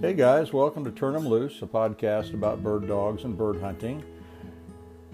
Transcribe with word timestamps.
Hey 0.00 0.14
guys, 0.14 0.50
welcome 0.50 0.82
to 0.84 0.90
Turn 0.90 1.14
'em 1.14 1.28
Loose, 1.28 1.60
a 1.60 1.66
podcast 1.66 2.32
about 2.32 2.62
bird 2.62 2.88
dogs 2.88 3.24
and 3.24 3.36
bird 3.36 3.60
hunting. 3.60 4.02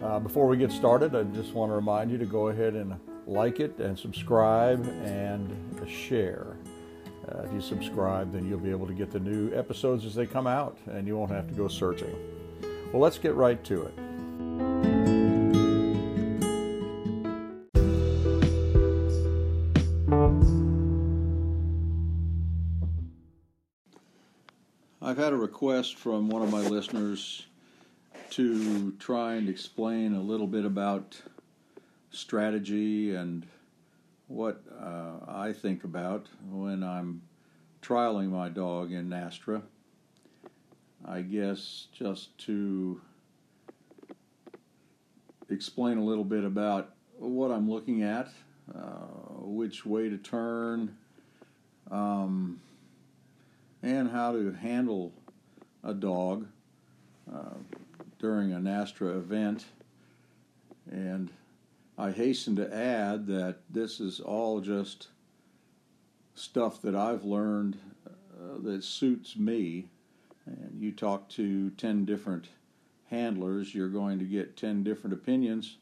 Uh, 0.01 0.21
before 0.21 0.46
we 0.46 0.57
get 0.57 0.71
started, 0.71 1.12
I 1.12 1.25
just 1.25 1.55
want 1.55 1.73
to 1.73 1.75
remind 1.75 2.09
you 2.09 2.19
to 2.19 2.25
go 2.25 2.51
ahead 2.51 2.75
and 2.75 2.95
like 3.27 3.59
it 3.59 3.77
and 3.80 3.99
subscribe 3.99 4.87
and 5.03 5.51
share. 5.89 6.57
Uh, 7.29 7.43
if 7.43 7.53
you 7.53 7.61
subscribe, 7.61 8.32
then 8.32 8.49
you'll 8.49 8.61
be 8.61 8.71
able 8.71 8.86
to 8.86 8.95
get 8.95 9.11
the 9.11 9.18
new 9.18 9.53
episodes 9.53 10.04
as 10.04 10.14
they 10.14 10.25
come 10.25 10.46
out 10.46 10.79
and 10.87 11.05
you 11.09 11.18
won't 11.18 11.32
have 11.32 11.48
to 11.48 11.55
go 11.55 11.66
searching. 11.66 12.14
Well, 12.93 13.03
let's 13.03 13.18
get 13.18 13.34
right 13.34 13.62
to 13.64 13.82
it. 13.82 13.95
Request 25.57 25.96
from 25.96 26.29
one 26.29 26.43
of 26.43 26.53
my 26.53 26.61
listeners 26.61 27.46
to 28.29 28.93
try 28.99 29.37
and 29.37 29.49
explain 29.49 30.13
a 30.13 30.21
little 30.21 30.46
bit 30.46 30.67
about 30.67 31.19
strategy 32.11 33.15
and 33.15 33.47
what 34.29 34.62
uh, 34.79 35.12
I 35.27 35.55
think 35.55 35.83
about 35.83 36.27
when 36.51 36.83
I'm 36.83 37.23
trialing 37.81 38.29
my 38.29 38.51
dog 38.51 38.92
in 38.92 39.09
NSTRA. 39.09 39.62
I 41.06 41.23
guess 41.23 41.87
just 41.91 42.37
to 42.41 43.01
explain 45.48 45.97
a 45.97 46.05
little 46.05 46.25
bit 46.25 46.45
about 46.45 46.91
what 47.19 47.51
I'm 47.51 47.70
looking 47.70 48.03
at, 48.03 48.29
uh, 48.75 49.07
which 49.41 49.87
way 49.87 50.11
to 50.11 50.19
turn, 50.19 50.98
um, 51.91 52.61
and 53.83 54.11
how 54.11 54.33
to 54.33 54.53
handle 54.53 55.15
a 55.87 55.95
dog 55.95 56.47
uh, 57.33 57.55
during 58.19 58.53
a 58.53 58.56
NSTRA 58.56 59.17
event. 59.17 59.65
And 60.91 61.31
I 61.97 62.11
hasten 62.11 62.56
to 62.56 62.75
add 62.75 63.27
that 63.29 63.59
this 63.70 64.01
is 64.01 64.20
all 64.20 64.61
just 64.61 65.09
stuff 66.34 66.83
that 66.83 66.95
I've 66.95 67.25
learned 67.25 67.79
uh, 68.07 68.59
that 68.62 68.84
suits 68.84 69.37
me. 69.37 69.87
And 70.45 70.79
you 70.79 70.92
talk 70.92 71.29
to 71.31 71.70
10 71.70 72.05
different 72.05 72.48
handlers, 73.11 73.75
you're 73.75 73.89
going 73.89 74.19
to 74.19 74.25
get 74.25 74.57
10 74.57 74.84
different 74.84 75.14
opinions, 75.14 75.77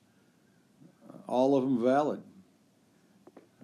uh, 1.09 1.17
all 1.27 1.57
of 1.57 1.65
them 1.65 1.83
valid, 1.83 2.23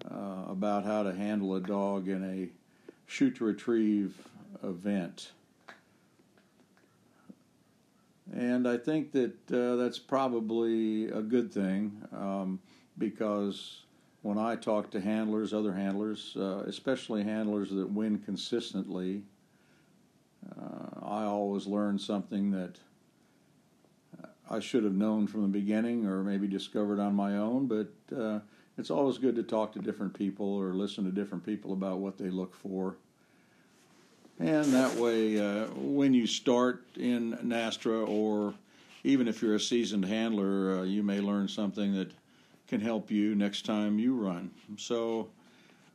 uh, 0.09 0.45
about 0.47 0.83
how 0.83 1.03
to 1.03 1.13
handle 1.13 1.55
a 1.55 1.61
dog 1.61 2.07
in 2.07 2.23
a 2.23 2.49
shoot 3.07 3.35
to 3.37 3.45
retrieve 3.45 4.15
event. 4.63 5.31
And 8.33 8.67
I 8.67 8.77
think 8.77 9.11
that 9.11 9.51
uh, 9.51 9.75
that's 9.75 9.99
probably 9.99 11.09
a 11.09 11.21
good 11.21 11.51
thing 11.51 12.01
um, 12.13 12.59
because 12.97 13.83
when 14.21 14.37
I 14.37 14.55
talk 14.55 14.89
to 14.91 15.01
handlers, 15.01 15.53
other 15.53 15.73
handlers, 15.73 16.35
uh, 16.37 16.63
especially 16.65 17.23
handlers 17.23 17.71
that 17.71 17.91
win 17.91 18.19
consistently, 18.19 19.23
uh, 20.57 20.99
I 21.01 21.23
always 21.23 21.67
learn 21.67 21.99
something 21.99 22.51
that 22.51 22.79
I 24.49 24.59
should 24.59 24.83
have 24.83 24.93
known 24.93 25.27
from 25.27 25.43
the 25.43 25.47
beginning 25.47 26.05
or 26.05 26.23
maybe 26.23 26.45
discovered 26.45 26.99
on 26.99 27.15
my 27.15 27.37
own, 27.37 27.67
but 27.67 27.93
uh, 28.15 28.39
it's 28.77 28.91
always 28.91 29.17
good 29.17 29.35
to 29.35 29.43
talk 29.43 29.71
to 29.73 29.79
different 29.79 30.13
people 30.13 30.45
or 30.45 30.73
listen 30.73 31.05
to 31.05 31.11
different 31.11 31.45
people 31.45 31.71
about 31.71 31.99
what 31.99 32.17
they 32.17 32.29
look 32.29 32.53
for. 32.53 32.97
And 34.41 34.73
that 34.73 34.95
way, 34.95 35.39
uh, 35.39 35.67
when 35.75 36.15
you 36.15 36.25
start 36.25 36.83
in 36.97 37.37
NSTRA, 37.43 38.07
or 38.07 38.55
even 39.03 39.27
if 39.27 39.39
you're 39.39 39.53
a 39.53 39.59
seasoned 39.59 40.05
handler, 40.05 40.79
uh, 40.79 40.81
you 40.81 41.03
may 41.03 41.19
learn 41.19 41.47
something 41.47 41.93
that 41.93 42.11
can 42.67 42.81
help 42.81 43.11
you 43.11 43.35
next 43.35 43.65
time 43.65 43.99
you 43.99 44.15
run. 44.15 44.49
So 44.77 45.29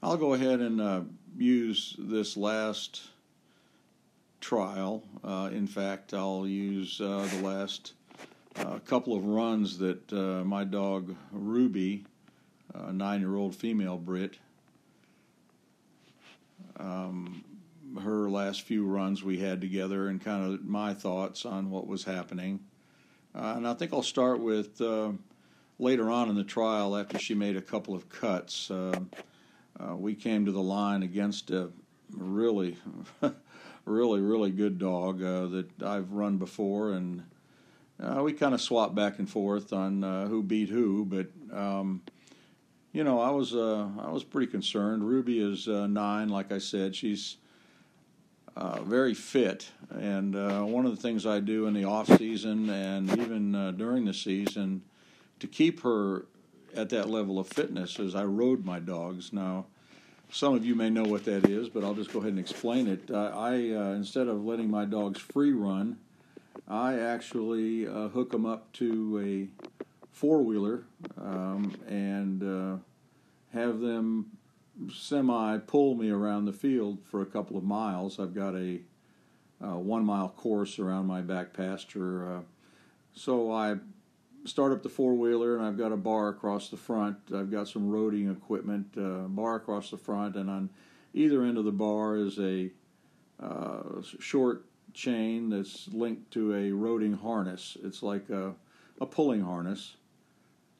I'll 0.01 0.17
go 0.17 0.35
ahead 0.35 0.61
and 0.61 0.81
uh, 0.81 1.01
use 1.37 1.97
this 1.99 2.37
last 2.37 3.09
trial. 4.41 5.03
Uh, 5.25 5.51
in 5.53 5.67
fact, 5.67 6.15
I'll 6.15 6.47
use 6.47 7.01
uh, 7.01 7.29
the 7.29 7.43
last 7.43 7.95
uh, 8.61 8.79
couple 8.87 9.17
of 9.17 9.25
runs 9.25 9.79
that 9.79 10.13
my 10.47 10.63
dog 10.63 11.17
Ruby, 11.33 12.05
a 12.73 12.93
nine 12.93 13.23
year 13.23 13.35
old 13.35 13.57
female 13.57 13.97
Brit, 13.97 14.37
um, 16.79 17.43
her 18.03 18.31
last 18.31 18.63
few 18.63 18.87
runs 18.87 19.23
we 19.23 19.39
had 19.39 19.61
together 19.61 20.09
and 20.09 20.23
kind 20.23 20.53
of 20.55 20.65
my 20.65 20.95
thoughts 20.95 21.45
on 21.45 21.71
what 21.71 21.87
was 21.87 22.05
happening. 22.05 22.61
Uh, 23.35 23.55
and 23.57 23.69
I 23.69 23.75
think 23.75 23.93
I'll 23.93 24.03
start 24.03 24.41
with 24.41 24.81
uh, 24.81 25.13
later 25.79 26.11
on 26.11 26.31
in 26.31 26.37
the 26.37 26.45
trial 26.45 26.97
after 26.97 27.19
she 27.19 27.35
made 27.35 27.57
a 27.57 27.63
couple 27.63 27.95
of 27.95 28.09
cuts. 28.09 28.71
Uh, 28.71 29.01
uh 29.79 29.95
we 29.95 30.15
came 30.15 30.47
to 30.47 30.53
the 30.53 30.63
line 30.63 31.03
against 31.03 31.51
a 31.51 31.71
really, 32.13 32.77
really, 33.85 34.21
really 34.21 34.51
good 34.51 34.79
dog 34.79 35.23
uh, 35.23 35.47
that 35.47 35.83
I've 35.83 36.13
run 36.13 36.39
before, 36.39 36.93
and 36.93 37.25
we 37.99 38.33
kind 38.33 38.55
of 38.55 38.61
swapped 38.61 38.95
back 38.95 39.19
and 39.19 39.29
forth 39.29 39.73
on 39.73 40.03
who 40.29 40.43
beat 40.43 40.71
who. 40.71 41.05
But 41.05 41.29
um, 41.55 42.01
you 42.93 43.05
know, 43.05 43.21
I 43.21 43.31
was 43.31 43.55
I 43.55 44.11
was 44.11 44.25
pretty 44.25 44.51
concerned. 44.51 45.07
Ruby 45.07 45.41
is 45.41 45.67
nine, 45.67 46.31
like 46.31 46.53
I 46.53 46.59
said. 46.59 46.97
She's 46.97 47.37
uh, 48.57 48.83
very 48.83 49.15
fit. 49.15 49.69
And 49.91 50.35
uh, 50.35 50.63
one 50.63 50.87
of 50.87 50.97
the 50.97 51.01
things 51.01 51.27
I 51.27 51.41
do 51.41 51.67
in 51.67 51.75
the 51.75 51.85
off 51.85 52.09
season 52.19 52.71
and 52.71 53.11
even 53.19 53.55
uh, 53.55 53.71
during 53.73 54.07
the 54.07 54.15
season 54.15 54.83
to 55.41 55.47
keep 55.47 55.81
her 55.83 56.27
at 56.75 56.89
that 56.91 57.09
level 57.09 57.39
of 57.39 57.47
fitness 57.47 57.99
is 57.99 58.15
I 58.15 58.25
rode 58.25 58.65
my 58.65 58.79
dogs. 58.79 59.33
Now, 59.33 59.67
some 60.31 60.55
of 60.55 60.65
you 60.65 60.75
may 60.75 60.91
know 60.91 61.05
what 61.05 61.25
that 61.27 61.49
is, 61.49 61.69
but 61.69 61.85
I'll 61.85 61.95
just 61.95 62.13
go 62.13 62.19
ahead 62.19 62.31
and 62.31 62.41
explain 62.41 62.89
it. 62.89 63.11
I 63.11 63.73
uh, 63.73 63.93
instead 63.93 64.29
of 64.29 64.45
letting 64.45 64.71
my 64.71 64.85
dogs 64.85 65.21
free 65.21 65.53
run, 65.53 65.99
I 66.67 66.99
actually 66.99 67.87
uh, 67.87 68.09
hook 68.09 68.33
them 68.33 68.45
up 68.45 68.73
to 68.75 69.49
a 69.55 69.69
four 70.13 70.43
wheeler 70.43 70.85
um, 71.21 71.77
and 71.87 72.43
uh, 72.43 72.77
have 73.53 73.81
them 73.81 74.36
semi 74.93 75.59
pull 75.59 75.95
me 75.95 76.11
around 76.11 76.45
the 76.45 76.53
field 76.53 76.99
for 77.11 77.23
a 77.23 77.27
couple 77.27 77.57
of 77.57 77.65
miles. 77.65 78.19
I've 78.19 78.35
got 78.35 78.55
a, 78.55 78.81
uh, 79.63 79.79
one 79.79 80.05
mile 80.05 80.29
course 80.29 80.79
around 80.79 81.07
my 81.07 81.23
back 81.23 81.53
pasture. 81.53 82.37
Uh, 82.37 82.41
so 83.15 83.51
I 83.51 83.77
start 84.45 84.73
up 84.73 84.83
the 84.83 84.89
four 84.89 85.15
wheeler 85.15 85.57
and 85.57 85.67
I've 85.67 85.79
got 85.79 85.93
a 85.93 85.97
bar 85.97 86.29
across 86.29 86.69
the 86.69 86.77
front. 86.77 87.17
I've 87.35 87.51
got 87.51 87.69
some 87.69 87.91
roading 87.91 88.31
equipment, 88.31 88.87
uh, 88.97 89.29
bar 89.29 89.57
across 89.57 89.91
the 89.91 89.97
front, 89.97 90.37
and 90.37 90.49
on 90.49 90.71
either 91.15 91.43
end 91.43 91.59
of 91.59 91.65
the 91.65 91.73
bar 91.73 92.17
is 92.17 92.39
a 92.39 92.71
uh, 93.41 94.03
short 94.03 94.67
chain 94.93 95.51
that's 95.51 95.89
linked 95.89 96.31
to 96.33 96.55
a 96.55 96.71
roading 96.71 97.21
harness. 97.21 97.77
It's 97.83 98.03
like 98.03 98.31
a, 98.31 98.55
a 99.01 99.07
pulling 99.07 99.43
harness. 99.43 99.97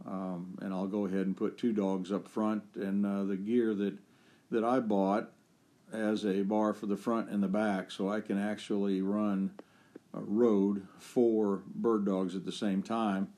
Um, 0.05 0.59
and 0.61 0.73
I'll 0.73 0.87
go 0.87 1.07
ahead 1.07 1.27
and 1.27 1.37
put 1.37 1.59
two 1.59 1.73
dogs 1.73 2.13
up 2.13 2.29
front, 2.29 2.63
and 2.75 3.05
uh, 3.05 3.25
the 3.25 3.37
gear 3.37 3.75
that 3.75 3.95
that 4.51 4.65
I 4.65 4.79
bought 4.81 5.33
as 5.93 6.25
a 6.25 6.43
bar 6.43 6.73
for 6.75 6.87
the 6.87 6.97
front 6.97 7.31
and 7.31 7.43
the 7.43 7.49
back, 7.49 7.91
so 7.91 8.09
I 8.09 8.21
can 8.21 8.39
actually 8.39 9.01
run 9.01 9.53
a 10.15 10.21
road 10.21 10.87
for 10.99 11.63
bird 11.75 12.05
dogs 12.05 12.37
at 12.37 12.45
the 12.45 12.53
same 12.53 12.83
time 12.83 13.29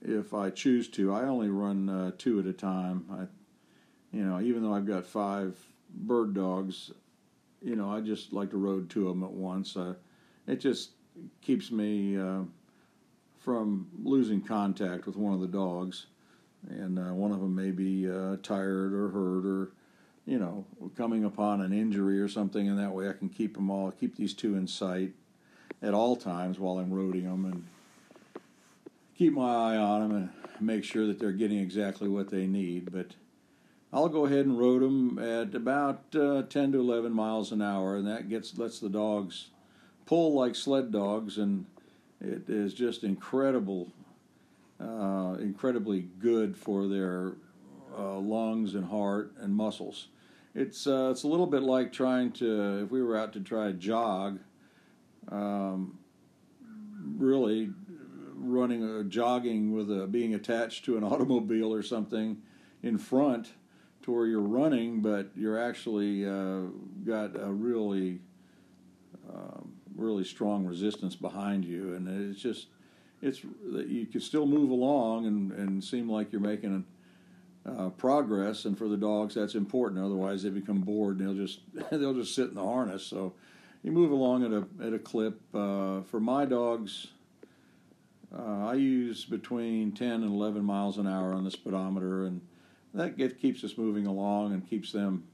if 0.00 0.34
I 0.34 0.50
choose 0.50 0.88
to. 0.90 1.12
I 1.12 1.22
only 1.22 1.48
run 1.48 1.88
uh, 1.88 2.12
two 2.18 2.38
at 2.40 2.46
a 2.46 2.52
time. 2.52 3.04
I, 3.10 4.16
you 4.16 4.24
know, 4.24 4.40
even 4.40 4.62
though 4.62 4.74
I've 4.74 4.86
got 4.86 5.06
five 5.06 5.58
bird 5.90 6.34
dogs, 6.34 6.92
you 7.60 7.76
know, 7.76 7.90
I 7.90 8.00
just 8.00 8.32
like 8.32 8.50
to 8.50 8.56
road 8.56 8.90
two 8.90 9.08
of 9.08 9.14
them 9.14 9.24
at 9.24 9.32
once. 9.32 9.76
Uh, 9.76 9.94
it 10.46 10.56
just 10.56 10.90
keeps 11.40 11.70
me 11.70 12.16
uh, 12.16 12.42
from 13.42 13.88
losing 14.02 14.40
contact 14.40 15.04
with 15.04 15.16
one 15.16 15.34
of 15.34 15.40
the 15.40 15.48
dogs, 15.48 16.06
and 16.68 16.98
uh, 16.98 17.12
one 17.12 17.32
of 17.32 17.40
them 17.40 17.54
may 17.54 17.70
be 17.70 18.08
uh, 18.08 18.36
tired 18.42 18.92
or 18.92 19.08
hurt 19.08 19.44
or 19.44 19.72
you 20.24 20.38
know 20.38 20.64
coming 20.96 21.24
upon 21.24 21.60
an 21.60 21.72
injury 21.72 22.20
or 22.20 22.28
something, 22.28 22.68
and 22.68 22.78
that 22.78 22.92
way 22.92 23.08
I 23.08 23.12
can 23.12 23.28
keep 23.28 23.54
them 23.54 23.70
all, 23.70 23.90
keep 23.90 24.16
these 24.16 24.32
two 24.32 24.56
in 24.56 24.66
sight 24.68 25.12
at 25.82 25.94
all 25.94 26.14
times 26.14 26.58
while 26.58 26.78
I'm 26.78 26.90
roading 26.90 27.24
them, 27.24 27.44
and 27.44 27.64
keep 29.16 29.32
my 29.32 29.52
eye 29.54 29.76
on 29.76 30.00
them 30.00 30.16
and 30.16 30.30
make 30.60 30.84
sure 30.84 31.06
that 31.08 31.18
they're 31.18 31.32
getting 31.32 31.58
exactly 31.58 32.08
what 32.08 32.30
they 32.30 32.46
need. 32.46 32.92
But 32.92 33.14
I'll 33.92 34.08
go 34.08 34.24
ahead 34.26 34.46
and 34.46 34.58
road 34.58 34.82
them 34.82 35.18
at 35.18 35.54
about 35.54 36.14
uh, 36.14 36.42
10 36.42 36.72
to 36.72 36.80
11 36.80 37.12
miles 37.12 37.50
an 37.50 37.60
hour, 37.60 37.96
and 37.96 38.06
that 38.06 38.28
gets 38.28 38.56
lets 38.56 38.78
the 38.78 38.88
dogs 38.88 39.48
pull 40.06 40.32
like 40.34 40.54
sled 40.54 40.92
dogs 40.92 41.38
and 41.38 41.66
it 42.22 42.48
is 42.48 42.72
just 42.72 43.04
incredible, 43.04 43.88
uh, 44.80 45.36
incredibly 45.40 46.02
good 46.18 46.56
for 46.56 46.86
their 46.86 47.34
uh, 47.98 48.18
lungs 48.18 48.74
and 48.74 48.84
heart 48.84 49.32
and 49.38 49.54
muscles. 49.54 50.08
it's 50.54 50.86
uh, 50.86 51.08
it's 51.10 51.24
a 51.24 51.28
little 51.28 51.46
bit 51.46 51.62
like 51.62 51.92
trying 51.92 52.30
to 52.32 52.84
if 52.84 52.90
we 52.90 53.02
were 53.02 53.16
out 53.16 53.32
to 53.32 53.40
try 53.40 53.66
to 53.66 53.72
jog. 53.72 54.38
Um, 55.30 55.98
really, 57.16 57.70
running 58.34 58.82
a 58.82 59.04
jogging 59.04 59.72
with 59.72 59.90
a 59.90 60.06
being 60.06 60.34
attached 60.34 60.84
to 60.84 60.96
an 60.96 61.04
automobile 61.12 61.72
or 61.72 61.82
something 61.82 62.40
in 62.82 62.98
front 62.98 63.52
to 64.02 64.12
where 64.12 64.26
you're 64.26 64.40
running, 64.40 65.00
but 65.00 65.30
you're 65.36 65.58
actually 65.58 66.26
uh, 66.26 66.62
got 67.04 67.40
a 67.40 67.52
really 67.52 68.20
um, 69.32 69.72
really 69.96 70.24
strong 70.24 70.64
resistance 70.64 71.16
behind 71.16 71.64
you, 71.64 71.94
and 71.94 72.30
it's 72.30 72.40
just 72.40 72.66
it's 73.20 73.40
that 73.72 73.88
you 73.88 74.06
can 74.06 74.20
still 74.20 74.46
move 74.46 74.70
along 74.70 75.26
and, 75.26 75.52
and 75.52 75.82
seem 75.82 76.10
like 76.10 76.32
you're 76.32 76.40
making 76.40 76.84
uh, 77.64 77.90
progress. 77.90 78.64
And 78.64 78.76
for 78.76 78.88
the 78.88 78.96
dogs, 78.96 79.34
that's 79.34 79.54
important. 79.54 80.04
Otherwise, 80.04 80.42
they 80.42 80.50
become 80.50 80.80
bored 80.80 81.20
and 81.20 81.28
they'll 81.28 81.46
just 81.46 81.60
they'll 81.90 82.14
just 82.14 82.34
sit 82.34 82.48
in 82.48 82.54
the 82.54 82.64
harness. 82.64 83.04
So 83.04 83.34
you 83.82 83.92
move 83.92 84.10
along 84.10 84.44
at 84.44 84.52
a 84.52 84.86
at 84.86 84.92
a 84.92 84.98
clip. 84.98 85.40
Uh, 85.54 86.02
for 86.02 86.20
my 86.20 86.44
dogs, 86.44 87.08
uh, 88.36 88.66
I 88.66 88.74
use 88.74 89.24
between 89.24 89.92
10 89.92 90.10
and 90.10 90.24
11 90.24 90.64
miles 90.64 90.98
an 90.98 91.06
hour 91.06 91.32
on 91.32 91.44
the 91.44 91.50
speedometer, 91.50 92.26
and 92.26 92.40
that 92.94 93.16
get, 93.16 93.40
keeps 93.40 93.62
us 93.62 93.78
moving 93.78 94.06
along 94.06 94.52
and 94.52 94.68
keeps 94.68 94.92
them 94.92 95.24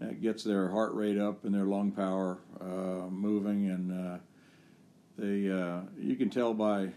it 0.00 0.22
gets 0.22 0.44
their 0.44 0.68
heart 0.68 0.94
rate 0.94 1.18
up 1.18 1.44
and 1.44 1.54
their 1.54 1.64
lung 1.64 1.90
power 1.90 2.38
uh, 2.60 3.08
moving, 3.10 3.68
and 3.70 3.92
uh, 3.92 4.18
they 5.18 5.50
uh, 5.50 5.80
you 5.98 6.16
can 6.16 6.30
tell 6.30 6.54
by 6.54 6.90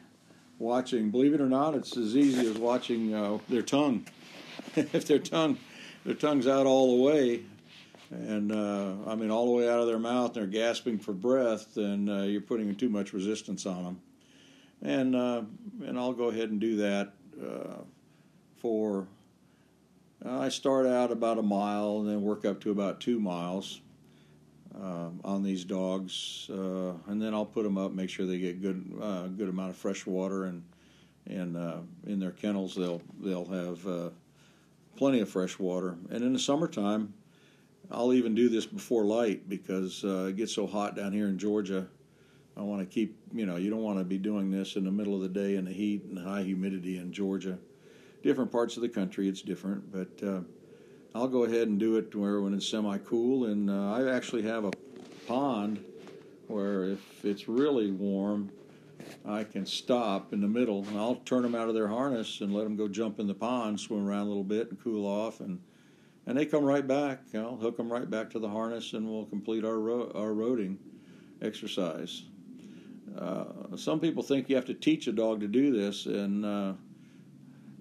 watching. 0.59 1.09
Believe 1.09 1.33
it 1.33 1.41
or 1.41 1.49
not, 1.49 1.73
it's 1.73 1.97
as 1.97 2.15
easy 2.15 2.47
as 2.47 2.57
watching 2.57 3.13
uh, 3.13 3.39
their 3.49 3.63
tongue. 3.63 4.05
if 4.75 5.05
their 5.07 5.19
tongue 5.19 5.57
their 6.05 6.15
tongue's 6.15 6.47
out 6.47 6.65
all 6.65 6.97
the 6.97 7.03
way, 7.03 7.41
and 8.11 8.51
uh, 8.51 8.93
I 9.07 9.15
mean 9.15 9.31
all 9.31 9.45
the 9.45 9.51
way 9.51 9.69
out 9.69 9.79
of 9.79 9.87
their 9.87 9.99
mouth, 9.99 10.35
and 10.35 10.35
they're 10.35 10.61
gasping 10.61 10.99
for 10.99 11.13
breath, 11.13 11.73
then 11.75 12.07
uh, 12.07 12.23
you're 12.23 12.41
putting 12.41 12.75
too 12.75 12.89
much 12.89 13.13
resistance 13.13 13.65
on 13.65 13.83
them. 13.83 14.01
And 14.83 15.15
and 15.15 15.97
I'll 15.97 16.13
go 16.13 16.29
ahead 16.29 16.49
and 16.49 16.59
do 16.59 16.77
that 16.77 17.13
for 18.57 19.07
I 20.23 20.49
start 20.49 20.85
out 20.85 21.11
about 21.11 21.39
a 21.39 21.43
mile 21.43 21.99
and 21.99 22.07
then 22.07 22.21
work 22.21 22.45
up 22.45 22.61
to 22.61 22.71
about 22.71 23.01
two 23.01 23.19
miles 23.19 23.81
um, 24.75 25.19
on 25.23 25.41
these 25.41 25.65
dogs, 25.65 26.47
uh, 26.51 26.93
and 27.07 27.19
then 27.19 27.33
I'll 27.33 27.45
put 27.45 27.63
them 27.63 27.77
up, 27.77 27.91
make 27.91 28.09
sure 28.09 28.27
they 28.27 28.37
get 28.37 28.61
good 28.61 28.85
uh, 29.01 29.27
good 29.27 29.49
amount 29.49 29.71
of 29.71 29.77
fresh 29.77 30.05
water, 30.05 30.45
and 30.45 30.63
and 31.25 31.57
uh, 31.57 31.79
in 32.05 32.19
their 32.19 32.31
kennels 32.31 32.75
they'll 32.75 33.01
they'll 33.19 33.45
have 33.45 33.87
uh, 33.87 34.09
plenty 34.95 35.21
of 35.21 35.29
fresh 35.29 35.57
water. 35.57 35.97
And 36.11 36.23
in 36.23 36.33
the 36.33 36.39
summertime, 36.39 37.13
I'll 37.89 38.13
even 38.13 38.35
do 38.35 38.47
this 38.47 38.67
before 38.67 39.05
light 39.05 39.49
because 39.49 40.03
uh, 40.05 40.27
it 40.29 40.37
gets 40.37 40.53
so 40.53 40.67
hot 40.67 40.95
down 40.95 41.13
here 41.13 41.27
in 41.27 41.39
Georgia. 41.39 41.87
I 42.55 42.61
want 42.61 42.81
to 42.81 42.85
keep 42.85 43.17
you 43.33 43.47
know 43.47 43.55
you 43.55 43.71
don't 43.71 43.83
want 43.83 43.97
to 43.97 44.05
be 44.05 44.19
doing 44.19 44.51
this 44.51 44.75
in 44.75 44.83
the 44.83 44.91
middle 44.91 45.15
of 45.15 45.21
the 45.21 45.29
day 45.29 45.55
in 45.55 45.65
the 45.65 45.73
heat 45.73 46.03
and 46.03 46.19
high 46.19 46.43
humidity 46.43 46.99
in 46.99 47.11
Georgia 47.11 47.57
different 48.23 48.51
parts 48.51 48.75
of 48.75 48.81
the 48.81 48.89
country 48.89 49.27
it's 49.27 49.41
different, 49.41 49.91
but 49.91 50.27
uh, 50.27 50.41
I'll 51.13 51.27
go 51.27 51.43
ahead 51.43 51.67
and 51.67 51.79
do 51.79 51.97
it 51.97 52.15
where 52.15 52.41
when 52.41 52.53
it's 52.53 52.67
semi 52.67 52.97
cool. 52.99 53.45
And 53.45 53.69
uh, 53.69 53.93
I 53.93 54.15
actually 54.15 54.43
have 54.43 54.65
a 54.65 54.71
pond 55.27 55.83
where 56.47 56.85
if 56.85 57.25
it's 57.25 57.47
really 57.47 57.91
warm, 57.91 58.51
I 59.25 59.43
can 59.43 59.65
stop 59.65 60.33
in 60.33 60.41
the 60.41 60.47
middle 60.47 60.85
and 60.87 60.97
I'll 60.97 61.15
turn 61.15 61.41
them 61.41 61.55
out 61.55 61.67
of 61.67 61.73
their 61.73 61.87
harness 61.87 62.41
and 62.41 62.53
let 62.53 62.63
them 62.63 62.75
go 62.75 62.87
jump 62.87 63.19
in 63.19 63.27
the 63.27 63.33
pond, 63.33 63.79
swim 63.79 64.07
around 64.07 64.25
a 64.25 64.29
little 64.29 64.43
bit, 64.43 64.69
and 64.69 64.81
cool 64.81 65.05
off. 65.05 65.39
And 65.39 65.59
and 66.27 66.37
they 66.37 66.45
come 66.45 66.63
right 66.63 66.85
back. 66.85 67.23
I'll 67.33 67.57
hook 67.57 67.77
them 67.77 67.91
right 67.91 68.09
back 68.09 68.29
to 68.31 68.39
the 68.39 68.47
harness, 68.47 68.93
and 68.93 69.09
we'll 69.09 69.25
complete 69.25 69.65
our 69.65 69.79
ro- 69.79 70.11
our 70.13 70.29
roading 70.29 70.77
exercise. 71.41 72.23
Uh, 73.17 73.75
some 73.75 73.99
people 73.99 74.23
think 74.23 74.47
you 74.47 74.55
have 74.55 74.65
to 74.65 74.73
teach 74.73 75.07
a 75.07 75.11
dog 75.11 75.41
to 75.41 75.47
do 75.47 75.71
this, 75.71 76.05
and 76.05 76.45
uh, 76.45 76.73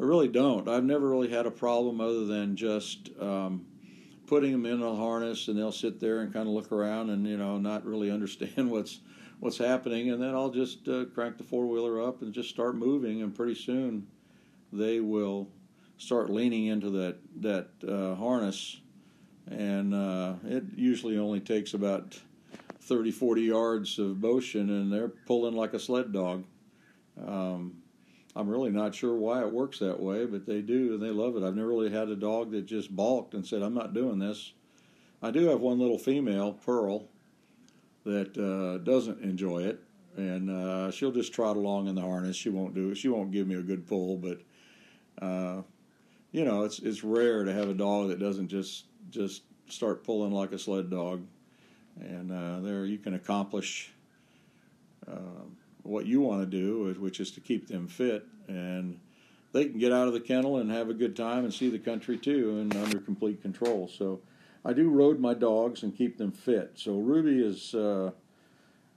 I 0.01 0.03
really 0.03 0.29
don't. 0.29 0.67
I've 0.67 0.85
never 0.85 1.11
really 1.11 1.29
had 1.29 1.45
a 1.45 1.51
problem 1.51 2.01
other 2.01 2.25
than 2.25 2.57
just 2.57 3.11
um, 3.21 3.67
putting 4.27 4.51
them 4.51 4.65
in 4.65 4.81
a 4.81 4.97
harness 4.97 5.49
and 5.49 5.59
they'll 5.59 5.71
sit 5.71 6.01
there 6.01 6.21
and 6.21 6.33
kind 6.33 6.49
of 6.49 6.55
look 6.55 6.73
around 6.73 7.11
and 7.11 7.27
you 7.27 7.37
know 7.37 7.59
not 7.59 7.85
really 7.85 8.11
understand 8.13 8.71
what's 8.71 9.01
what's 9.41 9.59
happening, 9.59 10.11
and 10.11 10.23
then 10.23 10.35
I'll 10.35 10.51
just 10.51 10.89
uh, 10.89 11.07
crank 11.15 11.39
the 11.39 11.45
four 11.45 11.67
wheeler 11.67 12.03
up 12.03 12.23
and 12.23 12.33
just 12.33 12.49
start 12.49 12.77
moving, 12.77 13.23
and 13.23 13.35
pretty 13.35 13.55
soon 13.55 14.07
they 14.73 15.01
will 15.01 15.49
start 15.99 16.31
leaning 16.31 16.67
into 16.67 16.91
that 16.91 17.19
that 17.43 17.69
uh, 17.87 18.15
harness, 18.15 18.81
and 19.51 19.95
uh, 19.95 20.35
it 20.45 20.65
usually 20.77 21.19
only 21.19 21.41
takes 21.41 21.75
about 21.75 22.19
30, 22.83 23.11
40 23.11 23.43
yards 23.43 23.99
of 23.99 24.21
motion, 24.23 24.71
and 24.71 24.91
they're 24.91 25.09
pulling 25.09 25.55
like 25.55 25.75
a 25.75 25.79
sled 25.79 26.13
dog. 26.13 26.45
Um, 27.27 27.83
I'm 28.37 28.49
really 28.49 28.71
not 28.71 28.95
sure 28.95 29.15
why 29.15 29.43
it 29.43 29.53
works 29.53 29.81
that 29.81 30.01
way, 30.01 30.25
but 30.25 30.47
they 30.47 30.63
do 30.63 30.95
and 30.95 31.03
they 31.03 31.11
love 31.11 31.37
it. 31.37 31.43
I've 31.43 31.57
never 31.57 31.69
really 31.69 31.91
had 31.91 32.09
a 32.09 32.17
dog 32.17 32.53
that 32.53 32.67
just 32.67 32.95
balked 32.95 33.35
and 33.35 33.47
said, 33.47 33.63
"I'm 33.63 33.75
not 33.75 33.95
doing 33.95 34.19
this." 34.19 34.53
I 35.23 35.31
do 35.31 35.47
have 35.49 35.61
one 35.61 35.79
little 35.79 35.99
female, 35.99 36.53
Pearl, 36.53 37.09
that 38.05 38.37
uh, 38.39 38.79
doesn't 38.85 39.21
enjoy 39.21 39.65
it, 39.65 39.83
and 40.17 40.49
uh, 40.49 40.91
she'll 40.91 41.13
just 41.13 41.35
trot 41.35 41.57
along 41.57 41.89
in 41.89 41.95
the 41.95 42.01
harness. 42.01 42.37
She 42.37 42.49
won't 42.49 42.75
do 42.75 42.91
it. 42.91 42.97
She 42.97 43.09
won't 43.09 43.33
give 43.33 43.47
me 43.47 43.57
a 43.57 43.63
good 43.63 43.87
pull, 43.87 44.17
but 44.17 44.41
uh, 45.21 45.63
you 46.33 46.45
know, 46.45 46.63
it's 46.63 46.79
it's 46.79 47.03
rare 47.03 47.45
to 47.45 47.53
have 47.53 47.69
a 47.69 47.75
dog 47.75 48.09
that 48.09 48.21
doesn't 48.21 48.49
just 48.49 48.87
just 49.11 49.43
start 49.69 50.05
pulling 50.05 50.33
like 50.33 50.53
a 50.53 50.59
sled 50.59 50.91
dog, 50.91 51.25
and 52.01 52.33
uh, 52.33 52.61
there 52.61 52.85
you 52.85 52.99
can 52.99 53.15
accomplish. 53.15 53.93
Uh, 55.07 55.45
what 55.83 56.07
you 56.07 56.21
want 56.21 56.43
to 56.43 56.47
do, 56.47 56.95
which 57.01 57.21
is 57.21 57.31
to 57.33 57.41
keep 57.41 57.69
them 57.69 57.89
fit, 57.89 58.27
and 58.49 58.99
they 59.53 59.67
can 59.67 59.79
get 59.79 59.93
out 59.93 60.07
of 60.07 60.13
the 60.13 60.21
kennel 60.21 60.59
and 60.59 60.71
have 60.71 60.89
a 60.89 60.95
good 60.95 61.17
time 61.17 61.45
and 61.45 61.53
see 61.53 61.69
the 61.69 61.79
country 61.79 62.17
too, 62.17 62.59
and 62.61 62.75
under 62.77 62.99
complete 62.99 63.43
control. 63.43 63.89
So, 63.89 64.21
I 64.65 64.73
do 64.73 64.91
road 64.91 65.21
my 65.21 65.35
dogs 65.35 65.83
and 65.83 65.97
keep 65.97 66.19
them 66.19 66.33
fit. 66.33 66.73
So 66.75 66.99
Ruby 66.99 67.43
is 67.43 67.75
uh, 67.75 68.11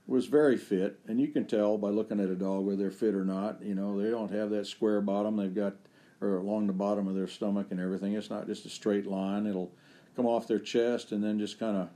was 0.06 0.26
very 0.26 0.58
fit, 0.58 1.00
and 1.08 1.20
you 1.20 1.28
can 1.28 1.46
tell 1.46 1.78
by 1.78 1.88
looking 1.88 2.20
at 2.20 2.28
a 2.28 2.34
dog 2.34 2.64
whether 2.66 2.76
they're 2.76 2.90
fit 2.90 3.14
or 3.14 3.24
not. 3.24 3.62
You 3.62 3.74
know, 3.74 4.00
they 4.00 4.10
don't 4.10 4.30
have 4.30 4.50
that 4.50 4.66
square 4.66 5.00
bottom. 5.00 5.36
They've 5.36 5.54
got 5.54 5.74
or 6.20 6.36
along 6.36 6.66
the 6.66 6.72
bottom 6.72 7.08
of 7.08 7.14
their 7.14 7.26
stomach 7.26 7.68
and 7.70 7.80
everything. 7.80 8.14
It's 8.14 8.30
not 8.30 8.46
just 8.46 8.66
a 8.66 8.68
straight 8.68 9.06
line. 9.06 9.46
It'll 9.46 9.72
come 10.16 10.26
off 10.26 10.46
their 10.46 10.58
chest 10.58 11.12
and 11.12 11.24
then 11.24 11.38
just 11.38 11.58
kind 11.58 11.76
of 11.76 11.88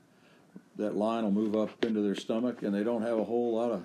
that 0.76 0.97
line 0.97 1.25
will 1.25 1.30
move 1.30 1.54
up 1.54 1.85
into 1.85 2.00
their 2.00 2.14
stomach, 2.14 2.62
and 2.62 2.75
they 2.75 2.85
don't 2.85 3.02
have 3.02 3.18
a 3.18 3.25
whole 3.25 3.54
lot 3.54 3.71
of 3.71 3.85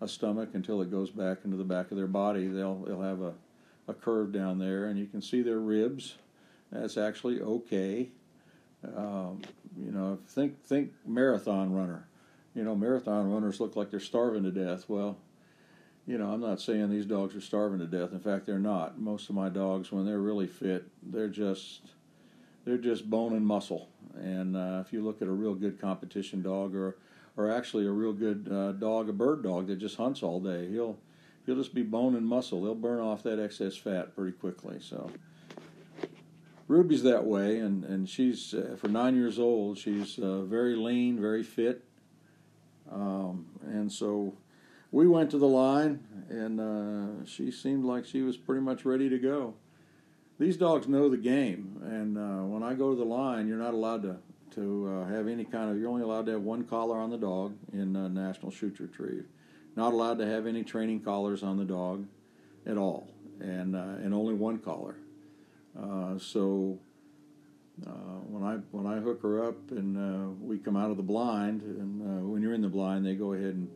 a 0.00 0.08
stomach 0.08 0.50
until 0.54 0.80
it 0.80 0.90
goes 0.90 1.10
back 1.10 1.38
into 1.44 1.56
the 1.56 1.64
back 1.64 1.90
of 1.90 1.96
their 1.96 2.06
body. 2.06 2.46
They'll 2.46 2.84
they'll 2.86 3.02
have 3.02 3.20
a, 3.20 3.34
a 3.88 3.94
curve 3.94 4.32
down 4.32 4.58
there, 4.58 4.86
and 4.86 4.98
you 4.98 5.06
can 5.06 5.22
see 5.22 5.42
their 5.42 5.58
ribs. 5.58 6.16
That's 6.72 6.96
actually 6.96 7.40
okay. 7.40 8.08
Um, 8.96 9.42
you 9.78 9.92
know, 9.92 10.18
think 10.28 10.62
think 10.64 10.92
marathon 11.06 11.72
runner. 11.72 12.08
You 12.54 12.64
know, 12.64 12.74
marathon 12.74 13.30
runners 13.30 13.60
look 13.60 13.76
like 13.76 13.90
they're 13.90 14.00
starving 14.00 14.42
to 14.44 14.50
death. 14.50 14.86
Well, 14.88 15.18
you 16.06 16.18
know, 16.18 16.32
I'm 16.32 16.40
not 16.40 16.60
saying 16.60 16.90
these 16.90 17.06
dogs 17.06 17.34
are 17.36 17.40
starving 17.40 17.78
to 17.78 17.86
death. 17.86 18.12
In 18.12 18.20
fact, 18.20 18.46
they're 18.46 18.58
not. 18.58 18.98
Most 18.98 19.28
of 19.28 19.36
my 19.36 19.48
dogs, 19.48 19.92
when 19.92 20.06
they're 20.06 20.18
really 20.18 20.46
fit, 20.46 20.86
they're 21.02 21.28
just 21.28 21.82
they're 22.64 22.78
just 22.78 23.08
bone 23.08 23.34
and 23.34 23.46
muscle. 23.46 23.88
And 24.16 24.56
uh, 24.56 24.82
if 24.84 24.92
you 24.92 25.02
look 25.04 25.22
at 25.22 25.28
a 25.28 25.32
real 25.32 25.54
good 25.54 25.80
competition 25.80 26.42
dog 26.42 26.74
or 26.74 26.96
or 27.40 27.50
actually 27.50 27.86
a 27.86 27.90
real 27.90 28.12
good 28.12 28.48
uh, 28.52 28.72
dog, 28.72 29.08
a 29.08 29.12
bird 29.12 29.42
dog 29.42 29.66
that 29.68 29.76
just 29.76 29.96
hunts 29.96 30.22
all 30.22 30.40
day. 30.40 30.68
He'll 30.68 30.98
he'll 31.46 31.56
just 31.56 31.74
be 31.74 31.82
bone 31.82 32.14
and 32.14 32.26
muscle. 32.26 32.62
They'll 32.62 32.74
burn 32.74 33.00
off 33.00 33.22
that 33.22 33.40
excess 33.40 33.76
fat 33.76 34.14
pretty 34.14 34.32
quickly. 34.32 34.78
So 34.80 35.10
Ruby's 36.68 37.02
that 37.04 37.24
way, 37.24 37.58
and 37.58 37.84
and 37.84 38.08
she's 38.08 38.52
uh, 38.52 38.76
for 38.78 38.88
nine 38.88 39.16
years 39.16 39.38
old. 39.38 39.78
She's 39.78 40.18
uh, 40.18 40.42
very 40.42 40.76
lean, 40.76 41.18
very 41.18 41.42
fit, 41.42 41.82
um, 42.92 43.46
and 43.64 43.90
so 43.90 44.34
we 44.92 45.08
went 45.08 45.30
to 45.30 45.38
the 45.38 45.48
line, 45.48 46.00
and 46.28 46.60
uh, 46.60 47.24
she 47.24 47.50
seemed 47.50 47.84
like 47.84 48.04
she 48.04 48.20
was 48.22 48.36
pretty 48.36 48.60
much 48.60 48.84
ready 48.84 49.08
to 49.08 49.18
go. 49.18 49.54
These 50.38 50.56
dogs 50.56 50.88
know 50.88 51.08
the 51.08 51.16
game, 51.16 51.80
and 51.84 52.18
uh, 52.18 52.44
when 52.44 52.62
I 52.62 52.74
go 52.74 52.90
to 52.90 52.96
the 52.96 53.04
line, 53.04 53.46
you're 53.46 53.58
not 53.58 53.74
allowed 53.74 54.02
to 54.02 54.16
to 54.52 54.88
uh, 54.88 55.08
have 55.08 55.28
any 55.28 55.44
kind 55.44 55.70
of. 55.70 55.78
You're 55.78 55.88
only 55.88 56.02
allowed 56.02 56.26
to 56.26 56.32
have 56.32 56.42
one 56.42 56.64
collar 56.64 56.98
on 56.98 57.10
the 57.10 57.18
dog 57.18 57.56
in 57.72 57.96
uh, 57.96 58.08
National 58.08 58.50
Shoot 58.50 58.78
Retrieve. 58.80 59.26
Not 59.76 59.92
allowed 59.92 60.18
to 60.18 60.26
have 60.26 60.46
any 60.46 60.64
training 60.64 61.00
collars 61.00 61.42
on 61.42 61.56
the 61.56 61.64
dog 61.64 62.06
at 62.66 62.76
all, 62.76 63.08
and 63.40 63.76
uh, 63.76 63.96
and 64.02 64.14
only 64.14 64.34
one 64.34 64.58
collar. 64.58 64.96
Uh, 65.78 66.18
so 66.18 66.78
uh, 67.86 67.90
when 68.26 68.42
I 68.42 68.56
when 68.70 68.86
I 68.86 68.98
hook 69.00 69.22
her 69.22 69.46
up 69.46 69.70
and 69.70 70.40
we 70.40 70.58
come 70.58 70.76
out 70.76 70.90
of 70.90 70.96
the 70.96 71.02
blind, 71.02 71.62
and 71.62 72.30
when 72.30 72.42
you're 72.42 72.54
in 72.54 72.62
the 72.62 72.68
blind, 72.68 73.06
they 73.06 73.14
go 73.14 73.32
ahead 73.32 73.54
and 73.54 73.70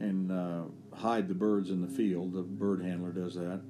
and 0.00 0.70
hide 0.94 1.28
the 1.28 1.34
birds 1.34 1.70
in 1.70 1.80
the 1.80 1.88
field. 1.88 2.32
The 2.32 2.42
bird 2.42 2.82
handler 2.82 3.10
does 3.12 3.34
that 3.34 3.60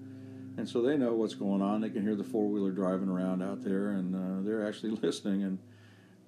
and 0.56 0.68
so 0.68 0.82
they 0.82 0.96
know 0.96 1.14
what's 1.14 1.34
going 1.34 1.62
on. 1.62 1.80
They 1.80 1.90
can 1.90 2.02
hear 2.02 2.14
the 2.14 2.24
four 2.24 2.48
wheeler 2.48 2.70
driving 2.70 3.08
around 3.08 3.42
out 3.42 3.62
there, 3.64 3.92
and 3.92 4.14
uh, 4.14 4.46
they're 4.46 4.66
actually 4.66 4.90
listening. 5.02 5.42
And 5.42 5.58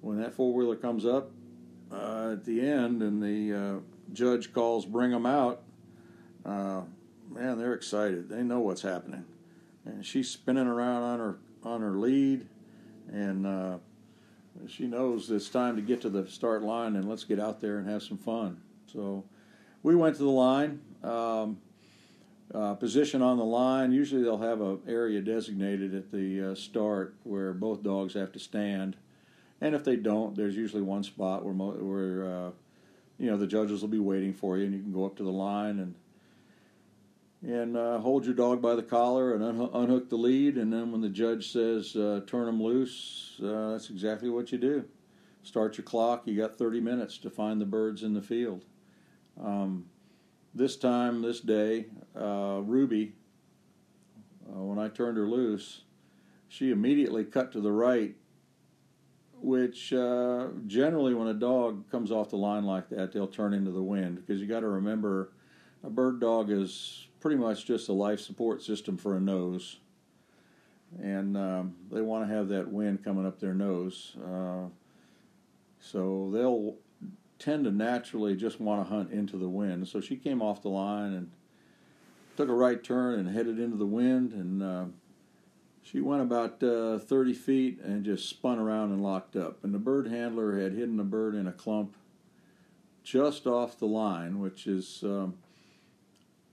when 0.03 0.17
that 0.17 0.33
four 0.33 0.53
wheeler 0.53 0.75
comes 0.75 1.05
up 1.05 1.31
uh, 1.91 2.31
at 2.33 2.43
the 2.43 2.59
end 2.61 3.01
and 3.01 3.21
the 3.21 3.57
uh, 3.57 3.79
judge 4.11 4.53
calls, 4.53 4.85
bring 4.85 5.11
them 5.11 5.25
out, 5.25 5.63
uh, 6.45 6.81
man, 7.31 7.57
they're 7.57 7.73
excited. 7.73 8.27
They 8.29 8.43
know 8.43 8.59
what's 8.59 8.81
happening. 8.81 9.23
And 9.85 10.05
she's 10.05 10.29
spinning 10.29 10.67
around 10.67 11.03
on 11.03 11.19
her 11.19 11.37
on 11.63 11.81
her 11.81 11.91
lead, 11.91 12.45
and 13.11 13.47
uh, 13.47 13.77
she 14.67 14.85
knows 14.85 15.31
it's 15.31 15.47
time 15.47 15.77
to 15.77 15.81
get 15.81 16.01
to 16.01 16.09
the 16.09 16.27
start 16.27 16.61
line 16.61 16.97
and 16.97 17.07
let's 17.07 17.23
get 17.23 17.39
out 17.39 17.61
there 17.61 17.77
and 17.77 17.89
have 17.89 18.03
some 18.03 18.17
fun. 18.17 18.59
So 18.85 19.23
we 19.81 19.95
went 19.95 20.17
to 20.17 20.23
the 20.23 20.29
line. 20.29 20.81
Um, 21.03 21.57
uh, 22.53 22.75
position 22.75 23.21
on 23.21 23.37
the 23.37 23.43
line. 23.43 23.91
Usually 23.91 24.21
they'll 24.21 24.37
have 24.37 24.61
an 24.61 24.79
area 24.87 25.21
designated 25.21 25.95
at 25.95 26.11
the 26.11 26.51
uh, 26.51 26.55
start 26.55 27.15
where 27.23 27.51
both 27.53 27.81
dogs 27.81 28.13
have 28.13 28.31
to 28.33 28.39
stand, 28.39 28.95
and 29.63 29.73
if 29.73 29.85
they 29.85 29.95
don't, 29.95 30.35
there's 30.35 30.57
usually 30.57 30.81
one 30.81 31.03
spot 31.03 31.45
where 31.45 31.53
mo- 31.53 31.77
where 31.79 32.25
uh, 32.25 32.51
you 33.17 33.31
know 33.31 33.37
the 33.37 33.47
judges 33.47 33.81
will 33.81 33.87
be 33.87 33.97
waiting 33.97 34.33
for 34.33 34.57
you, 34.57 34.65
and 34.65 34.73
you 34.73 34.81
can 34.81 34.91
go 34.91 35.05
up 35.05 35.15
to 35.15 35.23
the 35.23 35.31
line 35.31 35.79
and 35.79 35.95
and 37.41 37.77
uh, 37.77 37.97
hold 37.99 38.25
your 38.25 38.35
dog 38.35 38.61
by 38.61 38.75
the 38.75 38.83
collar 38.83 39.33
and 39.33 39.41
un- 39.41 39.69
unhook 39.73 40.09
the 40.09 40.17
lead, 40.17 40.57
and 40.57 40.71
then 40.71 40.91
when 40.91 40.99
the 40.99 41.09
judge 41.09 41.49
says 41.49 41.95
uh, 41.95 42.19
turn 42.27 42.45
them 42.45 42.61
loose, 42.61 43.39
uh, 43.41 43.71
that's 43.71 43.89
exactly 43.89 44.29
what 44.29 44.51
you 44.51 44.57
do. 44.57 44.83
Start 45.43 45.77
your 45.77 45.85
clock. 45.85 46.23
You 46.25 46.35
got 46.37 46.57
30 46.57 46.81
minutes 46.81 47.17
to 47.19 47.29
find 47.29 47.59
the 47.61 47.65
birds 47.65 48.03
in 48.03 48.13
the 48.13 48.21
field. 48.21 48.65
Um, 49.41 49.85
this 50.53 50.75
time, 50.75 51.21
this 51.21 51.39
day, 51.39 51.87
uh, 52.15 52.61
Ruby, 52.63 53.13
uh, 54.49 54.61
when 54.61 54.77
I 54.79 54.89
turned 54.89 55.17
her 55.17 55.27
loose, 55.27 55.81
she 56.47 56.69
immediately 56.69 57.23
cut 57.23 57.51
to 57.53 57.61
the 57.61 57.71
right, 57.71 58.15
which 59.43 59.91
uh, 59.91 60.47
generally, 60.67 61.13
when 61.13 61.27
a 61.27 61.33
dog 61.33 61.89
comes 61.91 62.11
off 62.11 62.29
the 62.29 62.37
line 62.37 62.63
like 62.63 62.89
that, 62.89 63.11
they'll 63.11 63.27
turn 63.27 63.53
into 63.53 63.71
the 63.71 63.83
wind 63.83 64.15
because 64.15 64.41
you 64.41 64.47
got 64.47 64.61
to 64.61 64.69
remember 64.69 65.31
a 65.83 65.89
bird 65.89 66.21
dog 66.21 66.49
is 66.49 67.07
pretty 67.19 67.35
much 67.35 67.65
just 67.65 67.89
a 67.89 67.93
life 67.93 68.21
support 68.21 68.63
system 68.63 68.97
for 68.97 69.17
a 69.17 69.19
nose. 69.19 69.79
And 71.01 71.35
um, 71.35 71.75
they 71.91 72.01
want 72.01 72.27
to 72.27 72.33
have 72.33 72.47
that 72.49 72.71
wind 72.71 73.03
coming 73.03 73.25
up 73.25 73.39
their 73.39 73.53
nose. 73.53 74.15
Uh, 74.23 74.67
so 75.79 76.29
they'll 76.31 76.75
tend 77.37 77.65
to 77.65 77.71
naturally 77.71 78.37
just 78.37 78.61
want 78.61 78.87
to 78.87 78.93
hunt 78.93 79.11
into 79.11 79.37
the 79.37 79.49
wind. 79.49 79.87
So 79.89 79.99
she 79.99 80.15
came 80.15 80.41
off 80.41 80.61
the 80.61 80.69
line 80.69 81.13
and 81.13 81.31
took 82.37 82.47
a 82.47 82.53
right 82.53 82.81
turn 82.81 83.19
and 83.19 83.35
headed 83.35 83.59
into 83.59 83.75
the 83.75 83.85
wind. 83.85 84.31
And 84.31 84.63
uh, 84.63 84.85
she 85.83 85.99
went 85.99 86.21
about 86.21 86.63
uh, 86.63 86.97
30 86.97 87.33
feet 87.33 87.79
and 87.81 88.05
just 88.05 88.29
spun 88.29 88.57
around 88.57 88.91
and 88.91 89.03
locked 89.03 89.35
up. 89.35 89.63
And 89.63 89.73
the 89.73 89.79
bird 89.79 90.07
handler 90.07 90.59
had 90.59 90.71
hidden 90.71 90.97
the 90.97 91.03
bird 91.03 91.35
in 91.35 91.45
a 91.45 91.51
clump 91.51 91.95
just 93.03 93.45
off 93.45 93.77
the 93.77 93.85
line, 93.85 94.39
which 94.39 94.65
is 94.65 95.03
um, 95.03 95.35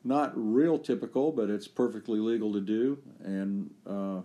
not 0.02 0.32
real 0.34 0.78
typical, 0.78 1.30
but 1.30 1.48
it's 1.48 1.68
perfectly 1.68 2.18
legal 2.18 2.52
to 2.52 2.60
do. 2.60 2.98
And 3.22 3.70
uh, 3.86 4.22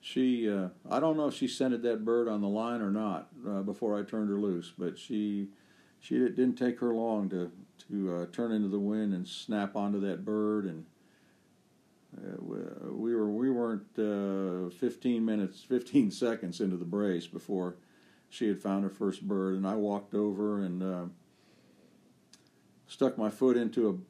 she, 0.00 0.50
uh, 0.50 0.68
I 0.90 1.00
don't 1.00 1.16
know 1.16 1.28
if 1.28 1.34
she 1.34 1.48
scented 1.48 1.82
that 1.82 2.04
bird 2.04 2.28
on 2.28 2.42
the 2.42 2.48
line 2.48 2.82
or 2.82 2.90
not 2.90 3.28
uh, 3.48 3.62
before 3.62 3.98
I 3.98 4.02
turned 4.02 4.28
her 4.28 4.38
loose, 4.38 4.72
but 4.76 4.98
she 4.98 5.48
she 6.00 6.16
it 6.16 6.36
didn't 6.36 6.56
take 6.56 6.80
her 6.80 6.92
long 6.92 7.30
to 7.30 7.50
to 7.88 8.14
uh, 8.14 8.26
turn 8.30 8.52
into 8.52 8.68
the 8.68 8.78
wind 8.78 9.14
and 9.14 9.26
snap 9.26 9.74
onto 9.74 10.00
that 10.00 10.22
bird 10.22 10.66
and 10.66 10.84
we 12.90 13.14
were 13.14 13.30
we 13.30 13.50
weren't 13.50 13.98
uh, 13.98 14.70
15 14.70 15.24
minutes 15.24 15.62
15 15.62 16.10
seconds 16.10 16.60
into 16.60 16.76
the 16.76 16.84
brace 16.84 17.26
before 17.26 17.76
she 18.28 18.48
had 18.48 18.60
found 18.60 18.84
her 18.84 18.90
first 18.90 19.26
bird 19.26 19.56
and 19.56 19.66
I 19.66 19.74
walked 19.74 20.14
over 20.14 20.60
and 20.60 20.82
uh, 20.82 21.04
stuck 22.86 23.16
my 23.18 23.30
foot 23.30 23.56
into 23.56 24.02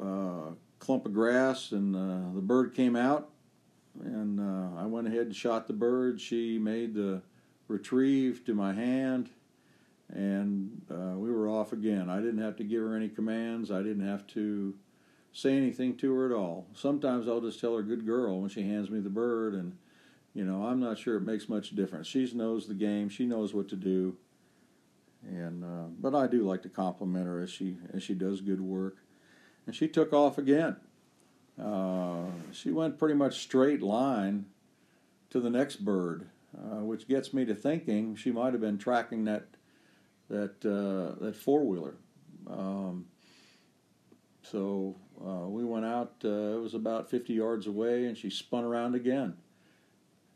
a 0.00 0.04
uh, 0.04 0.50
clump 0.78 1.06
of 1.06 1.12
grass 1.12 1.72
and 1.72 1.94
uh, 1.94 2.34
the 2.34 2.40
bird 2.40 2.74
came 2.74 2.96
out 2.96 3.30
and 4.02 4.40
uh, 4.40 4.80
I 4.80 4.86
went 4.86 5.06
ahead 5.06 5.26
and 5.26 5.36
shot 5.36 5.66
the 5.66 5.72
bird 5.72 6.20
she 6.20 6.58
made 6.58 6.94
the 6.94 7.22
retrieve 7.68 8.44
to 8.46 8.54
my 8.54 8.72
hand 8.72 9.30
and 10.12 10.82
uh, 10.90 11.16
we 11.16 11.30
were 11.30 11.48
off 11.48 11.72
again. 11.72 12.10
I 12.10 12.16
didn't 12.16 12.42
have 12.42 12.56
to 12.56 12.64
give 12.64 12.82
her 12.82 12.96
any 12.96 13.08
commands. 13.08 13.70
I 13.70 13.78
didn't 13.78 14.06
have 14.06 14.26
to 14.28 14.74
say 15.32 15.56
anything 15.56 15.96
to 15.98 16.14
her 16.14 16.26
at 16.26 16.32
all. 16.32 16.66
Sometimes 16.74 17.28
I'll 17.28 17.40
just 17.40 17.60
tell 17.60 17.76
her 17.76 17.82
"good 17.82 18.06
girl" 18.06 18.40
when 18.40 18.50
she 18.50 18.62
hands 18.62 18.90
me 18.90 19.00
the 19.00 19.10
bird, 19.10 19.54
and 19.54 19.76
you 20.34 20.44
know 20.44 20.64
I'm 20.66 20.80
not 20.80 20.98
sure 20.98 21.16
it 21.16 21.22
makes 21.22 21.48
much 21.48 21.70
difference. 21.70 22.06
She 22.06 22.30
knows 22.32 22.66
the 22.66 22.74
game. 22.74 23.08
She 23.08 23.26
knows 23.26 23.54
what 23.54 23.68
to 23.68 23.76
do, 23.76 24.16
and 25.26 25.64
uh, 25.64 25.88
but 25.98 26.14
I 26.14 26.26
do 26.26 26.42
like 26.42 26.62
to 26.62 26.68
compliment 26.68 27.26
her 27.26 27.40
as 27.40 27.50
she 27.50 27.76
as 27.92 28.02
she 28.02 28.14
does 28.14 28.40
good 28.40 28.60
work, 28.60 28.98
and 29.66 29.74
she 29.74 29.88
took 29.88 30.12
off 30.12 30.38
again. 30.38 30.76
Uh, 31.60 32.26
she 32.52 32.70
went 32.70 32.98
pretty 32.98 33.14
much 33.14 33.40
straight 33.40 33.82
line 33.82 34.46
to 35.28 35.40
the 35.40 35.50
next 35.50 35.84
bird, 35.84 36.26
uh, 36.56 36.82
which 36.82 37.06
gets 37.06 37.34
me 37.34 37.44
to 37.44 37.54
thinking 37.54 38.16
she 38.16 38.32
might 38.32 38.52
have 38.52 38.60
been 38.60 38.78
tracking 38.78 39.24
that 39.24 39.46
that 40.28 40.64
uh, 40.64 41.22
that 41.22 41.36
four 41.36 41.64
wheeler. 41.64 41.96
Um, 42.48 43.06
so 44.42 44.96
uh, 45.24 45.46
we 45.46 45.64
went 45.64 45.84
out. 45.84 46.14
Uh, 46.24 46.56
it 46.56 46.60
was 46.60 46.74
about 46.74 47.10
50 47.10 47.32
yards 47.32 47.66
away, 47.66 48.06
and 48.06 48.16
she 48.16 48.30
spun 48.30 48.64
around 48.64 48.94
again 48.94 49.36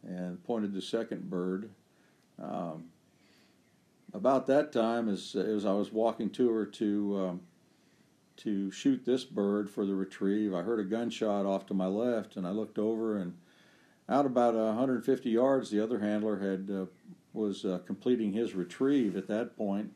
and 0.02 0.42
pointed 0.44 0.72
the 0.72 0.82
second 0.82 1.30
bird. 1.30 1.70
Um, 2.42 2.86
about 4.12 4.46
that 4.46 4.72
time, 4.72 5.08
as 5.08 5.34
as 5.34 5.64
I 5.64 5.72
was 5.72 5.92
walking 5.92 6.30
to 6.30 6.50
her 6.50 6.66
to 6.66 7.26
um, 7.26 7.40
to 8.38 8.70
shoot 8.70 9.04
this 9.04 9.24
bird 9.24 9.70
for 9.70 9.86
the 9.86 9.94
retrieve, 9.94 10.54
I 10.54 10.62
heard 10.62 10.80
a 10.80 10.84
gunshot 10.84 11.46
off 11.46 11.66
to 11.66 11.74
my 11.74 11.86
left, 11.86 12.36
and 12.36 12.46
I 12.46 12.50
looked 12.50 12.78
over 12.78 13.16
and 13.16 13.34
out 14.08 14.26
about 14.26 14.54
150 14.54 15.30
yards, 15.30 15.70
the 15.70 15.82
other 15.82 16.00
handler 16.00 16.38
had 16.38 16.70
uh, 16.70 16.86
was 17.32 17.64
uh, 17.64 17.80
completing 17.86 18.32
his 18.32 18.54
retrieve 18.54 19.16
at 19.16 19.26
that 19.28 19.56
point. 19.56 19.92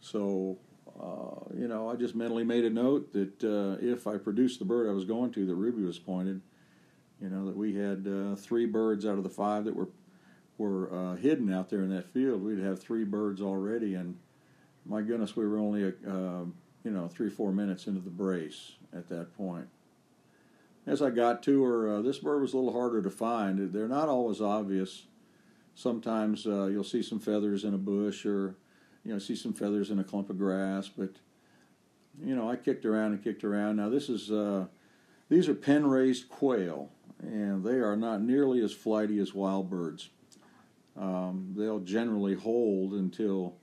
So, 0.00 0.58
uh, 1.02 1.44
you 1.58 1.66
know, 1.66 1.90
I 1.90 1.96
just 1.96 2.14
mentally 2.14 2.44
made 2.44 2.64
a 2.64 2.70
note 2.70 3.12
that 3.12 3.42
uh, 3.42 3.84
if 3.84 4.06
I 4.06 4.18
produced 4.18 4.58
the 4.58 4.64
bird 4.64 4.88
I 4.88 4.92
was 4.92 5.04
going 5.04 5.32
to, 5.32 5.46
that 5.46 5.54
Ruby 5.54 5.82
was 5.82 5.98
pointed. 5.98 6.40
You 7.20 7.28
know 7.28 7.46
that 7.46 7.56
we 7.56 7.76
had 7.76 8.06
uh, 8.06 8.36
three 8.36 8.66
birds 8.66 9.06
out 9.06 9.16
of 9.16 9.22
the 9.22 9.30
five 9.30 9.64
that 9.64 9.76
were 9.76 9.88
were 10.58 10.92
uh, 10.92 11.16
hidden 11.16 11.52
out 11.52 11.70
there 11.70 11.82
in 11.82 11.90
that 11.90 12.12
field. 12.12 12.42
We'd 12.42 12.58
have 12.58 12.80
three 12.80 13.04
birds 13.04 13.40
already, 13.40 13.94
and 13.94 14.16
my 14.84 15.02
goodness, 15.02 15.36
we 15.36 15.46
were 15.46 15.58
only 15.58 15.84
uh, 15.84 16.44
you 16.84 16.90
know 16.90 17.08
three 17.08 17.30
four 17.30 17.52
minutes 17.52 17.86
into 17.86 18.00
the 18.00 18.10
brace 18.10 18.72
at 18.92 19.08
that 19.08 19.36
point. 19.36 19.68
As 20.84 21.00
I 21.00 21.10
got 21.10 21.44
to 21.44 21.62
her, 21.62 22.02
this 22.02 22.18
bird 22.18 22.42
was 22.42 22.54
a 22.54 22.56
little 22.56 22.72
harder 22.72 23.02
to 23.02 23.10
find. 23.10 23.72
They're 23.72 23.86
not 23.86 24.08
always 24.08 24.40
obvious 24.40 25.04
Sometimes 25.74 26.44
you'll 26.44 26.84
see 26.84 27.02
some 27.02 27.18
feathers 27.18 27.64
in 27.64 27.74
a 27.74 27.78
bush 27.78 28.26
or 28.26 28.56
you 29.04 29.12
know 29.12 29.18
see 29.18 29.36
some 29.36 29.52
feathers 29.52 29.90
in 29.90 29.98
a 29.98 30.04
clump 30.04 30.30
of 30.30 30.38
grass, 30.38 30.88
but 30.88 31.10
you 32.22 32.34
know 32.34 32.48
I 32.50 32.56
kicked 32.56 32.84
around 32.84 33.12
and 33.12 33.22
kicked 33.22 33.44
around. 33.44 33.76
Now 33.76 33.88
this 33.88 34.08
is 34.08 34.30
uh, 34.30 34.66
these 35.28 35.48
are 35.48 35.54
pen 35.54 35.86
raised 35.86 36.28
quail, 36.28 36.90
and 37.20 37.64
they 37.64 37.76
are 37.76 37.96
not 37.96 38.22
nearly 38.22 38.60
as 38.62 38.72
flighty 38.72 39.18
as 39.18 39.34
wild 39.34 39.70
birds. 39.70 40.10
Um, 40.96 41.54
they'll 41.56 41.80
generally 41.80 42.34
hold 42.34 42.92
until 42.92 43.56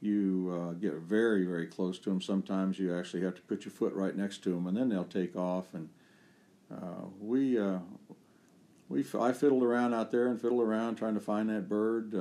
you 0.00 0.52
uh, 0.54 0.72
get 0.74 0.94
very 0.94 1.44
very 1.44 1.66
close 1.66 1.98
to 2.00 2.10
them. 2.10 2.20
Sometimes 2.20 2.78
you 2.78 2.96
actually 2.96 3.22
have 3.22 3.34
to 3.34 3.42
put 3.42 3.64
your 3.64 3.72
foot 3.72 3.92
right 3.92 4.16
next 4.16 4.42
to 4.44 4.50
them, 4.50 4.66
and 4.66 4.76
then 4.76 4.88
they'll 4.88 5.04
take 5.04 5.36
off. 5.36 5.74
And 5.74 5.88
uh, 6.72 7.06
we 7.20 7.58
uh, 7.58 7.78
we 8.88 9.04
I 9.20 9.32
fiddled 9.32 9.62
around 9.62 9.92
out 9.92 10.10
there 10.10 10.28
and 10.28 10.40
fiddled 10.40 10.62
around 10.62 10.96
trying 10.96 11.14
to 11.14 11.20
find 11.20 11.50
that 11.50 11.68
bird. 11.68 12.14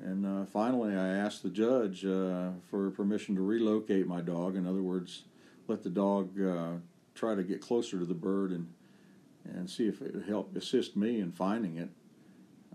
Uh, 0.00 0.06
and 0.06 0.26
uh, 0.26 0.44
finally, 0.46 0.94
I 0.94 1.08
asked 1.08 1.42
the 1.42 1.50
judge 1.50 2.04
uh, 2.04 2.50
for 2.70 2.90
permission 2.90 3.34
to 3.36 3.42
relocate 3.42 4.06
my 4.06 4.20
dog. 4.20 4.56
In 4.56 4.66
other 4.66 4.82
words, 4.82 5.24
let 5.68 5.82
the 5.82 5.90
dog 5.90 6.40
uh, 6.40 6.72
try 7.14 7.34
to 7.34 7.42
get 7.42 7.60
closer 7.60 7.98
to 7.98 8.04
the 8.04 8.14
bird 8.14 8.50
and 8.50 8.72
and 9.44 9.70
see 9.70 9.86
if 9.86 10.02
it 10.02 10.12
would 10.12 10.26
help 10.26 10.56
assist 10.56 10.96
me 10.96 11.20
in 11.20 11.30
finding 11.30 11.76
it. 11.76 11.88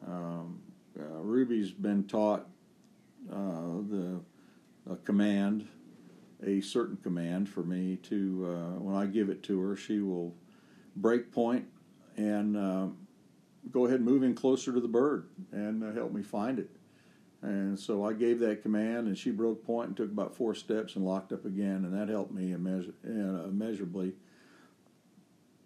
Um, 0.07 0.61
uh, 0.97 1.19
Ruby's 1.19 1.69
been 1.69 2.05
taught 2.05 2.47
uh, 3.29 3.81
the 3.89 4.21
command, 5.03 5.67
a 6.45 6.61
certain 6.61 6.95
command 7.03 7.49
for 7.49 7.61
me 7.61 7.97
to 8.03 8.77
when 8.79 8.95
I 8.95 9.05
give 9.05 9.29
it 9.29 9.43
to 9.43 9.59
her, 9.59 9.75
she 9.75 9.99
will 9.99 10.33
break 10.95 11.31
point 11.31 11.65
and 12.17 12.57
uh, 12.57 12.87
go 13.71 13.85
ahead 13.85 13.99
in 13.99 14.35
closer 14.35 14.73
to 14.73 14.79
the 14.79 14.87
bird 14.87 15.27
and 15.51 15.83
uh, 15.83 15.91
help 15.93 16.11
me 16.11 16.21
find 16.21 16.59
it. 16.59 16.69
And 17.41 17.79
so 17.79 18.05
I 18.05 18.13
gave 18.13 18.39
that 18.39 18.61
command, 18.61 19.07
and 19.07 19.17
she 19.17 19.31
broke 19.31 19.65
point 19.65 19.87
and 19.87 19.97
took 19.97 20.11
about 20.11 20.35
four 20.35 20.53
steps 20.53 20.95
and 20.95 21.03
locked 21.03 21.33
up 21.33 21.45
again, 21.45 21.85
and 21.85 21.93
that 21.93 22.07
helped 22.07 22.31
me 22.31 22.53
uh, 22.53 22.57
immeasurably 23.07 24.13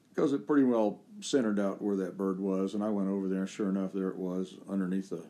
because 0.10 0.32
it 0.32 0.48
pretty 0.48 0.63
well 0.63 1.01
centered 1.20 1.60
out 1.60 1.82
where 1.82 1.98
that 1.98 2.17
bird 2.17 2.39
was. 2.39 2.74
And 2.74 2.84
I 2.84 2.89
went 2.89 3.10
over 3.10 3.27
there, 3.27 3.41
and 3.41 3.50
sure 3.50 3.70
enough, 3.70 3.91
there 3.94 4.08
it 4.08 4.15
was 4.15 4.55
underneath 4.70 5.10
the 5.10 5.25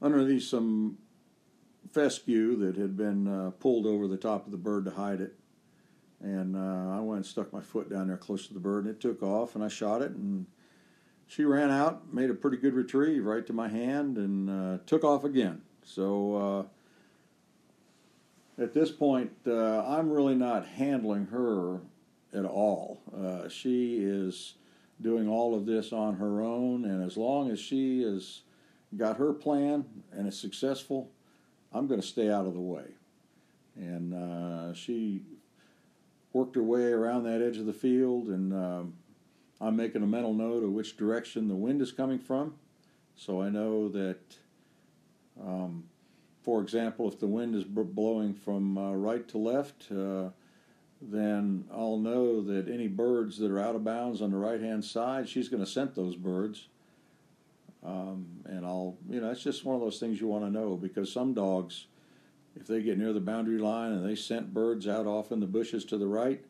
underneath 0.00 0.44
some 0.44 0.98
fescue 1.92 2.56
that 2.56 2.76
had 2.76 2.96
been 2.96 3.26
uh, 3.26 3.50
pulled 3.50 3.86
over 3.86 4.06
the 4.06 4.16
top 4.16 4.46
of 4.46 4.52
the 4.52 4.58
bird 4.58 4.84
to 4.84 4.90
hide 4.92 5.20
it. 5.20 5.34
And 6.20 6.56
uh, 6.56 6.96
I 6.96 7.00
went 7.00 7.18
and 7.18 7.26
stuck 7.26 7.52
my 7.52 7.60
foot 7.60 7.90
down 7.90 8.08
there 8.08 8.16
close 8.16 8.46
to 8.46 8.54
the 8.54 8.60
bird, 8.60 8.84
and 8.84 8.94
it 8.94 9.00
took 9.00 9.22
off, 9.22 9.54
and 9.54 9.64
I 9.64 9.68
shot 9.68 10.02
it, 10.02 10.12
and 10.12 10.46
she 11.26 11.44
ran 11.44 11.70
out, 11.70 12.12
made 12.12 12.30
a 12.30 12.34
pretty 12.34 12.56
good 12.56 12.74
retrieve 12.74 13.24
right 13.24 13.46
to 13.46 13.52
my 13.52 13.68
hand, 13.68 14.16
and 14.16 14.50
uh, 14.50 14.78
took 14.86 15.04
off 15.04 15.24
again. 15.24 15.62
So 15.84 16.68
uh, 18.58 18.62
at 18.62 18.72
this 18.72 18.90
point, 18.90 19.32
uh, 19.46 19.84
I'm 19.86 20.10
really 20.10 20.34
not 20.34 20.66
handling 20.66 21.26
her 21.26 21.80
at 22.32 22.44
all. 22.44 23.00
Uh, 23.16 23.48
she 23.48 23.98
is 23.98 24.54
doing 25.00 25.28
all 25.28 25.54
of 25.54 25.66
this 25.66 25.92
on 25.92 26.16
her 26.16 26.40
own, 26.40 26.84
and 26.84 27.04
as 27.04 27.16
long 27.16 27.50
as 27.50 27.58
she 27.58 28.02
has 28.02 28.42
got 28.96 29.16
her 29.16 29.32
plan 29.32 29.84
and 30.12 30.28
is 30.28 30.38
successful, 30.38 31.10
I'm 31.72 31.86
going 31.86 32.00
to 32.00 32.06
stay 32.06 32.30
out 32.30 32.46
of 32.46 32.54
the 32.54 32.60
way. 32.60 32.84
And 33.76 34.14
uh, 34.14 34.72
she 34.74 35.22
worked 36.32 36.54
her 36.54 36.62
way 36.62 36.92
around 36.92 37.24
that 37.24 37.42
edge 37.42 37.56
of 37.56 37.66
the 37.66 37.72
field, 37.72 38.28
and 38.28 38.52
um, 38.52 38.94
I'm 39.60 39.76
making 39.76 40.02
a 40.02 40.06
mental 40.06 40.34
note 40.34 40.64
of 40.64 40.70
which 40.70 40.96
direction 40.96 41.48
the 41.48 41.54
wind 41.54 41.80
is 41.80 41.92
coming 41.92 42.18
from. 42.18 42.54
So 43.16 43.40
I 43.40 43.48
know 43.48 43.88
that, 43.88 44.20
um, 45.40 45.84
for 46.42 46.60
example, 46.60 47.08
if 47.08 47.18
the 47.20 47.26
wind 47.26 47.54
is 47.54 47.64
blowing 47.64 48.34
from 48.34 48.76
uh, 48.76 48.92
right 48.92 49.26
to 49.28 49.38
left, 49.38 49.90
uh, 49.92 50.30
then 51.00 51.64
I'll 51.72 51.98
know 51.98 52.42
that 52.42 52.68
any 52.68 52.88
birds 52.88 53.38
that 53.38 53.50
are 53.50 53.60
out 53.60 53.76
of 53.76 53.84
bounds 53.84 54.22
on 54.22 54.30
the 54.30 54.36
right 54.36 54.60
hand 54.60 54.84
side, 54.84 55.28
she's 55.28 55.48
going 55.48 55.64
to 55.64 55.70
scent 55.70 55.94
those 55.94 56.16
birds. 56.16 56.68
Um, 57.84 58.26
and 58.46 58.64
I'll, 58.64 58.96
you 59.08 59.20
know, 59.20 59.30
it's 59.30 59.42
just 59.42 59.64
one 59.64 59.74
of 59.74 59.82
those 59.82 59.98
things 59.98 60.20
you 60.20 60.26
want 60.26 60.44
to 60.44 60.50
know 60.50 60.76
because 60.76 61.12
some 61.12 61.34
dogs, 61.34 61.86
if 62.56 62.66
they 62.66 62.80
get 62.80 62.98
near 62.98 63.12
the 63.12 63.20
boundary 63.20 63.58
line 63.58 63.92
and 63.92 64.08
they 64.08 64.14
scent 64.14 64.54
birds 64.54 64.88
out 64.88 65.06
off 65.06 65.30
in 65.32 65.40
the 65.40 65.46
bushes 65.46 65.84
to 65.86 65.98
the 65.98 66.06
right, 66.06 66.42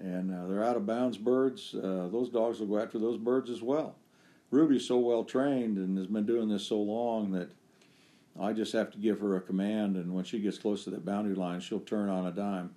and 0.00 0.32
uh, 0.32 0.46
they're 0.46 0.64
out 0.64 0.76
of 0.76 0.86
bounds 0.86 1.18
birds, 1.18 1.74
uh, 1.74 2.08
those 2.10 2.28
dogs 2.28 2.60
will 2.60 2.66
go 2.66 2.78
after 2.78 2.98
those 2.98 3.16
birds 3.18 3.50
as 3.50 3.62
well. 3.62 3.96
Ruby's 4.50 4.86
so 4.86 4.98
well 4.98 5.24
trained 5.24 5.76
and 5.76 5.96
has 5.98 6.06
been 6.06 6.26
doing 6.26 6.48
this 6.48 6.66
so 6.66 6.80
long 6.80 7.32
that 7.32 7.50
I 8.40 8.52
just 8.52 8.72
have 8.74 8.90
to 8.92 8.98
give 8.98 9.20
her 9.20 9.36
a 9.36 9.40
command, 9.40 9.96
and 9.96 10.14
when 10.14 10.24
she 10.24 10.40
gets 10.40 10.58
close 10.58 10.84
to 10.84 10.90
that 10.90 11.04
boundary 11.04 11.34
line, 11.34 11.60
she'll 11.60 11.80
turn 11.80 12.08
on 12.08 12.26
a 12.26 12.32
dime, 12.32 12.74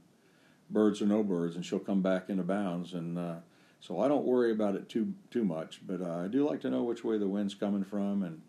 birds 0.69 1.01
or 1.01 1.05
no 1.05 1.21
birds, 1.21 1.55
and 1.55 1.65
she'll 1.65 1.79
come 1.79 2.01
back 2.01 2.29
into 2.29 2.43
bounds. 2.43 2.93
And 2.93 3.17
uh, 3.17 3.35
so 3.81 3.99
I 3.99 4.07
don't 4.07 4.25
worry 4.25 4.51
about 4.51 4.75
it 4.75 4.87
too 4.87 5.13
too 5.31 5.43
much, 5.43 5.81
but 5.85 6.01
uh, 6.01 6.23
I 6.23 6.27
do 6.27 6.47
like 6.47 6.61
to 6.61 6.69
know 6.69 6.83
which 6.83 7.03
way 7.03 7.17
the 7.17 7.27
wind's 7.27 7.55
coming 7.55 7.83
from, 7.83 8.23
and 8.23 8.41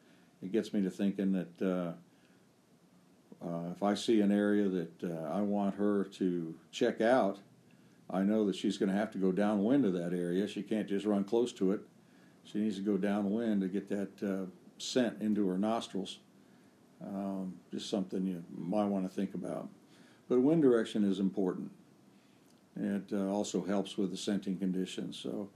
it 0.43 0.53
gets 0.53 0.73
me 0.73 0.83
to 0.83 0.91
thinking 0.91 1.33
that 1.33 1.63
uh, 1.63 1.93
uh, 3.45 3.71
if 3.73 3.83
I 3.83 3.95
see 3.95 4.21
an 4.21 4.31
area 4.31 4.69
that 4.69 5.29
I 5.33 5.41
want 5.41 5.75
her 5.77 6.05
to 6.05 6.55
check 6.71 7.01
out, 7.01 7.39
I 8.13 8.23
know 8.23 8.45
that 8.47 8.57
she's 8.57 8.77
going 8.77 8.91
to 8.91 8.97
have 8.97 9.11
to 9.13 9.19
go 9.19 9.33
downwind 9.33 9.85
of 9.85 9.93
that 9.93 10.13
area. 10.13 10.47
She 10.49 10.63
can't 10.63 10.89
just 10.89 11.07
run 11.07 11.25
close 11.25 11.53
to 11.55 11.73
it. 11.73 11.81
She 12.45 12.59
needs 12.59 12.77
to 12.77 12.83
go 12.83 12.97
downwind 12.97 13.61
to 13.61 13.69
get 13.69 13.89
that 13.89 14.23
uh, 14.23 14.47
scent 14.79 15.21
into 15.21 15.47
her 15.49 15.59
nostrils. 15.59 16.19
Um, 17.05 17.55
just 17.71 17.89
something 17.89 18.27
you 18.27 18.45
might 18.57 18.87
want 18.87 19.09
to 19.09 19.15
think 19.15 19.35
about. 19.35 19.69
But 20.29 20.41
wind 20.41 20.63
direction 20.63 21.05
is 21.05 21.19
important. 21.19 21.71
It 22.79 23.13
uh, 23.13 23.29
also 23.29 23.65
helps 23.65 23.97
with 23.97 24.11
the 24.11 24.17
scenting 24.17 24.57
conditions. 24.59 25.19
So, 25.19 25.49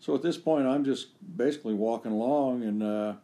so 0.00 0.14
at 0.14 0.22
this 0.22 0.36
point, 0.36 0.66
I'm 0.66 0.84
just 0.84 1.08
basically 1.36 1.74
walking 1.74 2.12
along, 2.12 2.62
and 2.64 2.82
uh, 2.82 3.14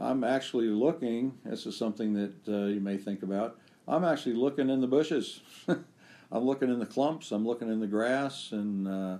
I'm 0.00 0.24
actually 0.24 0.68
looking. 0.68 1.38
This 1.44 1.66
is 1.66 1.76
something 1.76 2.14
that 2.14 2.48
uh, 2.48 2.66
you 2.66 2.80
may 2.80 2.96
think 2.96 3.22
about. 3.22 3.58
I'm 3.86 4.04
actually 4.04 4.34
looking 4.34 4.68
in 4.68 4.80
the 4.80 4.86
bushes. 4.86 5.40
I'm 6.30 6.44
looking 6.44 6.68
in 6.68 6.78
the 6.78 6.86
clumps. 6.86 7.32
I'm 7.32 7.46
looking 7.46 7.68
in 7.68 7.80
the 7.80 7.86
grass, 7.86 8.52
and 8.52 8.86
uh, 8.86 9.18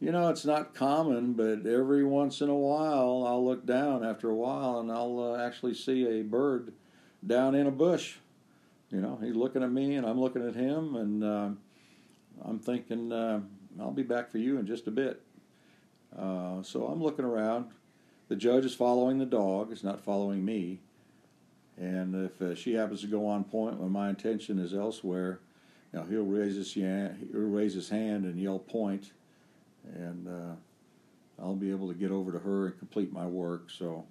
you 0.00 0.12
know 0.12 0.28
it's 0.28 0.44
not 0.44 0.74
common, 0.74 1.32
but 1.32 1.66
every 1.66 2.04
once 2.04 2.40
in 2.40 2.48
a 2.48 2.54
while 2.54 3.24
I'll 3.26 3.44
look 3.44 3.64
down 3.64 4.04
after 4.04 4.28
a 4.28 4.34
while, 4.34 4.80
and 4.80 4.90
I'll 4.92 5.34
uh, 5.34 5.46
actually 5.46 5.74
see 5.74 6.06
a 6.06 6.22
bird 6.22 6.72
down 7.26 7.54
in 7.54 7.66
a 7.66 7.70
bush. 7.70 8.16
You 8.90 9.00
know, 9.00 9.18
he's 9.22 9.36
looking 9.36 9.62
at 9.62 9.70
me, 9.70 9.94
and 9.94 10.06
I'm 10.06 10.20
looking 10.20 10.46
at 10.46 10.54
him, 10.54 10.96
and 10.96 11.24
uh, 11.24 11.48
I'm 12.44 12.58
thinking, 12.58 13.12
uh, 13.12 13.40
I'll 13.78 13.92
be 13.92 14.02
back 14.02 14.30
for 14.30 14.38
you 14.38 14.58
in 14.58 14.66
just 14.66 14.88
a 14.88 14.90
bit. 14.90 15.22
Uh, 16.16 16.62
so 16.62 16.86
I'm 16.86 17.02
looking 17.02 17.24
around. 17.24 17.70
The 18.28 18.36
judge 18.36 18.64
is 18.64 18.74
following 18.74 19.18
the 19.18 19.26
dog, 19.26 19.72
is 19.72 19.84
not 19.84 20.00
following 20.00 20.44
me. 20.44 20.80
And 21.76 22.26
if 22.26 22.42
uh, 22.42 22.54
she 22.54 22.74
happens 22.74 23.00
to 23.02 23.06
go 23.06 23.26
on 23.26 23.44
point 23.44 23.78
when 23.78 23.90
my 23.90 24.10
intention 24.10 24.58
is 24.58 24.74
elsewhere, 24.74 25.40
know, 25.98 26.06
he'll 26.06 26.24
raise 26.24 26.54
his 26.54 26.72
hand, 26.74 27.28
he'll 27.32 27.40
raise 27.40 27.74
his 27.74 27.88
hand 27.88 28.24
and 28.24 28.38
yell 28.38 28.58
point, 28.58 29.12
and 29.92 30.28
uh, 30.28 30.54
I'll 31.42 31.54
be 31.54 31.70
able 31.70 31.88
to 31.88 31.94
get 31.94 32.10
over 32.10 32.32
to 32.32 32.38
her 32.38 32.66
and 32.66 32.78
complete 32.78 33.12
my 33.12 33.26
work. 33.26 33.70
So 33.70 34.04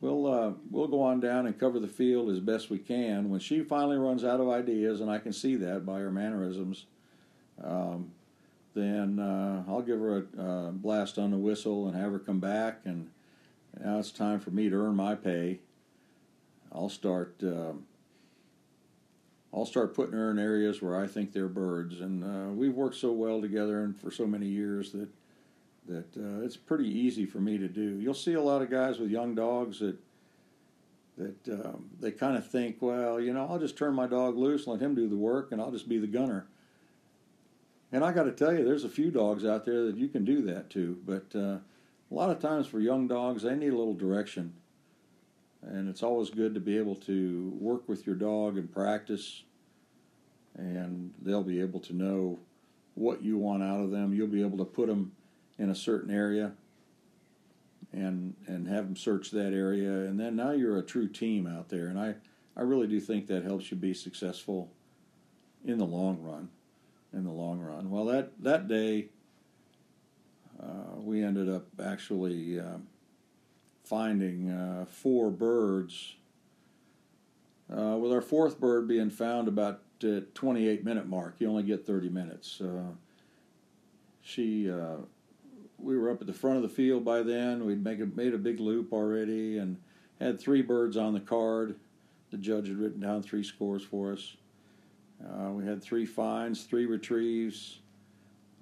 we'll 0.00 0.26
uh, 0.26 0.52
we'll 0.70 0.88
go 0.88 1.02
on 1.02 1.20
down 1.20 1.46
and 1.46 1.58
cover 1.58 1.80
the 1.80 1.88
field 1.88 2.30
as 2.30 2.40
best 2.40 2.70
we 2.70 2.78
can. 2.78 3.30
When 3.30 3.40
she 3.40 3.62
finally 3.62 3.98
runs 3.98 4.24
out 4.24 4.40
of 4.40 4.48
ideas, 4.48 5.00
and 5.00 5.10
I 5.10 5.18
can 5.18 5.32
see 5.32 5.56
that 5.56 5.84
by 5.84 6.00
her 6.00 6.10
mannerisms, 6.10 6.86
um, 7.62 8.12
then 8.74 9.18
uh, 9.18 9.64
I'll 9.68 9.82
give 9.82 9.98
her 9.98 10.26
a, 10.38 10.42
a, 10.42 10.72
blast 10.72 11.18
on 11.18 11.30
the 11.30 11.36
whistle 11.36 11.88
and 11.88 11.96
have 11.96 12.12
her 12.12 12.18
come 12.18 12.40
back. 12.40 12.80
And 12.84 13.10
now 13.82 13.98
it's 13.98 14.10
time 14.10 14.40
for 14.40 14.50
me 14.50 14.68
to 14.68 14.76
earn 14.76 14.96
my 14.96 15.14
pay. 15.14 15.60
I'll 16.72 16.88
start. 16.88 17.42
Uh, 17.42 17.72
I'll 19.54 19.66
start 19.66 19.94
putting 19.94 20.14
her 20.14 20.30
in 20.30 20.38
areas 20.38 20.80
where 20.80 20.98
I 20.98 21.06
think 21.06 21.32
they're 21.32 21.48
birds, 21.48 22.00
and 22.00 22.24
uh, 22.24 22.52
we've 22.52 22.74
worked 22.74 22.96
so 22.96 23.12
well 23.12 23.40
together 23.40 23.84
and 23.84 23.98
for 23.98 24.10
so 24.10 24.26
many 24.26 24.46
years 24.46 24.92
that 24.92 25.08
that 25.88 26.16
uh, 26.16 26.44
it's 26.44 26.56
pretty 26.56 26.88
easy 26.88 27.26
for 27.26 27.38
me 27.38 27.58
to 27.58 27.68
do. 27.68 27.98
You'll 27.98 28.14
see 28.14 28.34
a 28.34 28.40
lot 28.40 28.62
of 28.62 28.70
guys 28.70 28.98
with 28.98 29.10
young 29.10 29.34
dogs 29.34 29.80
that 29.80 29.96
that 31.18 31.66
um, 31.66 31.90
they 32.00 32.10
kind 32.10 32.36
of 32.36 32.46
think, 32.46 32.76
well, 32.80 33.20
you 33.20 33.34
know, 33.34 33.46
I'll 33.48 33.58
just 33.58 33.76
turn 33.76 33.94
my 33.94 34.06
dog 34.06 34.36
loose 34.36 34.66
let 34.66 34.80
him 34.80 34.94
do 34.94 35.08
the 35.08 35.16
work, 35.16 35.52
and 35.52 35.60
I'll 35.60 35.70
just 35.70 35.88
be 35.88 35.98
the 35.98 36.06
gunner. 36.06 36.46
And 37.90 38.02
I 38.02 38.12
got 38.12 38.24
to 38.24 38.32
tell 38.32 38.54
you, 38.56 38.64
there's 38.64 38.84
a 38.84 38.88
few 38.88 39.10
dogs 39.10 39.44
out 39.44 39.66
there 39.66 39.84
that 39.84 39.96
you 39.96 40.08
can 40.08 40.24
do 40.24 40.40
that 40.42 40.70
to, 40.70 40.98
but 41.04 41.26
uh, 41.34 41.58
a 42.10 42.14
lot 42.14 42.30
of 42.30 42.38
times 42.38 42.66
for 42.66 42.80
young 42.80 43.06
dogs, 43.06 43.42
they 43.42 43.54
need 43.54 43.72
a 43.72 43.76
little 43.76 43.94
direction. 43.94 44.54
And 45.62 45.88
it's 45.88 46.02
always 46.02 46.30
good 46.30 46.54
to 46.54 46.60
be 46.60 46.76
able 46.76 46.96
to 46.96 47.56
work 47.58 47.88
with 47.88 48.06
your 48.06 48.16
dog 48.16 48.58
and 48.58 48.70
practice, 48.72 49.44
and 50.56 51.12
they'll 51.22 51.44
be 51.44 51.60
able 51.60 51.80
to 51.80 51.94
know 51.94 52.38
what 52.94 53.22
you 53.22 53.38
want 53.38 53.62
out 53.62 53.80
of 53.80 53.90
them. 53.90 54.12
You'll 54.12 54.26
be 54.26 54.42
able 54.42 54.58
to 54.58 54.64
put 54.64 54.88
them 54.88 55.12
in 55.58 55.70
a 55.70 55.74
certain 55.74 56.12
area 56.12 56.52
and 57.92 58.34
and 58.46 58.66
have 58.68 58.84
them 58.84 58.96
search 58.96 59.30
that 59.30 59.52
area. 59.52 59.90
And 59.90 60.18
then 60.18 60.36
now 60.36 60.50
you're 60.50 60.78
a 60.78 60.82
true 60.82 61.08
team 61.08 61.46
out 61.46 61.68
there. 61.68 61.86
And 61.86 61.98
I 61.98 62.14
I 62.56 62.62
really 62.62 62.86
do 62.86 63.00
think 63.00 63.26
that 63.28 63.44
helps 63.44 63.70
you 63.70 63.76
be 63.76 63.94
successful 63.94 64.70
in 65.64 65.78
the 65.78 65.86
long 65.86 66.20
run 66.20 66.48
in 67.12 67.24
the 67.24 67.30
long 67.30 67.60
run. 67.60 67.90
Well 67.90 68.06
that 68.06 68.32
that 68.42 68.68
day 68.68 69.08
uh, 70.62 70.96
we 70.96 71.22
ended 71.22 71.48
up 71.48 71.66
actually 71.82 72.58
uh, 72.58 72.78
finding 73.92 74.48
uh, 74.48 74.86
four 74.86 75.30
birds 75.30 76.16
uh, 77.70 77.96
with 77.98 78.10
our 78.10 78.22
fourth 78.22 78.58
bird 78.58 78.88
being 78.88 79.10
found 79.10 79.48
about 79.48 79.82
the 80.00 80.22
28 80.32 80.82
minute 80.82 81.06
mark 81.06 81.34
you 81.38 81.46
only 81.46 81.62
get 81.62 81.86
30 81.86 82.08
minutes 82.08 82.62
uh, 82.62 82.92
she 84.22 84.70
uh, 84.70 84.96
we 85.82 85.98
were 85.98 86.10
up 86.10 86.20
at 86.20 86.26
the 86.26 86.32
front 86.32 86.56
of 86.56 86.62
the 86.62 86.68
field 86.68 87.04
by 87.04 87.22
then. 87.22 87.66
We'd 87.66 87.82
make 87.82 88.00
a, 88.00 88.06
made 88.06 88.34
a 88.34 88.38
big 88.38 88.60
loop 88.60 88.92
already 88.92 89.58
and 89.58 89.76
had 90.20 90.40
three 90.40 90.62
birds 90.62 90.96
on 90.96 91.12
the 91.12 91.20
card. 91.20 91.74
The 92.30 92.38
judge 92.38 92.68
had 92.68 92.78
written 92.78 93.00
down 93.00 93.22
three 93.22 93.42
scores 93.42 93.82
for 93.82 94.12
us. 94.12 94.36
Uh, 95.22 95.50
we 95.50 95.66
had 95.66 95.82
three 95.82 96.06
finds, 96.06 96.64
three 96.64 96.86
retrieves, 96.86 97.80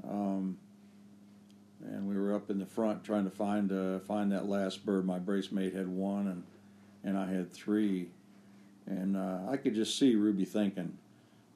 um, 0.08 0.56
and 1.84 2.08
we 2.08 2.16
were 2.16 2.34
up 2.34 2.50
in 2.50 2.58
the 2.58 2.66
front 2.66 3.04
trying 3.04 3.24
to 3.24 3.30
find 3.30 3.72
uh, 3.72 3.98
find 4.00 4.32
that 4.32 4.48
last 4.48 4.84
bird. 4.84 5.06
My 5.06 5.18
brace 5.18 5.50
mate 5.50 5.74
had 5.74 5.88
one, 5.88 6.28
and 6.28 6.44
and 7.04 7.18
I 7.18 7.30
had 7.30 7.52
three, 7.52 8.08
and 8.86 9.16
uh, 9.16 9.40
I 9.48 9.56
could 9.56 9.74
just 9.74 9.98
see 9.98 10.14
Ruby 10.14 10.44
thinking. 10.44 10.96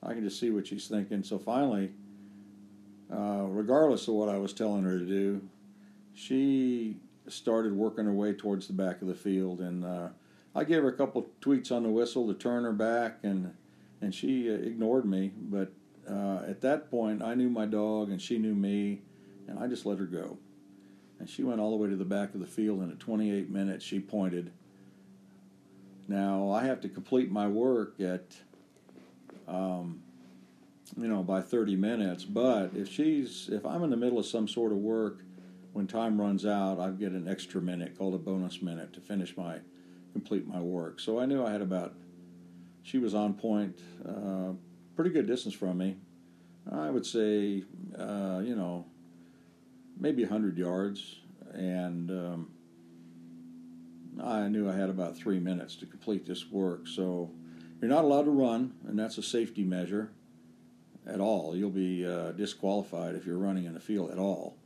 I 0.03 0.15
could 0.15 0.25
just 0.25 0.39
see 0.39 0.51
what 0.51 0.67
she's 0.67 0.87
thinking. 0.87 1.23
So 1.23 1.39
finally, 1.39 1.91
uh, 3.13 3.45
regardless 3.49 4.07
of 4.09 4.15
what 4.15 4.29
I 4.29 4.39
was 4.39 4.53
telling 4.53 4.85
her 4.85 4.99
to 4.99 5.05
do, 5.07 5.43
she 6.15 6.97
started 7.29 7.73
working 7.73 8.05
her 8.05 8.13
way 8.13 8.33
towards 8.33 8.67
the 8.67 8.73
back 8.73 9.01
of 9.03 9.09
the 9.09 9.15
field, 9.15 9.61
and 9.61 9.85
uh, 9.85 10.09
I 10.55 10.65
gave 10.65 10.83
her 10.83 10.89
a 10.89 10.97
couple 10.97 11.27
tweets 11.41 11.73
on 11.73 11.83
the 11.83 11.89
whistle 11.89 12.27
to 12.29 12.35
turn 12.35 12.65
her 12.65 12.73
back, 12.73 13.19
and 13.23 13.55
and 14.01 14.15
she 14.15 14.51
uh, 14.51 14.55
ignored 14.55 15.05
me. 15.05 15.33
But 15.37 15.73
uh, 16.09 16.43
at 16.47 16.61
that 16.61 16.91
point, 16.91 17.23
I 17.23 17.35
knew 17.35 17.49
my 17.49 17.67
dog, 17.67 18.11
and 18.11 18.21
she 18.21 18.39
knew 18.39 18.55
me, 18.55 19.01
and 19.49 19.59
I 19.59 19.67
just 19.67 19.87
let 19.87 19.99
her 19.99 20.07
go. 20.07 20.39
And 21.19 21.29
she 21.29 21.43
went 21.43 21.61
all 21.61 21.71
the 21.71 21.77
way 21.77 21.89
to 21.89 21.97
the 21.97 22.05
back 22.05 22.35
of 22.35 22.41
the 22.41 22.47
field, 22.47 22.81
and 22.81 22.91
at 22.91 22.99
28 22.99 23.51
minutes, 23.51 23.85
she 23.85 24.01
pointed 24.01 24.53
Now 26.09 26.51
I 26.51 26.65
have 26.65 26.81
to 26.83 26.89
complete 26.89 27.31
my 27.31 27.49
work 27.49 28.01
at, 28.01 28.25
um, 29.49 30.03
you 30.97 31.09
know, 31.09 31.23
by 31.23 31.41
30 31.41 31.77
minutes. 31.77 32.25
But 32.25 32.71
if 32.75 32.91
she's, 32.93 33.49
if 33.51 33.65
I'm 33.65 33.83
in 33.83 33.91
the 33.91 33.97
middle 33.97 34.19
of 34.19 34.27
some 34.27 34.49
sort 34.49 34.73
of 34.73 34.79
work, 34.79 35.21
when 35.73 35.87
time 35.87 36.21
runs 36.21 36.47
out, 36.47 36.79
I 36.79 36.91
get 36.91 37.13
an 37.13 37.27
extra 37.29 37.61
minute 37.61 37.99
called 37.99 38.15
a 38.15 38.19
bonus 38.19 38.63
minute 38.63 38.93
to 38.93 39.01
finish 39.01 39.37
my, 39.37 39.59
complete 40.13 40.47
my 40.47 40.61
work. 40.61 41.01
So 41.01 41.19
I 41.19 41.27
knew 41.27 41.45
I 41.45 41.51
had 41.51 41.63
about, 41.63 41.95
she 42.83 42.99
was 42.99 43.15
on 43.15 43.35
point, 43.35 43.79
uh, 44.07 44.53
pretty 44.95 45.11
good 45.11 45.27
distance 45.27 45.55
from 45.55 45.79
me. 45.79 45.97
I 46.71 46.91
would 46.91 47.05
say, 47.05 47.65
uh, 47.99 48.41
you 48.45 48.55
know, 48.55 48.87
maybe 49.99 50.23
100 50.23 50.59
yards. 50.59 51.21
And, 51.53 52.11
um, 52.11 52.51
I 54.23 54.49
knew 54.49 54.69
I 54.71 54.77
had 54.77 54.91
about 54.91 55.17
three 55.17 55.41
minutes 55.41 55.77
to 55.77 55.87
complete 55.87 56.27
this 56.27 56.51
work. 56.51 56.87
So 56.87 57.31
you're 57.81 57.91
not 57.91 58.05
allowed 58.05 58.25
to 58.25 58.31
run, 58.31 58.75
and 58.87 58.99
that's 58.99 59.19
a 59.19 59.23
safety 59.23 59.65
measure 59.65 60.11
at 61.07 61.21
all. 61.21 61.57
You'll 61.57 61.71
be 61.71 62.07
uh, 62.07 62.33
disqualified 62.33 63.15
if 63.15 63.27
you're 63.27 63.39
running 63.39 63.65
in 63.65 63.75
the 63.75 63.81
field 63.81 64.11
at 64.11 64.19
all. 64.19 64.57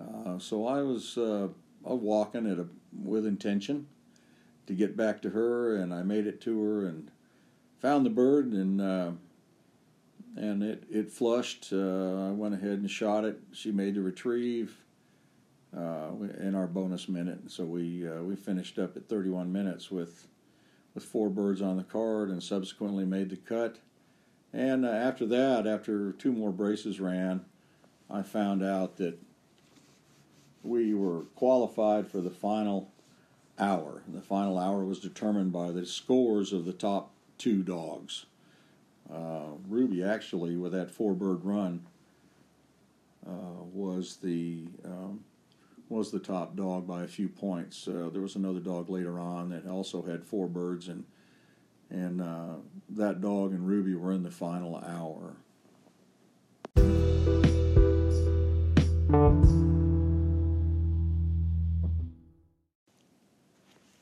Uh, 0.00 0.38
so 0.38 0.66
I 0.66 0.82
was 0.82 1.16
uh, 1.16 1.48
walking 1.82 2.50
at 2.50 2.58
a, 2.58 2.66
with 3.02 3.26
intention 3.26 3.86
to 4.66 4.74
get 4.74 4.96
back 4.96 5.22
to 5.22 5.30
her, 5.30 5.76
and 5.76 5.92
I 5.92 6.02
made 6.02 6.26
it 6.26 6.40
to 6.42 6.62
her 6.62 6.86
and 6.86 7.10
found 7.80 8.06
the 8.06 8.10
bird, 8.10 8.52
and 8.52 8.80
uh, 8.80 9.12
and 10.36 10.62
it 10.62 10.84
it 10.90 11.10
flushed. 11.10 11.72
Uh, 11.72 12.28
I 12.28 12.30
went 12.30 12.54
ahead 12.54 12.78
and 12.78 12.90
shot 12.90 13.24
it. 13.24 13.38
She 13.52 13.70
made 13.70 13.94
the 13.94 14.00
retrieve 14.00 14.76
uh, 15.76 16.10
in 16.40 16.54
our 16.54 16.66
bonus 16.66 17.08
minute. 17.08 17.50
So 17.50 17.64
we 17.64 18.08
uh, 18.08 18.22
we 18.22 18.36
finished 18.36 18.78
up 18.78 18.96
at 18.96 19.08
31 19.08 19.52
minutes 19.52 19.90
with 19.90 20.26
with 20.94 21.04
four 21.04 21.30
birds 21.30 21.62
on 21.62 21.76
the 21.76 21.84
card, 21.84 22.28
and 22.28 22.42
subsequently 22.42 23.04
made 23.04 23.30
the 23.30 23.36
cut. 23.36 23.78
And 24.52 24.84
uh, 24.84 24.90
after 24.90 25.24
that, 25.26 25.66
after 25.66 26.12
two 26.12 26.32
more 26.32 26.50
braces 26.52 27.00
ran, 27.00 27.44
I 28.10 28.22
found 28.22 28.62
out 28.62 28.96
that 28.98 29.18
we 30.62 30.92
were 30.94 31.22
qualified 31.34 32.06
for 32.06 32.20
the 32.20 32.30
final 32.30 32.90
hour. 33.58 34.02
The 34.06 34.20
final 34.20 34.58
hour 34.58 34.84
was 34.84 35.00
determined 35.00 35.52
by 35.52 35.70
the 35.70 35.86
scores 35.86 36.52
of 36.52 36.64
the 36.64 36.72
top 36.72 37.12
two 37.38 37.62
dogs. 37.62 38.26
Uh, 39.10 39.52
Ruby 39.68 40.02
actually, 40.02 40.56
with 40.56 40.72
that 40.72 40.90
four 40.90 41.14
bird 41.14 41.44
run, 41.44 41.84
uh, 43.26 43.62
was 43.72 44.16
the 44.16 44.66
um, 44.84 45.24
was 45.88 46.10
the 46.10 46.18
top 46.18 46.56
dog 46.56 46.86
by 46.86 47.04
a 47.04 47.08
few 47.08 47.28
points. 47.28 47.86
Uh, 47.86 48.08
there 48.12 48.22
was 48.22 48.36
another 48.36 48.60
dog 48.60 48.88
later 48.88 49.20
on 49.20 49.50
that 49.50 49.66
also 49.66 50.02
had 50.02 50.24
four 50.24 50.48
birds, 50.48 50.88
and 50.88 51.04
and 51.90 52.20
uh, 52.20 52.54
that 52.88 53.20
dog 53.20 53.52
and 53.52 53.66
Ruby 53.66 53.94
were 53.94 54.12
in 54.12 54.22
the 54.22 54.30
final 54.30 54.76
hour. 54.76 55.36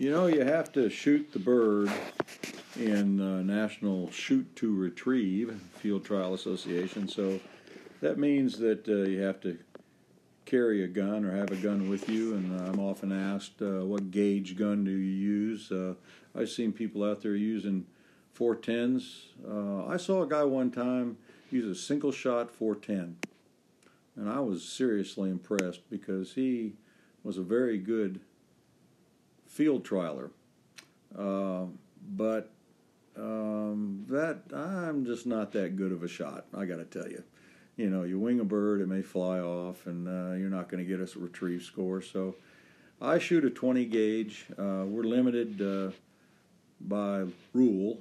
You 0.01 0.11
know, 0.11 0.29
you 0.29 0.47
have 0.47 0.73
to 0.73 0.89
shoot 0.89 1.31
the 1.31 1.39
bird 1.39 1.93
in 2.75 3.21
uh, 3.21 3.43
National 3.43 4.11
Shoot 4.11 4.57
to 4.57 4.75
Retrieve 4.75 5.61
Field 5.75 6.07
Trial 6.07 6.33
Association. 6.33 7.07
So 7.07 7.39
that 8.01 8.19
means 8.19 8.59
that 8.61 8.89
uh, 8.89 9.07
you 9.11 9.21
have 9.21 9.43
to 9.43 9.59
carry 10.47 10.83
a 10.85 10.89
gun 10.89 11.27
or 11.27 11.37
have 11.37 11.53
a 11.53 11.57
gun 11.57 11.91
with 11.91 12.09
you, 12.09 12.33
and 12.33 12.59
I'm 12.67 12.81
often 12.81 13.13
asked, 13.13 13.61
uh, 13.61 13.85
what 13.85 14.11
gauge 14.11 14.57
gun 14.57 14.85
do 14.85 14.91
you 14.91 14.97
use? 14.97 15.71
Uh, 15.71 15.93
I've 16.35 16.49
seen 16.49 16.73
people 16.73 17.05
out 17.05 17.21
there 17.21 17.37
using 17.37 17.85
410s. 18.35 19.25
Uh, 19.47 19.85
I 19.87 19.99
saw 19.99 20.23
a 20.23 20.27
guy 20.27 20.45
one 20.45 20.71
time 20.71 21.19
use 21.51 21.67
a 21.67 21.79
single 21.79 22.11
shot 22.11 22.51
410, 22.51 23.19
and 24.17 24.31
I 24.31 24.41
was 24.41 24.67
seriously 24.67 25.29
impressed 25.29 25.91
because 25.91 26.33
he 26.33 26.73
was 27.23 27.37
a 27.37 27.43
very 27.43 27.77
good 27.77 28.21
field 29.51 29.85
trialer. 29.85 30.31
Uh, 31.17 31.67
but 32.17 32.51
um, 33.17 34.07
that 34.09 34.45
I'm 34.55 35.05
just 35.05 35.27
not 35.27 35.53
that 35.53 35.77
good 35.77 35.93
of 35.93 36.03
a 36.03 36.09
shot. 36.09 36.47
I 36.57 36.65
got 36.65 36.77
to 36.77 36.87
tell 36.87 37.11
you 37.11 37.23
you 37.81 37.89
know, 37.89 38.03
you 38.03 38.19
wing 38.19 38.41
a 38.41 38.45
bird, 38.45 38.83
it 38.83 38.89
may 38.89 39.01
fly 39.01 39.41
off, 39.41 39.87
and 39.87 40.07
uh, 40.07 40.37
you're 40.37 40.51
not 40.51 40.69
going 40.69 40.85
to 40.85 40.89
get 40.89 41.01
us 41.01 41.17
a 41.17 41.19
retrieve 41.19 41.63
score. 41.63 42.03
So 42.03 42.35
I 43.01 43.19
shoot 43.19 43.43
a 43.43 43.51
20 43.51 43.87
gauge. 43.87 44.47
Uh, 44.59 44.85
we're 44.87 45.05
limited 45.05 45.63
uh, 45.63 45.91
by 46.79 47.25
rule 47.55 47.99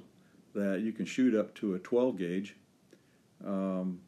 that 0.54 0.80
you 0.80 0.92
can 0.92 1.06
shoot 1.06 1.34
up 1.34 1.54
to 1.56 1.76
a 1.76 1.78
12 1.78 2.18
gauge 2.18 2.56
um, 3.46 4.00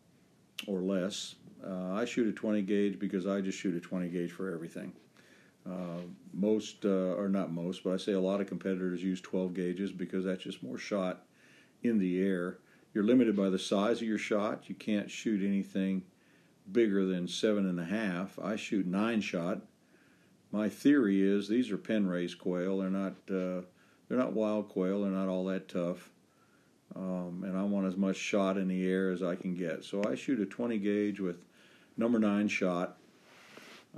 or 0.67 0.81
less. 0.81 1.37
Uh, 1.67 1.95
I 1.95 2.05
shoot 2.05 2.29
a 2.29 2.33
20 2.33 2.61
gauge 2.63 2.99
because 2.99 3.27
I 3.27 3.41
just 3.41 3.59
shoot 3.59 3.75
a 3.75 3.81
20 3.81 4.09
gauge 4.09 4.31
for 4.31 4.53
everything. 4.53 4.93
Uh, 5.69 6.01
most, 6.35 6.85
uh, 6.85 7.15
or 7.15 7.29
not 7.29 7.53
most, 7.53 7.85
but 7.85 7.93
I 7.93 7.97
say 7.97 8.13
a 8.13 8.21
lot 8.21 8.41
of 8.41 8.49
competitors 8.49 9.03
use 9.03 9.21
12 9.21 9.55
gauges 9.55 9.93
because 9.93 10.25
that's 10.25 10.43
just 10.43 10.63
more 10.63 10.79
shot 10.79 11.25
in 11.83 11.99
the 11.99 12.21
air 12.21 12.59
you're 12.95 13.05
limited 13.05 13.37
by 13.37 13.49
the 13.49 13.59
size 13.59 14.03
of 14.03 14.09
your 14.09 14.19
shot. 14.19 14.69
You 14.69 14.75
can't 14.75 15.11
shoot 15.11 15.43
anything 15.45 16.03
bigger 16.71 17.07
than 17.07 17.27
seven 17.27 17.67
and 17.67 17.81
a 17.81 17.85
half. 17.85 18.39
I 18.39 18.57
shoot 18.57 18.87
nine 18.87 19.21
shot. 19.21 19.63
My 20.51 20.69
theory 20.69 21.23
is 21.23 21.49
these 21.49 21.71
are 21.71 21.79
pen 21.79 22.07
raised 22.07 22.39
quail. 22.39 22.79
They're 22.79 22.91
not 22.91 23.15
uh, 23.31 23.63
they're 24.09 24.19
not 24.19 24.35
wild 24.35 24.69
quail. 24.69 25.03
They're 25.03 25.11
not 25.11 25.29
all 25.29 25.47
that 25.47 25.69
tough. 25.69 26.11
Um, 26.95 27.45
and 27.47 27.57
I 27.57 27.63
want 27.63 27.87
as 27.87 27.97
much 27.97 28.17
shot 28.17 28.59
in 28.59 28.69
the 28.69 28.87
air 28.87 29.11
as 29.11 29.23
I 29.23 29.35
can 29.35 29.55
get. 29.55 29.83
So 29.85 30.05
I 30.07 30.15
shoot 30.15 30.41
a 30.41 30.45
20 30.45 30.77
gauge 30.77 31.21
with 31.21 31.37
number 31.97 32.19
nine 32.19 32.49
shot. 32.49 32.99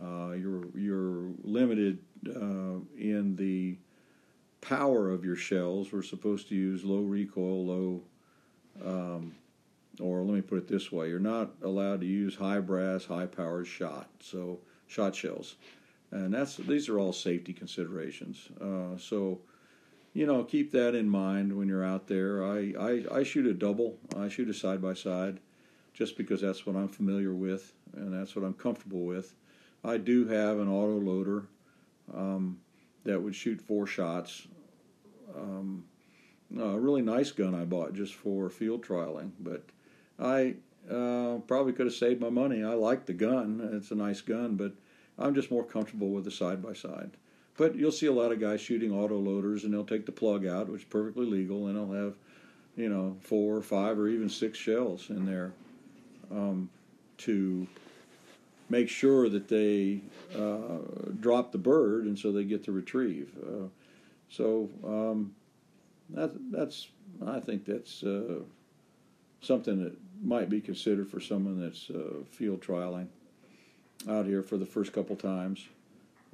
Uh, 0.01 0.33
you're 0.33 0.67
you're 0.77 1.31
limited 1.43 1.99
uh, 2.29 2.81
in 2.99 3.37
the 3.37 3.77
power 4.61 5.11
of 5.11 5.25
your 5.25 5.37
shells. 5.37 5.93
We're 5.93 6.03
supposed 6.03 6.49
to 6.49 6.55
use 6.55 6.85
low 6.85 7.03
recoil, 7.03 7.65
low 7.67 8.03
um, 8.85 9.35
or 10.01 10.23
let 10.23 10.35
me 10.35 10.41
put 10.41 10.59
it 10.59 10.69
this 10.69 10.91
way: 10.91 11.09
you're 11.09 11.21
not 11.21 11.53
allowed 11.63 12.01
to 12.01 12.07
use 12.07 12.35
high 12.35 12.61
brass, 12.61 13.05
high 13.05 13.27
powered 13.27 13.67
shot, 13.67 14.09
so 14.21 14.59
shot 14.87 15.15
shells, 15.15 15.57
and 16.11 16.35
that's 16.35 16.57
these 16.57 16.89
are 16.89 16.99
all 16.99 17.13
safety 17.13 17.53
considerations. 17.53 18.49
Uh, 18.61 18.97
so, 18.99 19.41
you 20.13 20.27
know, 20.27 20.43
keep 20.43 20.73
that 20.73 20.95
in 20.95 21.09
mind 21.09 21.57
when 21.57 21.69
you're 21.69 21.85
out 21.85 22.09
there. 22.09 22.45
I, 22.45 22.75
I, 22.79 23.19
I 23.19 23.23
shoot 23.23 23.47
a 23.47 23.55
double. 23.55 23.97
I 24.17 24.29
shoot 24.29 24.49
a 24.49 24.55
side 24.55 24.83
by 24.83 24.95
side, 24.95 25.39
just 25.93 26.17
because 26.17 26.41
that's 26.41 26.67
what 26.67 26.75
I'm 26.75 26.89
familiar 26.89 27.33
with 27.33 27.73
and 27.97 28.13
that's 28.13 28.35
what 28.35 28.45
I'm 28.45 28.55
comfortable 28.55 29.05
with. 29.05 29.35
I 29.85 29.99
do 29.99 30.27
have 30.27 30.59
an 30.59 30.69
auto 30.69 30.99
loader 30.99 31.45
um, 32.15 32.59
that 33.05 33.21
would 33.21 33.35
shoot 33.35 33.61
four 33.61 33.87
shots. 33.87 34.47
Um, 35.37 35.85
a 36.59 36.79
really 36.79 37.03
nice 37.03 37.31
gun 37.33 37.55
I 37.55 37.65
bought 37.65 37.95
just 37.95 38.15
for 38.15 38.49
field 38.49 38.85
trialing, 38.85 39.33
but 39.41 39.65
I 40.19 40.55
uh, 40.91 41.39
probably 41.47 41.73
could 41.73 41.87
have 41.87 41.95
saved 41.95 42.21
my 42.21 42.31
money. 42.31 42.63
I 42.63 42.75
like 42.75 43.07
the 43.07 43.13
gun; 43.13 43.71
it's 43.73 43.91
a 43.91 43.97
nice 43.97 44.21
gun, 44.21 44.55
but 44.55 44.73
I'm 45.19 45.35
just 45.35 45.51
more 45.51 45.65
comfortable 45.65 46.11
with 46.11 46.25
the 46.25 46.31
side 46.31 46.63
by 46.63 46.73
side. 46.73 47.11
But 47.57 47.77
you'll 47.77 47.93
see 47.93 48.07
a 48.07 48.13
lot 48.13 48.33
of 48.33 48.41
guys 48.41 48.61
shooting 48.61 48.93
auto 48.93 49.19
loaders, 49.19 49.65
and 49.65 49.73
they'll 49.73 49.85
take 49.85 50.07
the 50.07 50.13
plug 50.13 50.47
out, 50.47 50.69
which 50.69 50.83
is 50.83 50.89
perfectly 50.89 51.27
legal, 51.27 51.67
and 51.67 51.77
they'll 51.77 52.05
have, 52.05 52.15
you 52.77 52.89
know, 52.89 53.17
four 53.21 53.57
or 53.57 53.63
five 53.63 53.99
or 53.99 54.09
even 54.09 54.29
six 54.29 54.59
shells 54.59 55.09
in 55.11 55.25
there 55.25 55.53
um, 56.31 56.69
to 57.19 57.67
make 58.69 58.89
sure 58.89 59.29
that 59.29 59.49
they 59.49 60.01
uh, 60.35 61.11
drop 61.21 61.53
the 61.53 61.59
bird, 61.59 62.05
and 62.05 62.19
so 62.19 62.33
they 62.33 62.45
get 62.45 62.65
to 62.65 62.73
retrieve. 62.73 63.31
Uh, 63.43 63.69
so 64.29 64.69
um, 64.85 65.35
that, 66.11 66.33
that's 66.51 66.89
I 67.25 67.41
think 67.41 67.65
that's 67.65 68.03
uh, 68.03 68.41
something 69.41 69.83
that 69.83 69.97
might 70.23 70.49
be 70.49 70.61
considered 70.61 71.09
for 71.09 71.21
someone 71.21 71.61
that's 71.61 71.91
uh, 71.91 72.25
field 72.31 72.61
trialing 72.61 73.09
out 74.09 74.27
here 74.27 74.43
for 74.43 74.57
the 74.57 74.67
first 74.67 74.93
couple 74.93 75.17
times. 75.17 75.69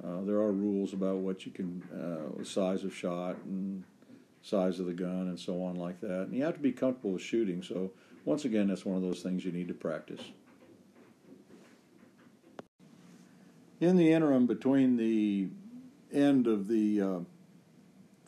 Uh, 0.03 0.21
there 0.21 0.37
are 0.37 0.51
rules 0.51 0.93
about 0.93 1.17
what 1.17 1.45
you 1.45 1.51
can, 1.51 1.83
uh, 1.93 2.43
size 2.43 2.83
of 2.83 2.95
shot 2.95 3.35
and 3.45 3.83
size 4.41 4.79
of 4.79 4.87
the 4.87 4.93
gun 4.93 5.27
and 5.27 5.39
so 5.39 5.63
on 5.63 5.75
like 5.75 6.01
that. 6.01 6.23
And 6.23 6.33
you 6.33 6.43
have 6.43 6.55
to 6.55 6.59
be 6.59 6.71
comfortable 6.71 7.11
with 7.11 7.21
shooting. 7.21 7.61
So 7.61 7.91
once 8.25 8.45
again, 8.45 8.67
that's 8.67 8.85
one 8.85 8.95
of 8.95 9.03
those 9.03 9.21
things 9.21 9.45
you 9.45 9.51
need 9.51 9.67
to 9.67 9.73
practice. 9.75 10.21
In 13.81 13.95
the 13.95 14.11
interim 14.13 14.45
between 14.45 14.95
the 14.95 15.49
end 16.13 16.45
of 16.45 16.67
the 16.67 17.01
uh, 17.01 17.19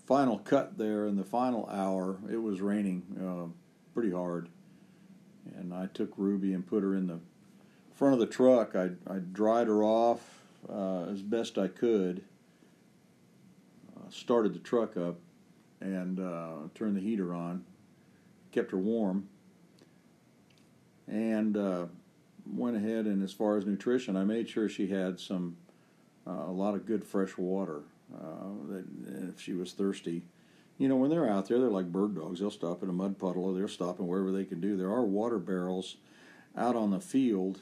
final 0.08 0.39
cut 0.39 0.80
there 0.80 1.06
and 1.06 1.16
the 1.16 1.24
final 1.24 1.70
hour, 1.70 2.18
it 2.32 2.42
was 2.42 2.60
raining 2.60 3.04
uh, 3.22 3.54
pretty 3.94 4.10
hard. 4.10 4.50
And 5.56 5.72
I 5.72 5.86
took 5.94 6.12
Ruby 6.18 6.54
and 6.54 6.66
put 6.66 6.82
her 6.82 6.96
in 6.96 7.06
the 7.06 7.20
front 7.94 8.16
of 8.16 8.20
the 8.20 8.26
truck. 8.26 8.76
I, 8.76 8.89
I 9.08 9.20
dried 9.20 9.68
her 9.68 9.84
off 9.84 10.42
uh, 10.68 11.04
as 11.04 11.22
best 11.22 11.60
I 11.60 11.68
could, 11.68 12.24
uh, 13.96 14.10
started 14.10 14.56
the 14.56 14.60
truck 14.60 14.98
up, 14.98 15.18
and 15.80 16.20
uh, 16.20 16.68
turned 16.74 16.98
the 16.98 17.02
heater 17.02 17.32
on, 17.32 17.63
kept 18.52 18.72
her 18.72 18.78
warm, 18.78 19.28
and 21.08 21.56
uh, 21.56 21.86
went 22.45 22.77
ahead 22.77 23.06
and 23.06 23.23
as 23.23 23.34
far 23.34 23.58
as 23.58 23.65
nutrition, 23.65 24.15
I 24.15 24.23
made 24.23 24.49
sure 24.49 24.67
she 24.69 24.88
had 24.88 25.19
some 25.19 25.58
uh, 26.27 26.45
a 26.47 26.51
lot 26.51 26.75
of 26.75 26.86
good 26.86 27.06
fresh 27.06 27.38
water. 27.38 27.84
Uh, 28.13 28.67
that 28.69 28.86
if 29.29 29.41
she 29.41 29.53
was 29.53 29.73
thirsty, 29.73 30.23
you 30.77 30.88
know, 30.88 30.95
when 30.95 31.10
they're 31.10 31.29
out 31.29 31.47
there, 31.47 31.60
they're 31.60 31.69
like 31.69 31.91
bird 31.91 32.15
dogs. 32.15 32.39
They'll 32.39 32.51
stop 32.51 32.84
in 32.84 32.89
a 32.89 32.93
mud 32.93 33.17
puddle 33.17 33.45
or 33.45 33.53
they're 33.53 33.67
stopping 33.67 34.08
wherever 34.08 34.32
they 34.32 34.45
can 34.45 34.60
do. 34.60 34.77
There 34.77 34.91
are 34.91 35.03
water 35.03 35.39
barrels 35.39 35.97
out 36.56 36.75
on 36.75 36.91
the 36.91 36.99
field, 36.99 37.62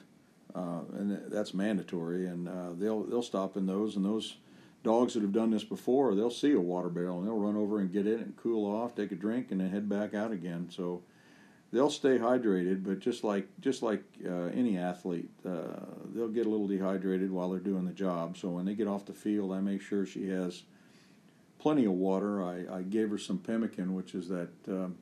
uh, 0.54 0.82
and 0.94 1.32
that's 1.32 1.54
mandatory. 1.54 2.26
And 2.28 2.48
uh, 2.48 2.74
they'll 2.74 3.04
they'll 3.04 3.22
stop 3.22 3.56
in 3.56 3.66
those. 3.66 3.96
And 3.96 4.04
those 4.04 4.38
dogs 4.84 5.14
that 5.14 5.22
have 5.22 5.34
done 5.34 5.52
this 5.52 5.64
before, 5.64 6.16
they'll 6.16 6.30
see 6.30 6.54
a 6.54 6.60
water 6.60 6.90
barrel 6.90 7.20
and 7.20 7.28
they'll 7.28 7.38
run 7.38 7.56
over 7.56 7.80
and 7.80 7.92
get 7.92 8.08
in 8.08 8.20
and 8.20 8.36
cool 8.36 8.66
off, 8.66 8.96
take 8.96 9.12
a 9.12 9.16
drink, 9.16 9.52
and 9.52 9.62
then 9.62 9.70
head 9.70 9.88
back 9.88 10.14
out 10.14 10.32
again. 10.32 10.68
So 10.70 11.04
they'll 11.72 11.90
stay 11.90 12.18
hydrated, 12.18 12.84
but 12.84 13.00
just 13.00 13.24
like 13.24 13.48
just 13.60 13.82
like 13.82 14.04
uh, 14.26 14.50
any 14.54 14.78
athlete, 14.78 15.30
uh, 15.46 15.86
they'll 16.14 16.28
get 16.28 16.46
a 16.46 16.50
little 16.50 16.68
dehydrated 16.68 17.32
while 17.32 17.50
they're 17.50 17.60
doing 17.60 17.86
the 17.86 17.94
job. 17.94 18.38
So 18.38 18.50
when 18.50 18.66
they 18.66 18.74
get 18.74 18.88
off 18.88 19.06
the 19.06 19.14
field, 19.14 19.52
I 19.52 19.60
make 19.60 19.82
sure 19.82 20.06
she 20.06 20.30
has 20.30 20.64
plenty 21.60 21.86
of 21.86 21.94
water. 21.94 22.44
I, 22.44 22.78
I 22.78 22.82
gave 22.82 23.10
her 23.10 23.18
some 23.18 23.38
pemmican, 23.38 23.94
which 23.94 24.14
is 24.16 24.28
that 24.30 24.50
um, 24.68 24.96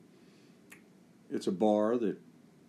it's 1.30 1.46
a 1.46 1.52
bar 1.52 1.96
that 1.98 2.18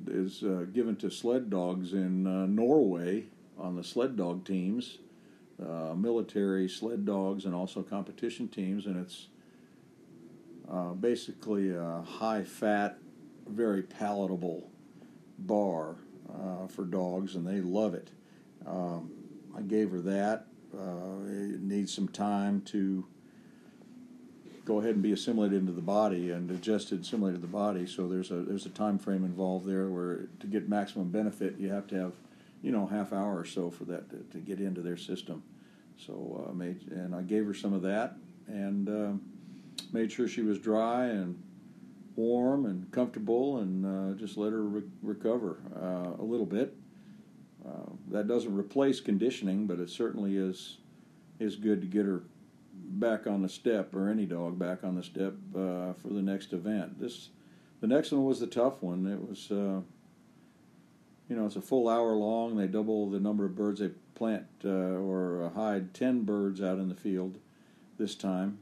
is 0.08 0.44
uh, 0.44 0.66
given 0.74 0.96
to 0.98 1.12
sled 1.12 1.50
dogs 1.50 1.94
in 1.94 2.26
uh, 2.26 2.48
Norway 2.48 3.26
on 3.60 3.76
the 3.76 3.84
sled 3.84 4.16
dog 4.16 4.46
teams, 4.46 4.98
uh, 5.62 5.94
military 5.96 6.68
sled 6.68 7.06
dogs, 7.06 7.46
and 7.46 7.54
also 7.54 7.84
competition 7.84 8.48
teams, 8.48 8.88
and 8.88 8.98
it's 8.98 9.28
uh, 10.72 10.94
basically 10.94 11.70
a 11.70 12.02
high 12.02 12.44
fat 12.44 12.98
very 13.52 13.84
palatable 13.84 14.70
bar 15.40 15.96
uh, 16.34 16.68
for 16.68 16.86
dogs, 16.86 17.36
and 17.36 17.46
they 17.46 17.62
love 17.62 17.94
it. 17.94 18.10
Um, 18.66 19.12
I 19.56 19.62
gave 19.62 19.92
her 19.92 20.00
that. 20.02 20.48
Uh, 20.74 21.26
it 21.26 21.62
needs 21.62 21.94
some 21.94 22.08
time 22.08 22.62
to 22.62 23.06
go 24.64 24.80
ahead 24.80 24.94
and 24.94 25.04
be 25.04 25.12
assimilated 25.12 25.60
into 25.60 25.72
the 25.72 25.82
body 25.82 26.32
and 26.32 26.48
digested, 26.48 27.02
assimilated 27.02 27.42
to 27.42 27.48
the 27.48 27.52
body. 27.52 27.86
So 27.86 28.08
there's 28.08 28.32
a 28.32 28.36
there's 28.36 28.66
a 28.66 28.70
time 28.70 28.98
frame 28.98 29.26
involved 29.26 29.66
there 29.66 29.90
where 29.90 30.28
to 30.40 30.48
get 30.48 30.70
maximum 30.70 31.10
benefit, 31.10 31.58
you 31.58 31.70
have 31.70 31.88
to 31.88 31.96
have 31.96 32.14
you 32.62 32.72
know 32.72 32.86
half 32.86 33.12
hour 33.12 33.38
or 33.38 33.46
so 33.46 33.70
for 33.70 33.84
that 33.86 34.10
to, 34.12 34.18
to 34.32 34.38
get 34.38 34.62
into 34.62 34.82
their 34.82 34.98
system. 34.98 35.44
So 35.98 36.48
uh, 36.48 36.54
made 36.54 36.88
and 36.92 37.14
I 37.14 37.22
gave 37.22 37.46
her 37.46 37.54
some 37.54 37.74
of 37.74 37.82
that 37.82 38.16
and 38.48 38.90
uh, 38.90 39.12
made 39.92 40.12
sure 40.12 40.28
she 40.28 40.42
was 40.42 40.60
dry 40.60 41.08
and 41.08 41.42
warm 42.16 42.66
and 42.66 42.92
comfortable 42.92 43.58
and 43.58 43.86
uh, 43.86 44.18
just 44.18 44.38
let 44.38 44.52
her 44.52 44.64
re- 44.64 44.90
recover 45.02 45.58
uh, 45.76 46.22
a 46.22 46.26
little 46.26 46.46
bit. 46.46 46.76
Uh, 47.66 47.92
that 48.10 48.28
doesn't 48.28 48.56
replace 48.56 49.00
conditioning, 49.00 49.68
but 49.68 49.80
it 49.80 49.90
certainly 49.90 50.36
is 50.36 50.78
is 51.40 51.56
good 51.56 51.82
to 51.82 51.88
get 51.88 52.06
her 52.06 52.22
back 52.74 53.26
on 53.26 53.42
the 53.42 53.50
step 53.50 53.96
or 53.96 54.10
any 54.10 54.26
dog 54.26 54.60
back 54.60 54.84
on 54.84 54.96
the 54.96 55.04
step 55.04 55.34
uh, 55.56 55.94
for 55.94 56.10
the 56.10 56.22
next 56.22 56.54
event. 56.54 57.00
This 57.00 57.30
the 57.82 57.88
next 57.88 58.12
one 58.12 58.26
was 58.26 58.40
the 58.40 58.48
tough 58.48 58.82
one. 58.82 59.06
It 59.06 59.28
was 59.28 59.52
uh, 59.52 59.82
you 61.30 61.36
know 61.36 61.46
it's 61.46 61.56
a 61.56 61.62
full 61.62 61.88
hour 61.88 62.14
long. 62.14 62.58
They 62.58 62.68
double 62.68 63.10
the 63.10 63.20
number 63.20 63.46
of 63.46 63.56
birds 63.56 63.80
they 63.80 63.90
plant 64.16 64.48
uh, 64.66 64.70
or 64.70 65.52
hide 65.56 65.94
ten 65.94 66.24
birds 66.24 66.62
out 66.62 66.80
in 66.80 66.90
the 66.90 66.96
field 66.96 67.38
this 67.98 68.16
time 68.16 68.58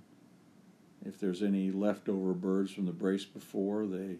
if 1.05 1.19
there's 1.19 1.41
any 1.41 1.71
leftover 1.71 2.33
birds 2.33 2.71
from 2.71 2.85
the 2.85 2.91
brace 2.91 3.25
before, 3.25 3.85
they 3.85 4.17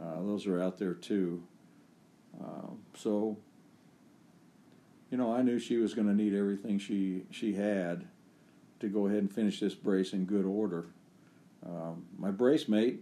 uh, 0.00 0.22
those 0.22 0.46
are 0.46 0.62
out 0.62 0.78
there 0.78 0.94
too. 0.94 1.42
Uh, 2.40 2.68
so, 2.94 3.36
you 5.10 5.18
know, 5.18 5.34
I 5.34 5.42
knew 5.42 5.58
she 5.58 5.78
was 5.78 5.94
going 5.94 6.06
to 6.06 6.14
need 6.14 6.34
everything 6.34 6.78
she 6.78 7.22
she 7.30 7.54
had 7.54 8.04
to 8.80 8.88
go 8.88 9.06
ahead 9.06 9.18
and 9.18 9.32
finish 9.32 9.60
this 9.60 9.74
brace 9.74 10.12
in 10.12 10.24
good 10.24 10.44
order. 10.44 10.86
Um, 11.66 12.04
my 12.16 12.30
brace 12.30 12.68
mate, 12.68 13.00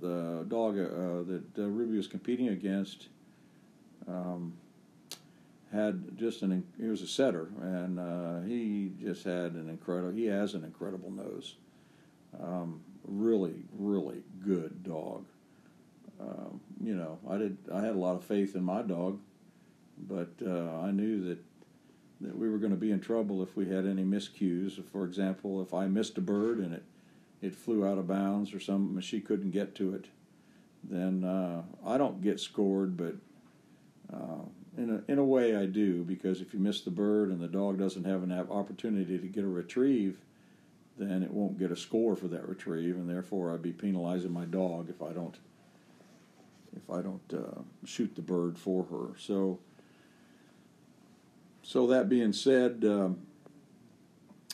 the 0.00 0.46
dog 0.48 0.78
uh, 0.78 1.22
that 1.24 1.44
uh, 1.58 1.62
Ruby 1.62 1.96
was 1.96 2.06
competing 2.06 2.48
against, 2.48 3.08
um, 4.06 4.54
had 5.72 6.16
just 6.16 6.42
an 6.42 6.64
he 6.78 6.86
was 6.86 7.02
a 7.02 7.06
setter, 7.06 7.48
and 7.60 7.98
uh, 7.98 8.40
he 8.46 8.92
just 9.02 9.24
had 9.24 9.52
an 9.52 9.68
incredible. 9.68 10.12
He 10.12 10.26
has 10.26 10.54
an 10.54 10.64
incredible 10.64 11.10
nose. 11.10 11.56
Um, 12.40 12.80
really, 13.04 13.64
really 13.72 14.22
good 14.44 14.82
dog. 14.82 15.24
Um, 16.20 16.60
you 16.82 16.94
know, 16.94 17.18
I 17.28 17.38
did. 17.38 17.58
I 17.72 17.80
had 17.80 17.94
a 17.94 17.98
lot 17.98 18.16
of 18.16 18.24
faith 18.24 18.54
in 18.56 18.64
my 18.64 18.82
dog, 18.82 19.20
but 20.08 20.30
uh, 20.44 20.80
I 20.80 20.90
knew 20.90 21.24
that 21.24 21.38
that 22.20 22.36
we 22.36 22.48
were 22.48 22.58
going 22.58 22.72
to 22.72 22.78
be 22.78 22.90
in 22.90 23.00
trouble 23.00 23.42
if 23.42 23.56
we 23.56 23.68
had 23.68 23.86
any 23.86 24.02
miscues. 24.02 24.82
For 24.90 25.04
example, 25.04 25.62
if 25.62 25.72
I 25.72 25.86
missed 25.86 26.18
a 26.18 26.20
bird 26.20 26.58
and 26.58 26.74
it 26.74 26.84
it 27.40 27.54
flew 27.54 27.86
out 27.86 27.98
of 27.98 28.08
bounds 28.08 28.52
or 28.52 28.60
something, 28.60 29.00
she 29.00 29.20
couldn't 29.20 29.52
get 29.52 29.74
to 29.76 29.94
it, 29.94 30.06
then 30.82 31.24
uh, 31.24 31.62
I 31.86 31.98
don't 31.98 32.20
get 32.20 32.40
scored, 32.40 32.96
but 32.96 33.14
uh, 34.12 34.42
in 34.76 34.90
a 34.90 35.12
in 35.12 35.18
a 35.18 35.24
way 35.24 35.54
I 35.54 35.66
do 35.66 36.02
because 36.02 36.40
if 36.40 36.52
you 36.52 36.58
miss 36.58 36.80
the 36.80 36.90
bird 36.90 37.30
and 37.30 37.40
the 37.40 37.48
dog 37.48 37.78
doesn't 37.78 38.04
have 38.04 38.22
an 38.22 38.32
opportunity 38.32 39.18
to 39.18 39.26
get 39.26 39.44
a 39.44 39.48
retrieve, 39.48 40.18
then 40.98 41.22
it 41.22 41.30
won't 41.30 41.58
get 41.58 41.70
a 41.70 41.76
score 41.76 42.16
for 42.16 42.28
that 42.28 42.48
retrieve, 42.48 42.96
and 42.96 43.08
therefore 43.08 43.52
I'd 43.52 43.62
be 43.62 43.72
penalizing 43.72 44.32
my 44.32 44.44
dog 44.44 44.90
if 44.90 45.02
I 45.02 45.12
don't 45.12 45.36
if 46.76 46.90
I 46.90 47.00
don't 47.00 47.32
uh, 47.32 47.62
shoot 47.84 48.14
the 48.14 48.22
bird 48.22 48.58
for 48.58 48.84
her. 48.84 49.18
So, 49.18 49.58
so 51.62 51.86
that 51.86 52.08
being 52.08 52.32
said, 52.32 52.84
um, 52.84 53.20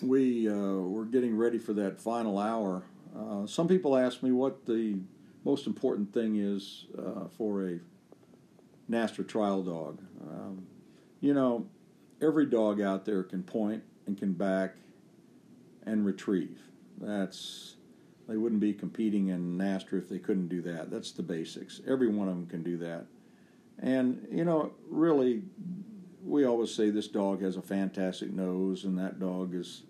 we 0.02 0.48
uh, 0.48 0.52
we're 0.54 1.04
getting 1.04 1.37
ready 1.37 1.59
for 1.59 1.72
that 1.74 2.00
final 2.00 2.38
hour. 2.38 2.83
Uh, 3.16 3.46
some 3.46 3.68
people 3.68 3.96
ask 3.96 4.22
me 4.22 4.33
what 4.33 4.66
the 4.66 4.98
most 5.44 5.66
important 5.66 6.12
thing 6.12 6.37
is 6.37 6.87
uh, 6.98 7.28
for 7.37 7.68
a 7.68 7.78
NSTRA 8.90 9.26
trial 9.28 9.62
dog. 9.62 10.00
Um, 10.28 10.66
you 11.20 11.33
know, 11.33 11.66
every 12.20 12.46
dog 12.46 12.80
out 12.80 13.04
there 13.04 13.22
can 13.22 13.42
point 13.42 13.83
and 14.07 14.18
can 14.18 14.33
back 14.33 14.76
and 15.86 16.04
retrieve. 16.04 16.60
That's 17.00 17.76
they 18.26 18.36
wouldn't 18.36 18.60
be 18.60 18.72
competing 18.72 19.28
in 19.28 19.58
NSTRA 19.58 19.98
if 19.98 20.08
they 20.08 20.18
couldn't 20.18 20.48
do 20.48 20.62
that. 20.62 20.90
That's 20.90 21.12
the 21.12 21.22
basics. 21.22 21.80
Every 21.86 22.08
one 22.08 22.28
of 22.28 22.34
them 22.34 22.46
can 22.46 22.62
do 22.62 22.78
that. 22.78 23.06
And 23.78 24.26
you 24.30 24.44
know, 24.44 24.72
really, 24.88 25.42
we 26.24 26.44
always 26.44 26.74
say 26.74 26.90
this 26.90 27.08
dog 27.08 27.42
has 27.42 27.56
a 27.56 27.62
fantastic 27.62 28.32
nose, 28.32 28.84
and 28.84 28.98
that 28.98 29.20
dog 29.20 29.54
is 29.54 29.82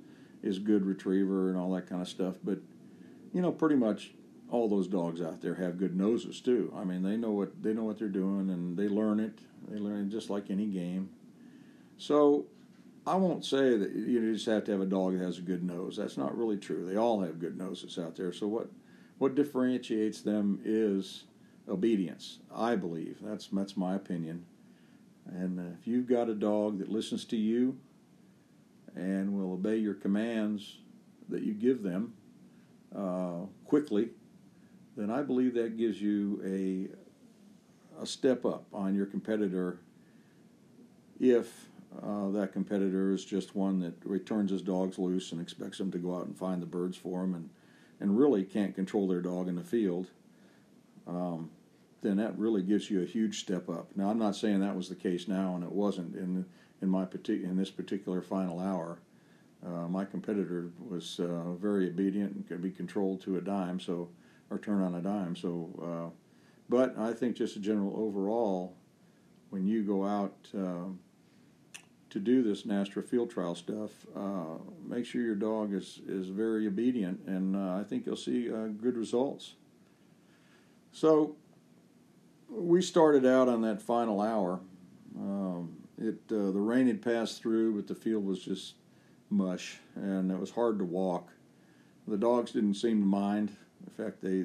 is 0.42 0.58
good 0.58 0.84
retriever 0.84 1.48
and 1.48 1.58
all 1.58 1.70
that 1.72 1.88
kind 1.88 2.02
of 2.02 2.08
stuff. 2.08 2.36
But 2.42 2.58
you 3.32 3.40
know, 3.40 3.52
pretty 3.52 3.76
much 3.76 4.12
all 4.50 4.68
those 4.68 4.86
dogs 4.86 5.20
out 5.20 5.40
there 5.40 5.54
have 5.54 5.78
good 5.78 5.96
noses 5.96 6.40
too. 6.40 6.72
I 6.76 6.84
mean, 6.84 7.02
they 7.02 7.16
know 7.16 7.32
what 7.32 7.62
they 7.62 7.72
know 7.72 7.84
what 7.84 7.98
they're 7.98 8.08
doing, 8.08 8.50
and 8.50 8.76
they 8.76 8.88
learn 8.88 9.20
it. 9.20 9.38
They 9.68 9.78
learn 9.78 10.06
it 10.06 10.08
just 10.10 10.30
like 10.30 10.50
any 10.50 10.66
game. 10.66 11.10
So 11.96 12.46
I 13.06 13.16
won't 13.16 13.44
say 13.44 13.76
that 13.76 13.92
you 13.92 14.32
just 14.32 14.46
have 14.46 14.64
to 14.64 14.72
have 14.72 14.80
a 14.80 14.86
dog 14.86 15.18
that 15.18 15.24
has 15.24 15.38
a 15.38 15.42
good 15.42 15.62
nose. 15.62 15.96
That's 15.96 16.16
not 16.16 16.36
really 16.36 16.56
true. 16.56 16.86
They 16.86 16.96
all 16.96 17.20
have 17.20 17.38
good 17.38 17.58
noses 17.58 17.98
out 17.98 18.16
there. 18.16 18.32
So 18.32 18.46
what 18.46 18.68
what 19.18 19.34
differentiates 19.34 20.22
them 20.22 20.60
is 20.64 21.24
obedience. 21.68 22.38
I 22.54 22.76
believe 22.76 23.18
that's 23.20 23.48
that's 23.48 23.76
my 23.76 23.94
opinion. 23.94 24.46
And 25.26 25.76
if 25.78 25.86
you've 25.86 26.08
got 26.08 26.28
a 26.28 26.34
dog 26.34 26.78
that 26.78 26.88
listens 26.88 27.24
to 27.26 27.36
you 27.36 27.78
and 28.94 29.34
will 29.34 29.52
obey 29.52 29.76
your 29.76 29.94
commands 29.94 30.78
that 31.28 31.42
you 31.42 31.54
give 31.54 31.82
them 31.82 32.14
uh, 32.94 33.46
quickly, 33.64 34.10
then 34.96 35.10
I 35.10 35.22
believe 35.22 35.54
that 35.54 35.76
gives 35.76 36.00
you 36.00 36.40
a 36.44 38.02
a 38.02 38.06
step 38.06 38.44
up 38.44 38.64
on 38.72 38.94
your 38.94 39.06
competitor 39.06 39.78
if 41.20 41.68
uh, 42.02 42.30
that 42.30 42.52
competitor 42.52 43.12
is 43.12 43.24
just 43.24 43.54
one 43.54 43.80
that 43.80 43.94
returns 44.04 44.50
his 44.50 44.62
dogs 44.62 44.98
loose 44.98 45.32
and 45.32 45.40
expects 45.40 45.78
them 45.78 45.90
to 45.92 45.98
go 45.98 46.16
out 46.16 46.26
and 46.26 46.36
find 46.36 46.60
the 46.60 46.66
birds 46.66 46.96
for 46.96 47.24
him 47.24 47.34
and, 47.34 47.50
and 48.00 48.18
really 48.18 48.42
can't 48.44 48.74
control 48.74 49.06
their 49.06 49.20
dog 49.20 49.48
in 49.48 49.54
the 49.54 49.62
field, 49.62 50.08
um, 51.06 51.50
then 52.02 52.16
that 52.16 52.38
really 52.38 52.62
gives 52.62 52.90
you 52.90 53.02
a 53.02 53.06
huge 53.06 53.40
step 53.40 53.68
up. 53.68 53.88
Now, 53.96 54.10
I'm 54.10 54.18
not 54.18 54.36
saying 54.36 54.60
that 54.60 54.76
was 54.76 54.88
the 54.88 54.94
case 54.94 55.26
now, 55.26 55.54
and 55.54 55.64
it 55.64 55.72
wasn't 55.72 56.14
in 56.14 56.44
in 56.82 56.88
my 56.90 57.04
partic- 57.06 57.42
in 57.42 57.56
this 57.56 57.70
particular 57.70 58.20
final 58.20 58.60
hour. 58.60 58.98
Uh, 59.64 59.88
my 59.88 60.04
competitor 60.04 60.70
was 60.86 61.18
uh, 61.18 61.52
very 61.54 61.88
obedient 61.88 62.34
and 62.34 62.46
could 62.46 62.60
be 62.60 62.70
controlled 62.70 63.22
to 63.22 63.38
a 63.38 63.40
dime, 63.40 63.80
so 63.80 64.10
or 64.50 64.58
turn 64.58 64.82
on 64.82 64.94
a 64.94 65.00
dime. 65.00 65.34
So, 65.34 65.70
uh, 65.82 66.10
but 66.68 66.98
I 66.98 67.14
think 67.14 67.36
just 67.36 67.56
a 67.56 67.60
general 67.60 67.94
overall, 67.96 68.76
when 69.48 69.66
you 69.66 69.82
go 69.82 70.04
out 70.04 70.36
uh, 70.56 70.92
to 72.14 72.20
do 72.20 72.44
this 72.44 72.62
NSTRA 72.62 73.04
field 73.04 73.28
trial 73.28 73.56
stuff, 73.56 73.90
uh, 74.16 74.56
make 74.86 75.04
sure 75.04 75.20
your 75.20 75.34
dog 75.34 75.74
is, 75.74 76.00
is 76.06 76.28
very 76.28 76.68
obedient, 76.68 77.20
and 77.26 77.56
uh, 77.56 77.74
I 77.74 77.82
think 77.82 78.06
you'll 78.06 78.14
see 78.16 78.52
uh, 78.52 78.68
good 78.68 78.96
results. 78.96 79.54
So, 80.92 81.34
we 82.48 82.82
started 82.82 83.26
out 83.26 83.48
on 83.48 83.62
that 83.62 83.82
final 83.82 84.20
hour. 84.20 84.60
Um, 85.18 85.74
it 85.98 86.20
uh, 86.30 86.52
the 86.52 86.60
rain 86.60 86.86
had 86.86 87.02
passed 87.02 87.42
through, 87.42 87.74
but 87.74 87.88
the 87.88 87.96
field 87.96 88.24
was 88.24 88.38
just 88.38 88.74
mush, 89.28 89.78
and 89.96 90.30
it 90.30 90.38
was 90.38 90.52
hard 90.52 90.78
to 90.78 90.84
walk. 90.84 91.30
The 92.06 92.16
dogs 92.16 92.52
didn't 92.52 92.74
seem 92.74 93.00
to 93.00 93.06
mind. 93.06 93.56
In 93.84 94.04
fact, 94.04 94.22
they 94.22 94.44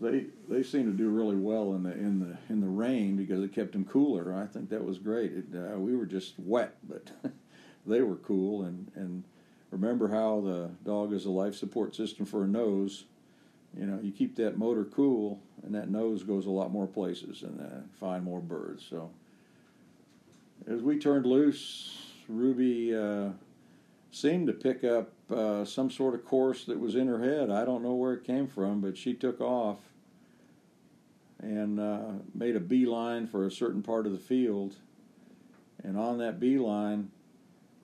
they 0.00 0.26
they 0.48 0.62
seemed 0.62 0.86
to 0.86 0.92
do 0.92 1.10
really 1.10 1.36
well 1.36 1.74
in 1.74 1.82
the 1.82 1.92
in 1.92 2.20
the 2.20 2.36
in 2.48 2.60
the 2.60 2.68
rain 2.68 3.16
because 3.16 3.44
it 3.44 3.54
kept 3.54 3.72
them 3.72 3.84
cooler. 3.84 4.34
I 4.34 4.46
think 4.46 4.70
that 4.70 4.84
was 4.84 4.98
great. 4.98 5.32
It, 5.32 5.44
uh, 5.54 5.78
we 5.78 5.94
were 5.94 6.06
just 6.06 6.34
wet, 6.38 6.76
but 6.88 7.10
they 7.86 8.00
were 8.00 8.16
cool. 8.16 8.64
And 8.64 8.90
and 8.94 9.24
remember 9.70 10.08
how 10.08 10.40
the 10.40 10.70
dog 10.84 11.12
is 11.12 11.26
a 11.26 11.30
life 11.30 11.54
support 11.54 11.94
system 11.94 12.24
for 12.24 12.44
a 12.44 12.48
nose. 12.48 13.04
You 13.78 13.86
know, 13.86 14.00
you 14.02 14.10
keep 14.10 14.34
that 14.36 14.58
motor 14.58 14.84
cool, 14.84 15.40
and 15.62 15.74
that 15.74 15.90
nose 15.90 16.24
goes 16.24 16.46
a 16.46 16.50
lot 16.50 16.72
more 16.72 16.88
places 16.88 17.42
and 17.42 17.60
uh, 17.60 17.86
find 18.00 18.24
more 18.24 18.40
birds. 18.40 18.84
So 18.88 19.10
as 20.66 20.82
we 20.82 20.98
turned 20.98 21.26
loose, 21.26 22.06
Ruby 22.26 22.96
uh, 22.96 23.28
seemed 24.10 24.46
to 24.48 24.52
pick 24.52 24.82
up 24.82 25.12
uh, 25.30 25.64
some 25.64 25.90
sort 25.90 26.14
of 26.14 26.24
course 26.24 26.64
that 26.64 26.80
was 26.80 26.96
in 26.96 27.06
her 27.06 27.22
head. 27.22 27.50
I 27.50 27.64
don't 27.64 27.82
know 27.82 27.94
where 27.94 28.14
it 28.14 28.24
came 28.24 28.48
from, 28.48 28.80
but 28.80 28.96
she 28.96 29.14
took 29.14 29.40
off 29.40 29.78
and 31.42 31.80
uh, 31.80 32.12
made 32.34 32.56
a 32.56 32.60
beeline 32.60 33.26
for 33.26 33.46
a 33.46 33.50
certain 33.50 33.82
part 33.82 34.06
of 34.06 34.12
the 34.12 34.18
field. 34.18 34.76
And 35.82 35.98
on 35.98 36.18
that 36.18 36.38
beeline, 36.38 37.10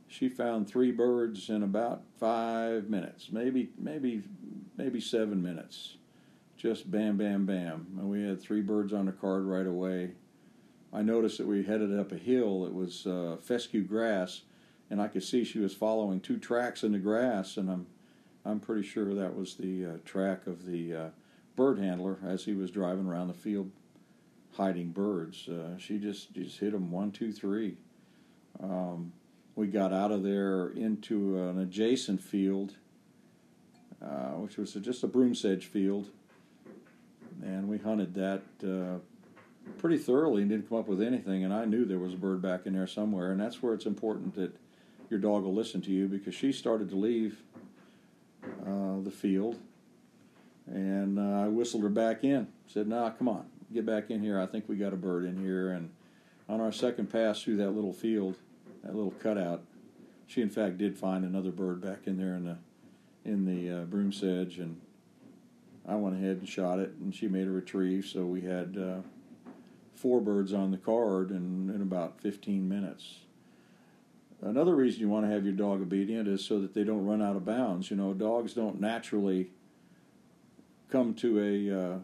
she 0.08 0.28
found 0.28 0.68
three 0.68 0.92
birds 0.92 1.48
in 1.48 1.62
about 1.62 2.02
five 2.18 2.88
minutes, 2.88 3.28
maybe 3.32 3.70
maybe 3.78 4.22
maybe 4.76 5.00
seven 5.00 5.42
minutes. 5.42 5.96
Just 6.56 6.90
bam, 6.90 7.16
bam, 7.16 7.44
bam. 7.44 7.86
And 7.98 8.08
we 8.08 8.26
had 8.26 8.40
three 8.40 8.62
birds 8.62 8.92
on 8.92 9.06
the 9.06 9.12
card 9.12 9.44
right 9.44 9.66
away. 9.66 10.12
I 10.92 11.02
noticed 11.02 11.38
that 11.38 11.46
we 11.46 11.62
headed 11.62 11.98
up 11.98 12.12
a 12.12 12.16
hill 12.16 12.62
that 12.62 12.72
was 12.72 13.06
uh, 13.06 13.36
fescue 13.42 13.82
grass, 13.82 14.42
and 14.88 15.00
I 15.00 15.08
could 15.08 15.22
see 15.22 15.44
she 15.44 15.58
was 15.58 15.74
following 15.74 16.20
two 16.20 16.38
tracks 16.38 16.82
in 16.82 16.92
the 16.92 16.98
grass, 16.98 17.56
and 17.56 17.70
I'm 17.70 17.86
I'm 18.44 18.60
pretty 18.60 18.86
sure 18.86 19.12
that 19.14 19.34
was 19.36 19.56
the 19.56 19.86
uh, 19.86 19.92
track 20.04 20.46
of 20.46 20.66
the 20.66 20.94
uh, 20.94 21.08
bird 21.56 21.78
handler 21.78 22.18
as 22.24 22.44
he 22.44 22.54
was 22.54 22.70
driving 22.70 23.06
around 23.06 23.28
the 23.28 23.34
field 23.34 23.70
hiding 24.56 24.90
birds. 24.90 25.48
Uh, 25.48 25.76
she 25.78 25.98
just 25.98 26.32
just 26.32 26.58
hit 26.58 26.74
him 26.74 26.90
one, 26.90 27.10
two, 27.10 27.32
three. 27.32 27.76
Um, 28.62 29.12
we 29.54 29.66
got 29.66 29.92
out 29.92 30.12
of 30.12 30.22
there 30.22 30.68
into 30.68 31.38
an 31.38 31.58
adjacent 31.58 32.20
field, 32.20 32.74
uh, 34.02 34.32
which 34.32 34.56
was 34.56 34.74
just 34.74 35.02
a 35.02 35.06
broom 35.06 35.34
sedge 35.34 35.66
field, 35.66 36.10
and 37.42 37.68
we 37.68 37.78
hunted 37.78 38.14
that 38.14 38.42
uh, 38.62 38.98
pretty 39.78 39.98
thoroughly 39.98 40.42
and 40.42 40.50
didn't 40.50 40.68
come 40.68 40.78
up 40.78 40.88
with 40.88 41.02
anything. 41.02 41.44
And 41.44 41.52
I 41.52 41.64
knew 41.64 41.84
there 41.84 41.98
was 41.98 42.14
a 42.14 42.18
bird 42.18 42.42
back 42.42 42.66
in 42.66 42.74
there 42.74 42.86
somewhere, 42.86 43.32
and 43.32 43.40
that's 43.40 43.62
where 43.62 43.74
it's 43.74 43.86
important 43.86 44.34
that 44.34 44.54
your 45.10 45.20
dog 45.20 45.44
will 45.44 45.54
listen 45.54 45.80
to 45.82 45.90
you 45.90 46.06
because 46.08 46.34
she 46.34 46.52
started 46.52 46.88
to 46.90 46.96
leave 46.96 47.42
uh, 48.66 49.00
the 49.02 49.10
field 49.10 49.56
and 50.66 51.18
uh, 51.18 51.44
I 51.44 51.48
whistled 51.48 51.82
her 51.82 51.88
back 51.88 52.24
in. 52.24 52.48
Said, 52.66 52.88
"Nah, 52.88 53.10
come 53.10 53.28
on, 53.28 53.46
get 53.72 53.86
back 53.86 54.10
in 54.10 54.20
here. 54.20 54.40
I 54.40 54.46
think 54.46 54.68
we 54.68 54.76
got 54.76 54.92
a 54.92 54.96
bird 54.96 55.24
in 55.24 55.36
here." 55.38 55.70
And 55.70 55.90
on 56.48 56.60
our 56.60 56.72
second 56.72 57.10
pass 57.10 57.42
through 57.42 57.56
that 57.56 57.70
little 57.70 57.92
field, 57.92 58.36
that 58.82 58.94
little 58.94 59.12
cutout, 59.12 59.62
she 60.26 60.42
in 60.42 60.50
fact 60.50 60.78
did 60.78 60.96
find 60.96 61.24
another 61.24 61.50
bird 61.50 61.80
back 61.80 62.06
in 62.06 62.18
there 62.18 62.34
in 62.34 62.44
the 62.44 62.56
in 63.24 63.44
the 63.44 63.82
uh, 63.82 63.84
broom 63.84 64.12
sedge, 64.12 64.58
and 64.58 64.80
I 65.86 65.96
went 65.96 66.16
ahead 66.16 66.38
and 66.38 66.48
shot 66.48 66.78
it, 66.78 66.92
and 67.00 67.14
she 67.14 67.28
made 67.28 67.46
a 67.46 67.50
retrieve. 67.50 68.06
So 68.06 68.24
we 68.24 68.42
had 68.42 68.76
uh, 68.78 69.02
four 69.96 70.20
birds 70.20 70.52
on 70.52 70.70
the 70.70 70.76
card 70.76 71.30
in, 71.30 71.70
in 71.74 71.82
about 71.82 72.20
15 72.20 72.68
minutes. 72.68 73.20
Another 74.42 74.76
reason 74.76 75.00
you 75.00 75.08
want 75.08 75.26
to 75.26 75.32
have 75.32 75.44
your 75.44 75.54
dog 75.54 75.80
obedient 75.80 76.28
is 76.28 76.44
so 76.44 76.60
that 76.60 76.74
they 76.74 76.84
don't 76.84 77.04
run 77.04 77.22
out 77.22 77.36
of 77.36 77.44
bounds. 77.44 77.90
You 77.90 77.96
know, 77.96 78.12
dogs 78.12 78.52
don't 78.52 78.80
naturally 78.80 79.50
come 80.96 81.12
to 81.12 81.40
a 81.40 81.80
uh, 81.80 81.98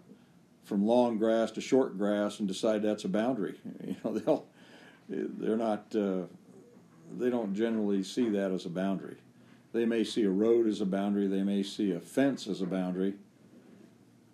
from 0.64 0.86
long 0.86 1.16
grass 1.16 1.50
to 1.52 1.60
short 1.60 1.96
grass 1.96 2.38
and 2.38 2.48
decide 2.48 2.82
that's 2.82 3.04
a 3.04 3.08
boundary. 3.08 3.58
You 3.86 3.96
know, 4.04 4.18
they'll 4.18 4.46
they're 5.08 5.56
not 5.56 5.94
uh, 5.96 6.22
they 7.18 7.30
don't 7.30 7.54
generally 7.54 8.02
see 8.02 8.28
that 8.30 8.52
as 8.52 8.66
a 8.66 8.70
boundary. 8.70 9.16
They 9.72 9.86
may 9.86 10.04
see 10.04 10.24
a 10.24 10.30
road 10.30 10.66
as 10.66 10.80
a 10.80 10.86
boundary. 10.86 11.26
They 11.26 11.42
may 11.42 11.62
see 11.62 11.92
a 11.92 12.00
fence 12.00 12.46
as 12.46 12.60
a 12.60 12.66
boundary. 12.66 13.14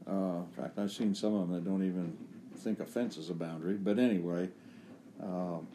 Uh, 0.07 0.40
in 0.40 0.53
fact, 0.57 0.79
I've 0.79 0.90
seen 0.90 1.14
some 1.14 1.35
of 1.35 1.49
them 1.49 1.53
that 1.53 1.64
don't 1.68 1.85
even 1.85 2.16
think 2.57 2.81
a 2.81 2.87
fence 2.87 3.16
is 3.16 3.31
a 3.31 3.35
boundary. 3.35 3.75
But 3.75 3.99
anyway, 3.99 4.49
um, 5.23 5.68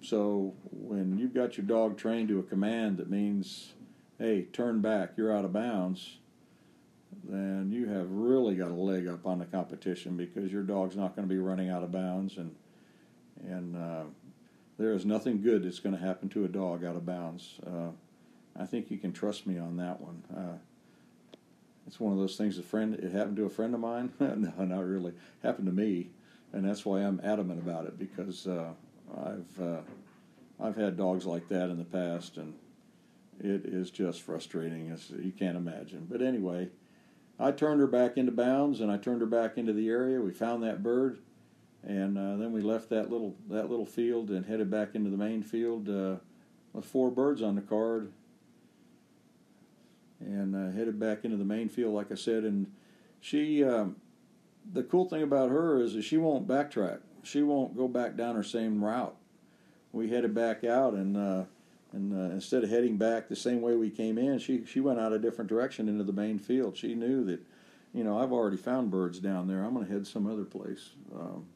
so 0.00 0.54
when 0.70 1.18
you've 1.18 1.34
got 1.34 1.56
your 1.56 1.66
dog 1.66 1.96
trained 1.96 2.28
to 2.28 2.38
a 2.38 2.44
command 2.44 2.98
that 2.98 3.10
means, 3.10 3.74
"Hey, 4.18 4.46
turn 4.52 4.80
back, 4.80 5.14
you're 5.16 5.32
out 5.36 5.44
of 5.44 5.52
bounds," 5.52 6.18
then 7.24 7.70
you 7.72 7.86
have 7.88 8.10
really 8.10 8.54
got 8.54 8.70
a 8.70 8.74
leg 8.74 9.08
up 9.08 9.26
on 9.26 9.38
the 9.38 9.44
competition 9.44 10.16
because 10.16 10.52
your 10.52 10.62
dog's 10.62 10.96
not 10.96 11.16
going 11.16 11.26
to 11.26 11.32
be 11.32 11.40
running 11.40 11.68
out 11.68 11.82
of 11.82 11.92
bounds 11.92 12.36
and 12.36 12.54
and 13.46 13.76
uh, 13.76 14.04
there 14.78 14.92
is 14.92 15.04
nothing 15.04 15.42
good 15.42 15.64
that's 15.64 15.80
going 15.80 15.96
to 15.96 16.00
happen 16.00 16.28
to 16.30 16.44
a 16.44 16.48
dog 16.48 16.84
out 16.84 16.96
of 16.96 17.04
bounds. 17.04 17.54
Uh, 17.66 17.90
I 18.58 18.66
think 18.66 18.90
you 18.90 18.98
can 18.98 19.12
trust 19.12 19.46
me 19.46 19.58
on 19.58 19.76
that 19.76 20.00
one. 20.00 20.22
Uh, 20.34 20.58
it's 21.86 22.00
one 22.00 22.12
of 22.12 22.18
those 22.18 22.36
things. 22.36 22.58
A 22.58 22.62
friend, 22.62 22.94
it 22.94 23.12
happened 23.12 23.36
to 23.36 23.44
a 23.44 23.50
friend 23.50 23.74
of 23.74 23.80
mine. 23.80 24.12
no, 24.20 24.64
not 24.64 24.84
really. 24.84 25.12
It 25.12 25.46
happened 25.46 25.66
to 25.66 25.72
me, 25.72 26.10
and 26.52 26.68
that's 26.68 26.84
why 26.84 27.00
I'm 27.00 27.20
adamant 27.24 27.60
about 27.60 27.86
it 27.86 27.98
because 27.98 28.46
uh, 28.46 28.70
I've 29.16 29.60
uh, 29.60 29.80
I've 30.60 30.76
had 30.76 30.96
dogs 30.96 31.24
like 31.24 31.48
that 31.48 31.70
in 31.70 31.78
the 31.78 31.84
past, 31.84 32.36
and 32.36 32.54
it 33.40 33.64
is 33.64 33.90
just 33.90 34.22
frustrating 34.22 34.90
as 34.90 35.10
you 35.10 35.32
can't 35.32 35.56
imagine. 35.56 36.06
But 36.10 36.22
anyway. 36.22 36.68
I 37.38 37.52
turned 37.52 37.80
her 37.80 37.86
back 37.86 38.16
into 38.16 38.32
bounds, 38.32 38.80
and 38.80 38.90
I 38.90 38.96
turned 38.96 39.20
her 39.20 39.26
back 39.26 39.56
into 39.56 39.72
the 39.72 39.88
area. 39.88 40.20
We 40.20 40.32
found 40.32 40.62
that 40.64 40.82
bird, 40.82 41.18
and 41.86 42.18
uh, 42.18 42.36
then 42.36 42.52
we 42.52 42.60
left 42.60 42.90
that 42.90 43.10
little 43.10 43.36
that 43.48 43.70
little 43.70 43.86
field 43.86 44.30
and 44.30 44.46
headed 44.46 44.70
back 44.70 44.94
into 44.94 45.10
the 45.10 45.16
main 45.16 45.42
field 45.42 45.88
uh, 45.88 46.16
with 46.72 46.84
four 46.84 47.10
birds 47.10 47.40
on 47.40 47.54
the 47.54 47.60
card, 47.62 48.10
and 50.20 50.56
uh, 50.56 50.76
headed 50.76 50.98
back 50.98 51.24
into 51.24 51.36
the 51.36 51.44
main 51.44 51.68
field, 51.68 51.94
like 51.94 52.10
I 52.10 52.16
said. 52.16 52.42
And 52.42 52.72
she, 53.20 53.62
um, 53.62 53.96
the 54.72 54.82
cool 54.82 55.08
thing 55.08 55.22
about 55.22 55.50
her 55.50 55.80
is 55.80 55.94
that 55.94 56.02
she 56.02 56.16
won't 56.16 56.48
backtrack. 56.48 57.00
She 57.22 57.42
won't 57.42 57.76
go 57.76 57.86
back 57.86 58.16
down 58.16 58.34
her 58.34 58.42
same 58.42 58.82
route. 58.82 59.16
We 59.92 60.08
headed 60.10 60.34
back 60.34 60.64
out, 60.64 60.94
and 60.94 61.16
uh, 61.16 61.44
and 61.92 62.12
uh, 62.12 62.34
instead 62.34 62.64
of 62.64 62.70
heading 62.70 62.96
back 62.96 63.28
the 63.28 63.36
same 63.36 63.60
way 63.60 63.74
we 63.74 63.90
came 63.90 64.18
in, 64.18 64.38
she 64.38 64.64
she 64.66 64.80
went 64.80 65.00
out 65.00 65.12
a 65.12 65.18
different 65.18 65.48
direction 65.48 65.88
into 65.88 66.04
the 66.04 66.12
main 66.12 66.38
field. 66.38 66.76
She 66.76 66.94
knew 66.94 67.24
that, 67.24 67.40
you 67.94 68.04
know, 68.04 68.18
I've 68.18 68.32
already 68.32 68.58
found 68.58 68.90
birds 68.90 69.18
down 69.20 69.48
there. 69.48 69.64
I'm 69.64 69.74
going 69.74 69.86
to 69.86 69.92
head 69.92 70.06
some 70.06 70.26
other 70.26 70.44
place. 70.44 70.90
Um, 71.14 71.46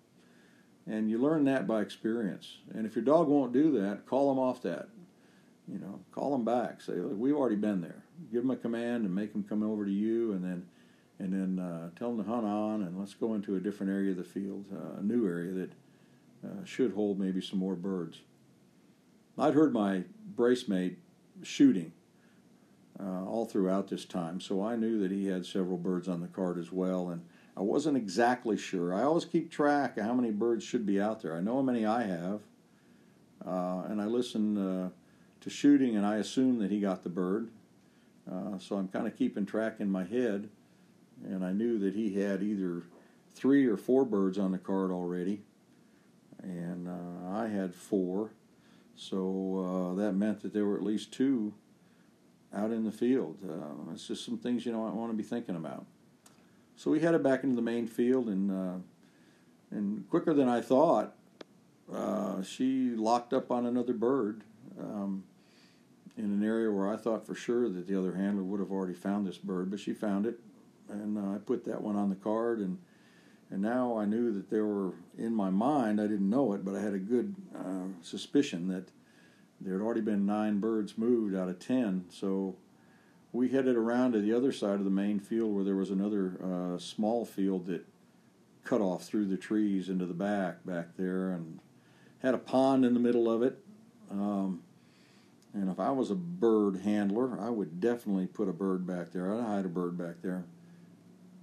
and 0.87 1.11
you 1.11 1.19
learn 1.19 1.45
that 1.45 1.67
by 1.67 1.81
experience. 1.81 2.57
And 2.75 2.87
if 2.87 2.97
your 2.97 3.05
dog 3.05 3.29
won't 3.29 3.53
do 3.53 3.71
that, 3.81 4.07
call 4.07 4.31
them 4.31 4.39
off 4.39 4.63
that. 4.63 4.89
You 5.71 5.79
know, 5.79 6.01
call 6.11 6.33
them 6.33 6.45
back. 6.45 6.81
Say, 6.81 6.95
Look, 6.95 7.17
we've 7.17 7.37
already 7.37 7.57
been 7.57 7.81
there. 7.81 8.03
Give 8.33 8.43
them 8.43 8.51
a 8.51 8.57
command 8.57 9.05
and 9.05 9.15
make 9.15 9.33
them 9.33 9.45
come 9.45 9.63
over 9.63 9.85
to 9.85 9.93
you, 9.93 10.33
and 10.33 10.43
then 10.43 10.67
and 11.19 11.33
then 11.33 11.65
uh, 11.65 11.91
tell 11.97 12.09
them 12.09 12.25
to 12.25 12.31
hunt 12.31 12.47
on, 12.47 12.83
and 12.83 12.99
let's 12.99 13.15
go 13.15 13.35
into 13.35 13.55
a 13.55 13.61
different 13.61 13.93
area 13.93 14.11
of 14.11 14.17
the 14.17 14.25
field, 14.25 14.65
uh, 14.73 14.99
a 14.99 15.03
new 15.03 15.27
area 15.27 15.53
that 15.53 15.73
uh, 16.45 16.65
should 16.65 16.93
hold 16.95 17.21
maybe 17.21 17.41
some 17.41 17.61
more 17.61 17.77
birds. 17.77 18.23
I'd 19.39 19.55
heard 19.55 19.73
my 19.73 20.05
brace 20.37 20.69
mate 20.69 20.99
shooting 21.43 21.93
uh, 23.01 23.25
all 23.25 23.47
throughout 23.47 23.89
this 23.89 24.05
time, 24.05 24.41
so 24.41 24.63
I 24.63 24.77
knew 24.77 25.01
that 25.01 25.11
he 25.11 25.27
had 25.27 25.47
several 25.47 25.79
birds 25.79 26.09
on 26.09 26.21
the 26.21 26.29
card 26.29 26.59
as 26.59 26.71
well, 26.71 27.09
and 27.09 27.23
I 27.57 27.61
wasn't 27.61 27.97
exactly 27.97 28.57
sure. 28.57 28.95
I 28.95 29.03
always 29.03 29.25
keep 29.25 29.51
track 29.51 29.97
of 29.97 30.05
how 30.05 30.15
many 30.15 30.31
birds 30.31 30.65
should 30.65 30.87
be 30.87 31.01
out 31.01 31.23
there. 31.23 31.37
I 31.37 31.41
know 31.41 31.57
how 31.57 31.63
many 31.63 31.87
I 31.87 32.03
have, 32.03 32.41
uh, 33.47 33.85
and 33.89 34.01
I 34.01 34.07
listen 34.07 34.59
uh, 34.59 34.91
to 35.41 35.51
shooting, 35.51 35.97
and 35.97 36.07
I 36.07 36.17
assume 36.17 36.59
that 36.59 36.71
he 36.71 36.81
got 36.81 37.03
the 37.03 37.11
bird. 37.11 37.49
Uh, 38.31 38.59
so 38.59 38.77
I'm 38.77 38.89
kind 38.89 39.07
of 39.07 39.17
keeping 39.17 39.47
track 39.47 39.77
in 39.81 39.91
my 39.91 40.05
head, 40.05 40.49
and 41.25 41.45
I 41.45 41.53
knew 41.53 41.79
that 41.81 41.95
he 41.95 42.21
had 42.21 42.43
either 42.43 42.83
three 43.35 43.67
or 43.67 43.77
four 43.77 44.05
birds 44.05 44.39
on 44.39 44.53
the 44.53 44.59
card 44.59 44.91
already, 44.91 45.41
and 46.43 46.87
uh, 46.87 47.31
I 47.31 47.49
had 47.49 47.75
four. 47.75 48.31
So 48.97 49.93
uh, 49.93 49.95
that 50.01 50.13
meant 50.13 50.41
that 50.43 50.53
there 50.53 50.65
were 50.65 50.77
at 50.77 50.83
least 50.83 51.13
two 51.13 51.55
out 52.55 52.71
in 52.71 52.85
the 52.85 52.93
field. 52.93 53.39
Uh, 53.49 53.93
it's 53.93 54.07
just 54.07 54.25
some 54.25 54.39
things 54.39 54.67
you 54.67 54.73
I 54.73 54.91
want 54.91 55.11
to 55.11 55.17
be 55.17 55.23
thinking 55.23 55.57
about. 55.57 55.87
So 56.77 56.91
we 56.91 57.01
headed 57.01 57.23
back 57.23 57.45
into 57.45 57.57
the 57.57 57.63
main 57.63 57.87
field, 57.87 58.29
and 58.29 58.51
uh, 58.51 58.79
and 59.71 60.09
quicker 60.11 60.35
than 60.35 60.49
I 60.49 60.61
thought, 60.61 61.15
uh, 61.93 62.43
she 62.43 62.91
locked 62.91 63.33
up 63.33 63.51
on 63.51 63.67
another 63.67 63.93
bird 63.93 64.43
um, 64.79 65.25
in 66.17 66.25
an 66.25 66.45
area 66.45 66.71
where 66.71 66.93
I 66.93 66.97
thought 66.97 67.27
for 67.27 67.35
sure 67.35 67.69
that 67.69 67.87
the 67.87 67.99
other 67.99 68.15
handler 68.15 68.43
would 68.43 68.61
have 68.61 68.71
already 68.71 68.95
found 68.95 69.27
this 69.27 69.39
bird, 69.39 69.71
but 69.71 69.81
she 69.81 69.93
found 69.93 70.27
it, 70.27 70.39
and 70.89 71.17
uh, 71.17 71.37
I 71.37 71.39
put 71.39 71.65
that 71.65 71.83
one 71.83 71.97
on 71.97 72.11
the 72.11 72.17
card, 72.17 72.59
and 72.59 72.79
and 73.53 73.61
now 73.61 73.99
I 73.99 74.07
knew 74.07 74.33
that 74.33 74.49
there 74.49 74.65
were 74.65 74.95
in 75.19 75.35
my 75.35 75.51
mind. 75.51 76.01
I 76.01 76.07
didn't 76.07 76.31
know 76.31 76.55
it, 76.55 76.65
but 76.65 76.75
I 76.75 76.81
had 76.81 76.95
a 76.95 76.99
good 76.99 77.35
uh, 77.55 77.89
suspicion 78.01 78.69
that 78.69 78.89
there 79.61 79.75
had 79.75 79.83
already 79.83 80.01
been 80.01 80.25
nine 80.25 80.59
birds 80.59 80.97
moved 80.97 81.37
out 81.37 81.51
of 81.51 81.59
ten. 81.59 82.07
So 82.09 82.57
we 83.31 83.51
headed 83.51 83.77
around 83.77 84.13
to 84.13 84.21
the 84.21 84.33
other 84.33 84.53
side 84.53 84.77
of 84.77 84.85
the 84.85 84.91
main 84.91 85.21
field 85.21 85.55
where 85.55 85.65
there 85.65 85.77
was 85.77 85.91
another 85.91 86.39
uh, 86.43 86.79
small 86.79 87.27
field 87.27 87.67
that 87.67 87.87
cut 88.65 88.81
off 88.81 89.05
through 89.05 89.27
the 89.27 89.37
trees 89.37 89.91
into 89.91 90.07
the 90.07 90.15
back 90.15 90.65
back 90.65 90.97
there 90.97 91.31
and 91.31 91.59
had 92.23 92.33
a 92.33 92.39
pond 92.39 92.87
in 92.87 92.95
the 92.95 93.01
middle 93.01 93.31
of 93.31 93.43
it. 93.43 93.59
Um, 94.11 94.63
and 95.53 95.69
if 95.69 95.79
I 95.79 95.91
was 95.91 96.11
a 96.11 96.15
bird 96.15 96.81
handler, 96.85 97.39
I 97.39 97.51
would 97.51 97.81
definitely 97.81 98.27
put 98.27 98.49
a 98.49 98.53
bird 98.53 98.87
back 98.87 99.13
there. 99.13 99.31
I'd 99.31 99.45
hide 99.45 99.67
a 99.67 99.69
bird 99.69 99.99
back 99.99 100.23
there 100.23 100.45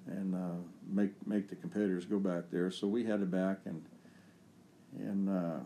and 0.07 0.33
uh, 0.33 0.57
make 0.91 1.11
make 1.27 1.49
the 1.49 1.55
competitors 1.55 2.05
go 2.05 2.19
back 2.19 2.45
there. 2.51 2.71
So 2.71 2.87
we 2.87 3.05
headed 3.05 3.31
back 3.31 3.59
and 3.65 3.83
and 4.97 5.29
uh, 5.29 5.59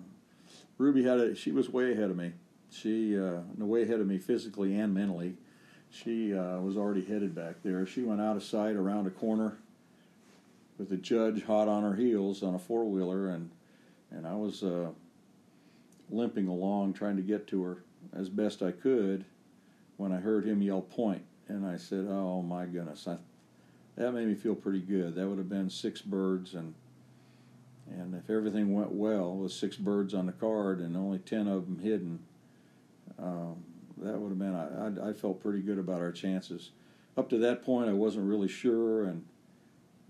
Ruby 0.78 1.03
had 1.03 1.19
it. 1.19 1.38
She 1.38 1.51
was 1.51 1.69
way 1.69 1.91
ahead 1.93 2.09
of 2.09 2.17
me. 2.17 2.34
She 2.71 3.17
uh, 3.17 3.41
way 3.57 3.84
ahead 3.84 3.99
of 3.99 4.07
me 4.07 4.17
physically 4.17 4.76
and 4.76 4.93
mentally. 4.93 5.36
She 5.89 6.34
uh, 6.34 6.59
was 6.59 6.76
already 6.76 7.05
headed 7.05 7.36
back 7.36 7.55
there. 7.63 7.86
She 7.86 8.01
went 8.01 8.19
out 8.19 8.36
of 8.36 8.43
sight 8.43 8.76
around 8.76 9.05
a 9.05 9.11
corner 9.11 9.57
with 10.78 10.89
the 10.89 10.97
judge 10.97 11.43
hot 11.43 11.67
on 11.67 11.84
her 11.84 11.95
heels 11.95 12.41
on 12.41 12.55
a 12.55 12.59
four 12.59 12.86
wheeler, 12.86 13.30
and 13.30 13.51
and 14.11 14.28
I 14.28 14.36
was 14.36 14.63
uh, 14.63 14.89
limping 16.09 16.47
along 16.47 16.93
trying 16.93 17.15
to 17.17 17.21
get 17.21 17.47
to 17.47 17.63
her 17.63 17.84
as 18.11 18.30
best 18.30 18.61
I 18.61 18.71
could 18.71 19.26
when 19.97 20.11
I 20.11 20.17
heard 20.17 20.45
him 20.45 20.61
yell 20.61 20.82
point, 20.82 21.24
and 21.47 21.65
I 21.65 21.78
said, 21.78 22.07
"Oh 22.09 22.41
my 22.41 22.65
goodness!" 22.65 23.07
I, 23.07 23.17
that 23.95 24.11
made 24.11 24.27
me 24.27 24.35
feel 24.35 24.55
pretty 24.55 24.79
good. 24.79 25.15
That 25.15 25.27
would 25.27 25.37
have 25.37 25.49
been 25.49 25.69
six 25.69 26.01
birds, 26.01 26.53
and 26.53 26.73
and 27.91 28.15
if 28.15 28.29
everything 28.29 28.73
went 28.73 28.91
well 28.91 29.35
with 29.35 29.51
six 29.51 29.75
birds 29.75 30.13
on 30.13 30.25
the 30.25 30.31
card 30.31 30.79
and 30.79 30.95
only 30.95 31.19
ten 31.19 31.47
of 31.47 31.65
them 31.65 31.79
hidden, 31.79 32.19
um, 33.19 33.63
that 33.97 34.17
would 34.19 34.29
have 34.29 34.39
been. 34.39 34.55
I, 34.55 35.09
I 35.09 35.13
felt 35.13 35.41
pretty 35.41 35.61
good 35.61 35.77
about 35.77 36.01
our 36.01 36.11
chances. 36.11 36.71
Up 37.15 37.29
to 37.29 37.37
that 37.39 37.63
point, 37.63 37.89
I 37.89 37.93
wasn't 37.93 38.27
really 38.27 38.47
sure, 38.47 39.05
and 39.05 39.25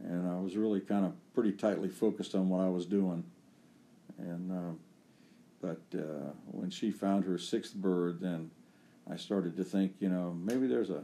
and 0.03 0.27
I 0.27 0.39
was 0.39 0.55
really 0.55 0.79
kind 0.79 1.05
of 1.05 1.13
pretty 1.33 1.51
tightly 1.51 1.89
focused 1.89 2.35
on 2.35 2.49
what 2.49 2.61
I 2.61 2.69
was 2.69 2.85
doing. 2.85 3.23
And 4.17 4.51
uh, 4.51 4.75
but 5.61 5.99
uh, 5.99 6.31
when 6.51 6.69
she 6.69 6.91
found 6.91 7.25
her 7.25 7.37
sixth 7.37 7.73
bird, 7.73 8.19
then 8.21 8.51
I 9.09 9.17
started 9.17 9.57
to 9.57 9.63
think, 9.63 9.93
you 9.99 10.09
know, 10.09 10.35
maybe 10.39 10.67
there's 10.67 10.89
a 10.89 11.03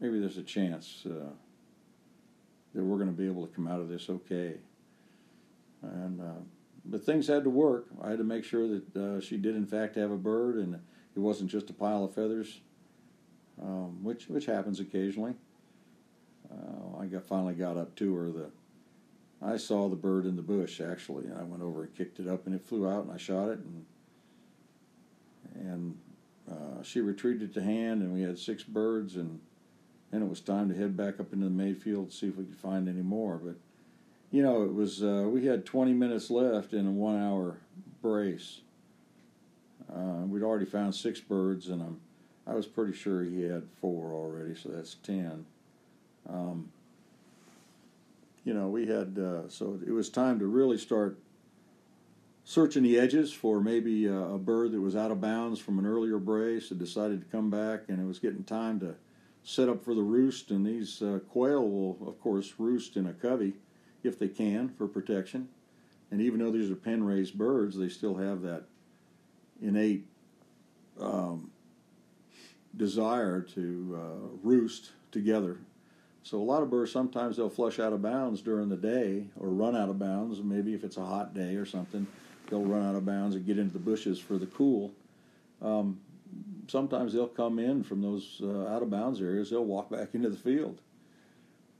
maybe 0.00 0.18
there's 0.18 0.38
a 0.38 0.42
chance 0.42 1.06
uh, 1.06 1.30
that 2.74 2.82
we're 2.82 2.96
going 2.96 3.08
to 3.08 3.16
be 3.16 3.26
able 3.26 3.46
to 3.46 3.52
come 3.54 3.66
out 3.66 3.80
of 3.80 3.88
this 3.88 4.10
okay. 4.10 4.54
And 5.82 6.20
uh, 6.20 6.42
but 6.84 7.04
things 7.04 7.26
had 7.26 7.44
to 7.44 7.50
work. 7.50 7.86
I 8.02 8.10
had 8.10 8.18
to 8.18 8.24
make 8.24 8.44
sure 8.44 8.68
that 8.68 8.96
uh, 8.96 9.20
she 9.20 9.36
did 9.36 9.56
in 9.56 9.66
fact 9.66 9.96
have 9.96 10.10
a 10.10 10.16
bird, 10.16 10.56
and 10.56 10.74
it 10.74 11.20
wasn't 11.20 11.50
just 11.50 11.70
a 11.70 11.72
pile 11.72 12.04
of 12.04 12.14
feathers, 12.14 12.60
um, 13.62 14.02
which 14.02 14.28
which 14.28 14.46
happens 14.46 14.80
occasionally. 14.80 15.34
Uh, 16.50 17.00
I 17.00 17.06
got 17.06 17.24
finally 17.24 17.54
got 17.54 17.76
up 17.76 17.94
to 17.96 18.14
her. 18.14 18.30
The 18.30 18.50
I 19.42 19.56
saw 19.56 19.88
the 19.88 19.96
bird 19.96 20.26
in 20.26 20.36
the 20.36 20.42
bush 20.42 20.80
actually, 20.80 21.26
and 21.26 21.38
I 21.38 21.42
went 21.42 21.62
over 21.62 21.84
and 21.84 21.94
kicked 21.94 22.18
it 22.18 22.28
up, 22.28 22.46
and 22.46 22.54
it 22.54 22.64
flew 22.64 22.88
out, 22.88 23.04
and 23.04 23.12
I 23.12 23.18
shot 23.18 23.48
it, 23.48 23.58
and 23.58 23.86
and 25.54 25.98
uh, 26.50 26.82
she 26.82 27.00
retreated 27.00 27.54
to 27.54 27.62
hand, 27.62 28.02
and 28.02 28.12
we 28.12 28.22
had 28.22 28.38
six 28.38 28.62
birds, 28.62 29.16
and 29.16 29.40
then 30.14 30.22
it 30.22 30.28
was 30.28 30.40
time 30.40 30.68
to 30.68 30.76
head 30.76 30.96
back 30.96 31.18
up 31.18 31.32
into 31.32 31.46
the 31.46 31.50
Mayfield 31.50 32.10
to 32.10 32.16
see 32.16 32.28
if 32.28 32.36
we 32.36 32.44
could 32.44 32.56
find 32.56 32.88
any 32.88 33.02
more. 33.02 33.36
But 33.36 33.56
you 34.30 34.44
know, 34.44 34.62
it 34.62 34.72
was 34.72 35.02
uh, 35.02 35.26
we 35.28 35.46
had 35.46 35.66
20 35.66 35.92
minutes 35.92 36.30
left 36.30 36.72
in 36.72 36.86
a 36.86 36.90
one-hour 36.90 37.58
brace. 38.00 38.60
Uh, 39.92 40.22
we'd 40.26 40.44
already 40.44 40.66
found 40.66 40.94
six 40.94 41.20
birds, 41.20 41.68
and 41.68 41.82
I'm, 41.82 42.00
I 42.46 42.54
was 42.54 42.66
pretty 42.66 42.92
sure 42.92 43.24
he 43.24 43.42
had 43.42 43.64
four 43.80 44.12
already, 44.12 44.54
so 44.54 44.68
that's 44.68 44.94
10. 45.02 45.44
Um, 46.28 46.70
you 48.44 48.54
know, 48.54 48.68
we 48.68 48.86
had 48.86 49.18
uh, 49.18 49.48
so 49.48 49.80
it 49.84 49.90
was 49.90 50.08
time 50.10 50.38
to 50.38 50.46
really 50.46 50.78
start 50.78 51.18
searching 52.44 52.84
the 52.84 53.00
edges 53.00 53.32
for 53.32 53.60
maybe 53.60 54.06
a, 54.06 54.16
a 54.16 54.38
bird 54.38 54.70
that 54.72 54.80
was 54.80 54.94
out 54.94 55.10
of 55.10 55.20
bounds 55.20 55.58
from 55.58 55.80
an 55.80 55.86
earlier 55.86 56.18
brace 56.18 56.68
that 56.68 56.78
decided 56.78 57.20
to 57.20 57.26
come 57.36 57.50
back, 57.50 57.80
and 57.88 57.98
it 57.98 58.06
was 58.06 58.20
getting 58.20 58.44
time 58.44 58.78
to 58.78 58.94
set 59.44 59.68
up 59.68 59.84
for 59.84 59.94
the 59.94 60.02
roost. 60.02 60.50
And 60.50 60.66
these 60.66 61.00
uh, 61.00 61.20
quail 61.30 61.68
will, 61.68 62.08
of 62.08 62.20
course, 62.20 62.54
roost 62.58 62.96
in 62.96 63.06
a 63.06 63.12
covey 63.12 63.54
if 64.02 64.18
they 64.18 64.28
can 64.28 64.70
for 64.70 64.88
protection. 64.88 65.48
And 66.10 66.20
even 66.20 66.40
though 66.40 66.50
these 66.50 66.70
are 66.70 66.76
pen 66.76 67.04
raised 67.04 67.38
birds, 67.38 67.76
they 67.76 67.88
still 67.88 68.16
have 68.16 68.42
that 68.42 68.64
innate 69.62 70.06
um, 71.00 71.50
desire 72.76 73.40
to 73.40 73.98
uh, 74.00 74.28
roost 74.42 74.92
together. 75.12 75.58
So 76.22 76.38
a 76.38 76.42
lot 76.42 76.62
of 76.62 76.70
birds 76.70 76.90
sometimes 76.90 77.36
they'll 77.36 77.50
flush 77.50 77.78
out 77.78 77.92
of 77.92 78.00
bounds 78.00 78.40
during 78.40 78.68
the 78.68 78.76
day 78.76 79.26
or 79.38 79.48
run 79.48 79.76
out 79.76 79.90
of 79.90 79.98
bounds. 79.98 80.40
Maybe 80.40 80.72
if 80.72 80.82
it's 80.82 80.96
a 80.96 81.04
hot 81.04 81.34
day 81.34 81.56
or 81.56 81.66
something, 81.66 82.06
they'll 82.48 82.64
run 82.64 82.82
out 82.82 82.94
of 82.94 83.04
bounds 83.04 83.36
and 83.36 83.44
get 83.44 83.58
into 83.58 83.74
the 83.74 83.78
bushes 83.78 84.18
for 84.18 84.38
the 84.38 84.46
cool. 84.46 84.92
Um, 85.60 86.00
sometimes 86.68 87.12
they'll 87.12 87.26
come 87.26 87.58
in 87.58 87.82
from 87.82 88.02
those 88.02 88.40
uh, 88.42 88.66
out 88.66 88.82
of 88.82 88.90
bounds 88.90 89.20
areas. 89.20 89.50
They'll 89.50 89.64
walk 89.64 89.90
back 89.90 90.14
into 90.14 90.28
the 90.28 90.36
field. 90.36 90.80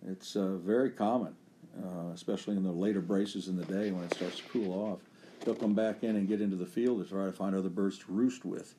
It's 0.07 0.37
uh, 0.37 0.57
very 0.57 0.91
common, 0.91 1.35
uh, 1.83 2.13
especially 2.13 2.57
in 2.57 2.63
the 2.63 2.73
later 2.73 3.01
braces 3.01 3.49
in 3.49 3.57
the 3.57 3.65
day 3.65 3.91
when 3.91 4.05
it 4.05 4.15
starts 4.15 4.37
to 4.39 4.43
cool 4.45 4.73
off 4.73 4.99
they'll 5.45 5.55
come 5.55 5.75
back 5.75 6.03
in 6.03 6.17
and 6.17 6.27
get 6.27 6.41
into 6.41 6.57
the 6.57 6.67
field 6.67 7.03
to 7.03 7.09
try 7.09 7.27
to 7.27 7.33
find 7.33 7.55
other 7.55 7.69
birds 7.69 7.99
to 7.99 8.05
roost 8.09 8.45
with. 8.45 8.75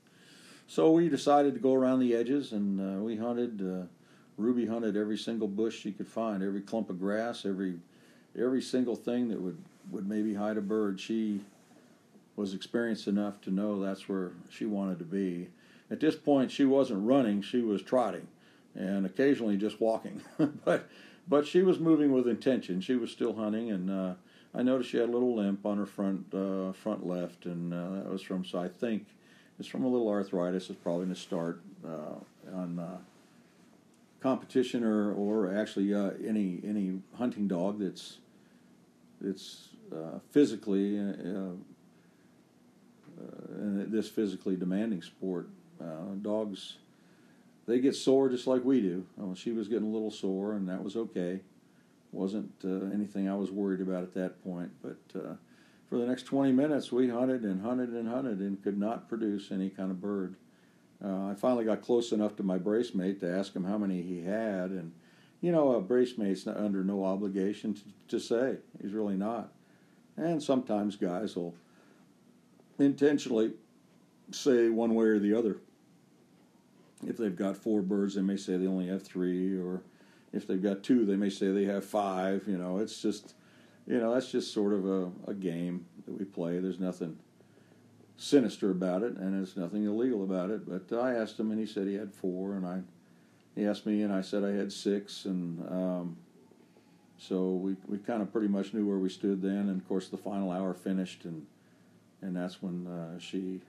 So 0.68 0.92
we 0.92 1.10
decided 1.10 1.54
to 1.54 1.60
go 1.60 1.74
around 1.74 2.00
the 2.00 2.16
edges 2.16 2.52
and 2.52 2.80
uh, 2.80 3.02
we 3.02 3.18
hunted. 3.18 3.62
Uh, 3.62 3.86
Ruby 4.38 4.66
hunted 4.66 4.98
every 4.98 5.18
single 5.18 5.48
bush 5.48 5.80
she 5.80 5.94
could 5.94 6.10
find, 6.10 6.44
every 6.44 6.60
clump 6.60 6.90
of 6.90 7.00
grass, 7.00 7.46
every 7.46 7.76
every 8.38 8.62
single 8.62 8.98
thing 8.98 9.30
that 9.30 9.40
would, 9.40 9.58
would 9.92 10.10
maybe 10.10 10.34
hide 10.34 10.58
a 10.58 10.62
bird. 10.62 11.00
She 11.00 11.40
was 12.36 12.54
experienced 12.54 13.08
enough 13.08 13.40
to 13.42 13.52
know 13.52 13.80
that's 13.80 14.10
where 14.10 14.32
she 14.50 14.66
wanted 14.66 15.00
to 15.00 15.06
be. 15.06 15.48
At 15.90 16.00
this 16.00 16.16
point, 16.16 16.52
she 16.52 16.66
wasn't 16.66 17.06
running; 17.06 17.42
she 17.42 17.62
was 17.62 17.82
trotting, 17.82 18.28
and 18.74 19.06
occasionally 19.06 19.58
just 19.58 19.80
walking. 19.80 20.22
but 20.66 20.90
but 21.28 21.48
she 21.48 21.62
was 21.62 21.80
moving 21.80 22.12
with 22.12 22.28
intention. 22.28 22.82
She 22.82 22.96
was 22.96 23.12
still 23.12 23.36
hunting, 23.36 23.72
and 23.72 23.90
uh, 23.90 24.14
I 24.54 24.64
noticed 24.64 24.90
she 24.90 24.98
had 24.98 25.10
a 25.10 25.12
little 25.12 25.36
limp 25.36 25.66
on 25.66 25.78
her 25.78 25.86
front 25.86 26.34
uh, 26.34 26.72
front 26.72 27.06
left, 27.06 27.46
and 27.46 27.74
uh, 27.74 27.90
that 27.96 28.10
was 28.10 28.22
from. 28.22 28.46
So 28.46 28.60
I 28.60 28.68
think 28.68 29.08
it's 29.60 29.68
from 29.68 29.84
a 29.84 29.88
little 29.88 30.08
arthritis. 30.10 30.70
It's 30.70 30.80
probably 30.80 31.06
going 31.06 31.16
to 31.16 31.22
start 31.22 31.62
uh, 31.86 32.56
on 32.56 32.80
uh, 32.80 32.98
competition 34.22 34.84
or 34.84 35.14
or 35.14 35.56
actually 35.56 35.94
uh, 35.94 36.12
any 36.26 36.62
any 36.66 37.00
hunting 37.18 37.48
dog 37.48 37.80
that's 37.80 38.20
that's 39.22 39.70
physically 40.32 41.00
this 43.88 44.10
physically 44.10 44.56
demanding 44.56 45.02
sport. 45.02 45.48
Dogs 46.22 46.78
they 47.68 47.80
get 47.80 47.96
sore 47.96 48.30
just 48.30 48.46
like 48.46 48.64
we 48.64 48.80
do. 48.80 49.06
she 49.36 49.52
was 49.52 49.68
getting 49.68 49.88
a 49.88 49.92
little 49.92 50.12
sore, 50.12 50.54
and 50.54 50.70
that 50.70 50.84
was 50.84 50.96
okay 50.96 51.42
wasn't 52.16 52.52
uh, 52.64 52.86
anything 52.94 53.30
I 53.30 53.36
was 53.36 53.52
worried 53.52 53.82
about 53.82 54.04
at 54.04 54.14
that 54.16 54.44
point. 54.44 54.72
But 54.82 54.98
uh, 55.16 55.34
for 55.90 55.98
the 55.98 56.06
next 56.06 56.24
20 56.24 56.52
minutes, 56.52 56.92
we 56.92 57.10
hunted 57.10 57.44
and 57.44 57.62
hunted 57.62 57.90
and 57.90 58.08
hunted 58.08 58.40
and 58.40 58.62
could 58.64 58.80
not 58.80 59.10
produce 59.10 59.52
any 59.52 59.70
kind 59.70 59.92
of 59.92 60.02
bird. 60.02 60.36
Uh, 61.04 61.28
I 61.28 61.36
finally 61.36 61.66
got 61.66 61.82
close 61.82 62.12
enough 62.12 62.36
to 62.38 62.44
my 62.44 62.58
brace 62.58 62.96
mate 62.96 63.20
to 63.20 63.30
ask 63.30 63.54
him 63.54 63.66
how 63.66 63.78
many 63.78 64.02
he 64.02 64.24
had, 64.24 64.72
and 64.72 64.94
you 65.42 65.52
know, 65.52 65.74
a 65.74 65.82
brace 65.82 66.18
mate's 66.18 66.48
under 66.48 66.84
no 66.84 67.04
obligation 67.04 67.74
to, 67.74 67.82
to 68.08 68.20
say. 68.20 68.58
He's 68.82 68.94
really 68.94 69.18
not. 69.18 69.52
And 70.18 70.42
sometimes 70.42 70.96
guys 70.96 71.36
will 71.36 71.54
intentionally 72.80 73.52
say 74.32 74.70
one 74.70 74.96
way 74.96 75.06
or 75.06 75.20
the 75.20 75.34
other. 75.34 75.58
If 77.06 77.18
they've 77.18 77.36
got 77.36 77.58
four 77.58 77.82
birds, 77.82 78.16
they 78.16 78.22
may 78.22 78.38
say 78.38 78.58
they 78.58 78.68
only 78.68 78.88
have 78.88 79.04
three, 79.04 79.58
or 79.58 79.84
if 80.34 80.48
they've 80.48 80.62
got 80.62 80.84
two, 80.84 81.06
they 81.06 81.16
may 81.16 81.30
say 81.30 81.52
they 81.52 81.66
have 81.66 81.86
five. 81.86 82.44
You 82.48 82.58
know, 82.58 82.80
it's 82.80 83.02
just, 83.02 83.36
you 83.86 84.00
know, 84.00 84.14
that's 84.14 84.32
just 84.32 84.54
sort 84.54 84.74
of 84.74 84.86
a, 84.86 85.12
a 85.28 85.34
game 85.34 85.86
that 86.06 86.18
we 86.18 86.26
play. 86.26 86.60
There's 86.60 86.80
nothing 86.80 87.18
sinister 88.18 88.72
about 88.72 89.04
it, 89.04 89.18
and 89.18 89.34
there's 89.34 89.58
nothing 89.58 89.86
illegal 89.86 90.24
about 90.24 90.50
it. 90.50 90.68
But 90.68 90.98
I 90.98 91.14
asked 91.14 91.40
him, 91.40 91.52
and 91.52 91.60
he 91.60 91.66
said 91.66 91.88
he 91.88 91.96
had 91.96 92.14
four, 92.14 92.54
and 92.54 92.66
I, 92.66 92.82
he 93.56 93.66
asked 93.66 93.86
me, 93.86 94.02
and 94.02 94.14
I 94.14 94.22
said 94.22 94.44
I 94.44 94.52
had 94.52 94.72
six, 94.72 95.26
and 95.26 95.62
um, 95.70 96.18
so 97.18 97.52
we 97.52 97.76
we 97.88 97.98
kind 97.98 98.22
of 98.22 98.32
pretty 98.32 98.48
much 98.48 98.74
knew 98.74 98.88
where 98.88 98.98
we 98.98 99.10
stood 99.10 99.42
then. 99.42 99.70
And 99.70 99.82
of 99.82 99.88
course, 99.88 100.08
the 100.08 100.18
final 100.18 100.52
hour 100.52 100.74
finished, 100.74 101.26
and 101.26 101.46
and 102.22 102.36
that's 102.36 102.62
when 102.62 102.88
uh, 102.88 103.20
she 103.20 103.62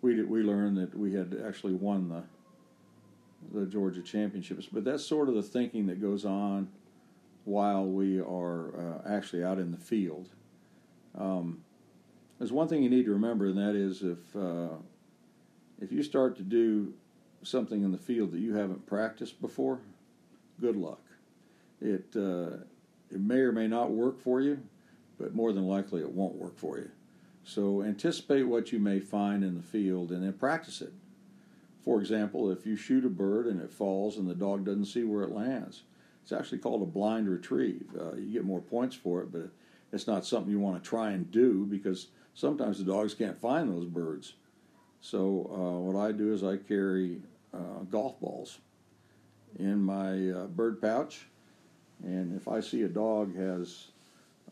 we 0.00 0.22
we 0.22 0.42
learned 0.42 0.76
that 0.76 0.96
we 0.96 1.14
had 1.14 1.40
actually 1.46 1.74
won 1.74 2.08
the 2.08 2.22
the 3.52 3.66
Georgia 3.66 4.02
championships. 4.02 4.66
But 4.66 4.84
that's 4.84 5.04
sort 5.04 5.28
of 5.28 5.34
the 5.34 5.42
thinking 5.42 5.86
that 5.86 6.00
goes 6.00 6.24
on 6.24 6.68
while 7.44 7.86
we 7.86 8.20
are 8.20 8.74
uh, 8.76 9.08
actually 9.08 9.42
out 9.42 9.58
in 9.58 9.70
the 9.70 9.78
field. 9.78 10.28
Um, 11.16 11.62
there's 12.38 12.52
one 12.52 12.68
thing 12.68 12.82
you 12.82 12.90
need 12.90 13.06
to 13.06 13.12
remember, 13.12 13.46
and 13.46 13.58
that 13.58 13.74
is 13.74 14.02
if 14.02 14.36
uh, 14.36 14.76
if 15.80 15.92
you 15.92 16.02
start 16.02 16.36
to 16.36 16.42
do 16.42 16.92
something 17.42 17.82
in 17.82 17.92
the 17.92 17.98
field 17.98 18.32
that 18.32 18.40
you 18.40 18.54
haven't 18.54 18.86
practiced 18.86 19.40
before, 19.40 19.80
good 20.60 20.76
luck. 20.76 21.02
It 21.80 22.14
uh, 22.16 22.58
it 23.10 23.20
may 23.20 23.38
or 23.38 23.52
may 23.52 23.66
not 23.66 23.90
work 23.90 24.20
for 24.20 24.40
you, 24.40 24.60
but 25.18 25.34
more 25.34 25.52
than 25.52 25.66
likely 25.66 26.00
it 26.00 26.10
won't 26.10 26.34
work 26.34 26.58
for 26.58 26.78
you. 26.78 26.90
So 27.48 27.82
anticipate 27.82 28.42
what 28.42 28.72
you 28.72 28.78
may 28.78 29.00
find 29.00 29.42
in 29.42 29.54
the 29.54 29.62
field 29.62 30.12
and 30.12 30.22
then 30.22 30.34
practice 30.34 30.82
it. 30.82 30.92
For 31.82 31.98
example, 31.98 32.50
if 32.50 32.66
you 32.66 32.76
shoot 32.76 33.06
a 33.06 33.08
bird 33.08 33.46
and 33.46 33.58
it 33.58 33.70
falls 33.70 34.18
and 34.18 34.28
the 34.28 34.34
dog 34.34 34.66
doesn't 34.66 34.84
see 34.84 35.02
where 35.02 35.22
it 35.22 35.30
lands, 35.30 35.84
it's 36.22 36.30
actually 36.30 36.58
called 36.58 36.82
a 36.82 36.84
blind 36.84 37.26
retrieve. 37.26 37.86
Uh, 37.98 38.16
you 38.16 38.30
get 38.30 38.44
more 38.44 38.60
points 38.60 38.94
for 38.94 39.22
it, 39.22 39.32
but 39.32 39.48
it's 39.94 40.06
not 40.06 40.26
something 40.26 40.52
you 40.52 40.60
want 40.60 40.84
to 40.84 40.86
try 40.86 41.12
and 41.12 41.30
do 41.30 41.64
because 41.64 42.08
sometimes 42.34 42.76
the 42.76 42.84
dogs 42.84 43.14
can't 43.14 43.40
find 43.40 43.70
those 43.70 43.86
birds. 43.86 44.34
So 45.00 45.50
uh, 45.50 45.80
what 45.80 45.98
I 45.98 46.12
do 46.12 46.34
is 46.34 46.44
I 46.44 46.58
carry 46.58 47.22
uh, 47.54 47.84
golf 47.90 48.20
balls 48.20 48.58
in 49.58 49.80
my 49.80 50.32
uh, 50.32 50.46
bird 50.48 50.82
pouch, 50.82 51.28
and 52.04 52.36
if 52.36 52.46
I 52.46 52.60
see 52.60 52.82
a 52.82 52.88
dog 52.88 53.34
has 53.36 53.86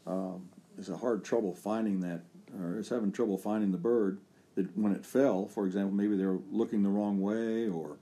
um, 0.07 0.49
is 0.79 0.89
a 0.89 0.97
hard 0.97 1.25
trouble 1.25 1.53
finding 1.53 2.01
that 2.01 2.23
or 2.61 2.79
is 2.79 2.89
having 2.89 3.13
trouble 3.13 3.39
finding 3.39 3.73
the 3.73 3.79
bird, 3.79 4.21
that 4.55 4.77
when 4.77 4.93
it 4.93 5.05
fell, 5.05 5.47
for 5.47 5.67
example, 5.67 5.93
maybe 5.93 6.17
they're 6.17 6.39
looking 6.51 6.83
the 6.83 6.89
wrong 6.89 7.21
way 7.21 7.69
or 7.69 7.99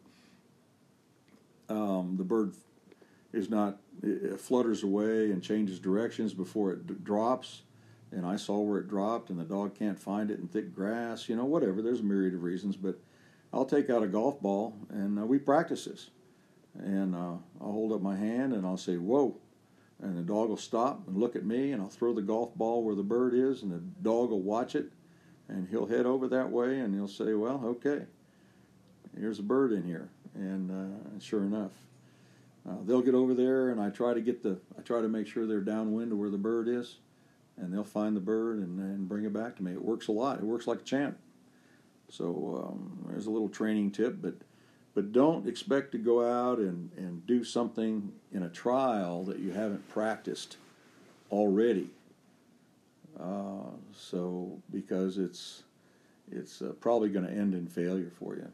um, 1.68 2.16
the 2.16 2.24
bird 2.24 2.54
is 3.32 3.50
not 3.50 3.78
it 4.02 4.38
flutters 4.38 4.82
away 4.82 5.30
and 5.30 5.42
changes 5.42 5.78
directions 5.78 6.34
before 6.34 6.72
it 6.72 6.86
d- 6.86 6.94
drops 7.02 7.62
and 8.12 8.24
I 8.24 8.36
saw 8.36 8.60
where 8.60 8.78
it 8.78 8.88
dropped 8.88 9.30
and 9.30 9.38
the 9.38 9.44
dog 9.44 9.74
can't 9.74 9.98
find 9.98 10.30
it 10.30 10.38
in 10.38 10.46
thick 10.46 10.74
grass, 10.74 11.28
you 11.28 11.36
know, 11.36 11.44
whatever. 11.44 11.82
There's 11.82 12.00
a 12.00 12.04
myriad 12.04 12.34
of 12.34 12.42
reasons, 12.42 12.76
but 12.76 12.98
I'll 13.52 13.64
take 13.64 13.90
out 13.90 14.02
a 14.02 14.06
golf 14.06 14.40
ball 14.40 14.76
and 14.90 15.18
uh, 15.18 15.26
we 15.26 15.38
practice 15.38 15.84
this. 15.84 16.10
And 16.78 17.14
uh, 17.14 17.36
I'll 17.60 17.72
hold 17.72 17.92
up 17.92 18.02
my 18.02 18.16
hand 18.16 18.52
and 18.52 18.66
I'll 18.66 18.76
say, 18.76 18.96
whoa, 18.96 19.36
and 20.02 20.16
the 20.16 20.22
dog 20.22 20.48
will 20.48 20.56
stop 20.56 21.06
and 21.06 21.16
look 21.16 21.36
at 21.36 21.44
me, 21.44 21.72
and 21.72 21.82
I'll 21.82 21.88
throw 21.88 22.12
the 22.12 22.22
golf 22.22 22.54
ball 22.54 22.82
where 22.82 22.94
the 22.94 23.02
bird 23.02 23.34
is, 23.34 23.62
and 23.62 23.72
the 23.72 23.82
dog 24.02 24.30
will 24.30 24.42
watch 24.42 24.74
it, 24.74 24.90
and 25.48 25.68
he'll 25.68 25.86
head 25.86 26.06
over 26.06 26.28
that 26.28 26.50
way, 26.50 26.80
and 26.80 26.94
he'll 26.94 27.08
say, 27.08 27.34
"Well, 27.34 27.62
okay, 27.64 28.06
here's 29.18 29.38
a 29.38 29.42
bird 29.42 29.72
in 29.72 29.84
here," 29.84 30.08
and 30.34 30.70
uh, 30.70 31.20
sure 31.20 31.42
enough, 31.42 31.72
uh, 32.68 32.76
they'll 32.84 33.02
get 33.02 33.14
over 33.14 33.34
there, 33.34 33.70
and 33.70 33.80
I 33.80 33.90
try 33.90 34.14
to 34.14 34.20
get 34.20 34.42
the, 34.42 34.58
I 34.78 34.82
try 34.82 35.00
to 35.00 35.08
make 35.08 35.26
sure 35.26 35.46
they're 35.46 35.60
downwind 35.60 36.10
to 36.10 36.16
where 36.16 36.30
the 36.30 36.38
bird 36.38 36.68
is, 36.68 36.96
and 37.56 37.72
they'll 37.72 37.84
find 37.84 38.16
the 38.16 38.20
bird 38.20 38.58
and, 38.58 38.78
and 38.78 39.08
bring 39.08 39.24
it 39.24 39.32
back 39.32 39.56
to 39.56 39.62
me. 39.62 39.72
It 39.72 39.84
works 39.84 40.08
a 40.08 40.12
lot. 40.12 40.38
It 40.38 40.44
works 40.44 40.66
like 40.66 40.80
a 40.80 40.84
champ. 40.84 41.18
So 42.08 42.68
um, 42.68 43.06
there's 43.08 43.26
a 43.26 43.30
little 43.30 43.48
training 43.48 43.90
tip, 43.90 44.20
but 44.20 44.34
but 44.94 45.12
don't 45.12 45.48
expect 45.48 45.92
to 45.92 45.98
go 45.98 46.24
out 46.24 46.58
and, 46.58 46.90
and 46.96 47.26
do 47.26 47.42
something 47.44 48.12
in 48.32 48.44
a 48.44 48.48
trial 48.48 49.24
that 49.24 49.40
you 49.40 49.50
haven't 49.50 49.88
practiced 49.88 50.56
already. 51.30 51.90
Uh, 53.18 53.70
so 53.92 54.60
because 54.72 55.18
it's 55.18 55.64
it's 56.32 56.62
uh, 56.62 56.72
probably 56.80 57.08
going 57.08 57.26
to 57.26 57.30
end 57.30 57.54
in 57.54 57.66
failure 57.66 58.10
for 58.18 58.36
you. 58.36 58.50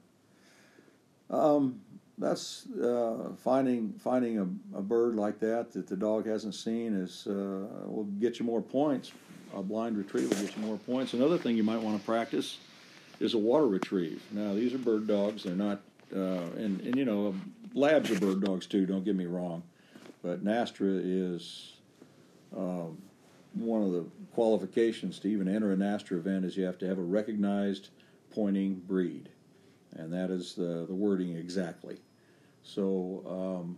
Um, 1.34 1.80
that's 2.18 2.66
uh, 2.72 3.30
finding 3.38 3.92
finding 3.98 4.38
a, 4.38 4.78
a, 4.78 4.82
bird 4.82 5.14
like 5.14 5.38
that 5.40 5.72
that 5.72 5.86
the 5.86 5.96
dog 5.96 6.26
hasn't 6.26 6.54
seen 6.54 6.94
is 6.94 7.26
uh, 7.26 7.66
will 7.86 8.08
get 8.18 8.38
you 8.38 8.44
more 8.44 8.60
points. 8.60 9.12
A 9.54 9.62
blind 9.62 9.96
retrieve 9.96 10.28
will 10.28 10.44
get 10.44 10.56
you 10.56 10.62
more 10.62 10.76
points. 10.76 11.14
Another 11.14 11.38
thing 11.38 11.56
you 11.56 11.64
might 11.64 11.80
want 11.80 11.98
to 11.98 12.04
practice 12.04 12.58
is 13.20 13.34
a 13.34 13.38
water 13.38 13.66
retrieve. 13.66 14.22
Now 14.32 14.52
these 14.54 14.74
are 14.74 14.78
bird 14.78 15.06
dogs; 15.06 15.44
they're 15.44 15.54
not 15.54 15.80
and 16.12 16.80
and 16.80 16.96
you 16.96 17.04
know, 17.04 17.34
labs 17.74 18.10
are 18.10 18.18
bird 18.18 18.44
dogs 18.44 18.66
too. 18.66 18.86
Don't 18.86 19.04
get 19.04 19.16
me 19.16 19.26
wrong, 19.26 19.62
but 20.22 20.44
NSTRA 20.44 21.00
is 21.02 21.74
um, 22.56 22.98
one 23.54 23.82
of 23.82 23.92
the 23.92 24.04
qualifications 24.32 25.18
to 25.20 25.28
even 25.28 25.48
enter 25.48 25.72
a 25.72 25.76
NSTRA 25.76 26.18
event 26.18 26.44
is 26.44 26.56
you 26.56 26.64
have 26.64 26.78
to 26.78 26.86
have 26.86 26.98
a 26.98 27.02
recognized 27.02 27.90
pointing 28.30 28.74
breed, 28.74 29.28
and 29.94 30.12
that 30.12 30.30
is 30.30 30.54
the 30.54 30.86
the 30.86 30.94
wording 30.94 31.36
exactly. 31.36 31.98
So. 32.62 33.24
Um, 33.26 33.76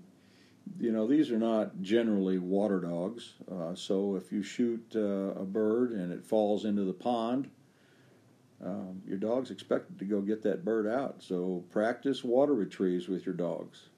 you 0.78 0.92
know, 0.92 1.06
these 1.06 1.30
are 1.30 1.38
not 1.38 1.80
generally 1.82 2.38
water 2.38 2.80
dogs. 2.80 3.34
Uh, 3.50 3.74
so 3.74 4.14
if 4.14 4.30
you 4.30 4.42
shoot 4.42 4.84
uh, 4.94 5.34
a 5.40 5.44
bird 5.44 5.90
and 5.90 6.12
it 6.12 6.24
falls 6.24 6.64
into 6.64 6.84
the 6.84 6.92
pond, 6.92 7.50
um, 8.64 9.02
your 9.06 9.18
dog's 9.18 9.50
expected 9.50 9.98
to 9.98 10.04
go 10.04 10.20
get 10.20 10.42
that 10.42 10.64
bird 10.64 10.86
out. 10.86 11.16
So 11.22 11.64
practice 11.70 12.22
water 12.22 12.54
retrieves 12.54 13.08
with 13.08 13.26
your 13.26 13.34
dogs. 13.34 13.88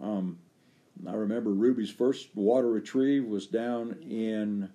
Um, 0.00 0.38
I 1.06 1.12
remember 1.12 1.50
Ruby's 1.50 1.90
first 1.90 2.28
water 2.34 2.70
retrieve 2.70 3.24
was 3.24 3.46
down 3.46 3.96
in 4.08 4.70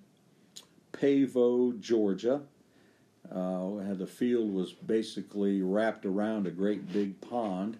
Pavo, 0.92 1.72
Georgia. 1.72 2.42
Uh, 3.30 3.94
the 3.94 4.06
field 4.06 4.52
was 4.52 4.72
basically 4.72 5.62
wrapped 5.62 6.06
around 6.06 6.46
a 6.46 6.50
great 6.50 6.92
big 6.92 7.20
pond, 7.20 7.76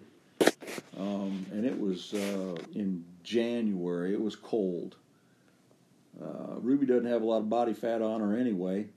um, 0.97 1.45
and 1.51 1.65
it 1.65 1.79
was 1.79 2.13
uh, 2.13 2.57
in 2.75 3.05
January. 3.23 4.13
It 4.13 4.21
was 4.21 4.35
cold. 4.35 4.95
Uh, 6.21 6.55
Ruby 6.59 6.85
doesn't 6.85 7.09
have 7.09 7.21
a 7.21 7.25
lot 7.25 7.37
of 7.37 7.49
body 7.49 7.73
fat 7.73 8.01
on 8.01 8.21
her 8.21 8.35
anyway, 8.35 8.87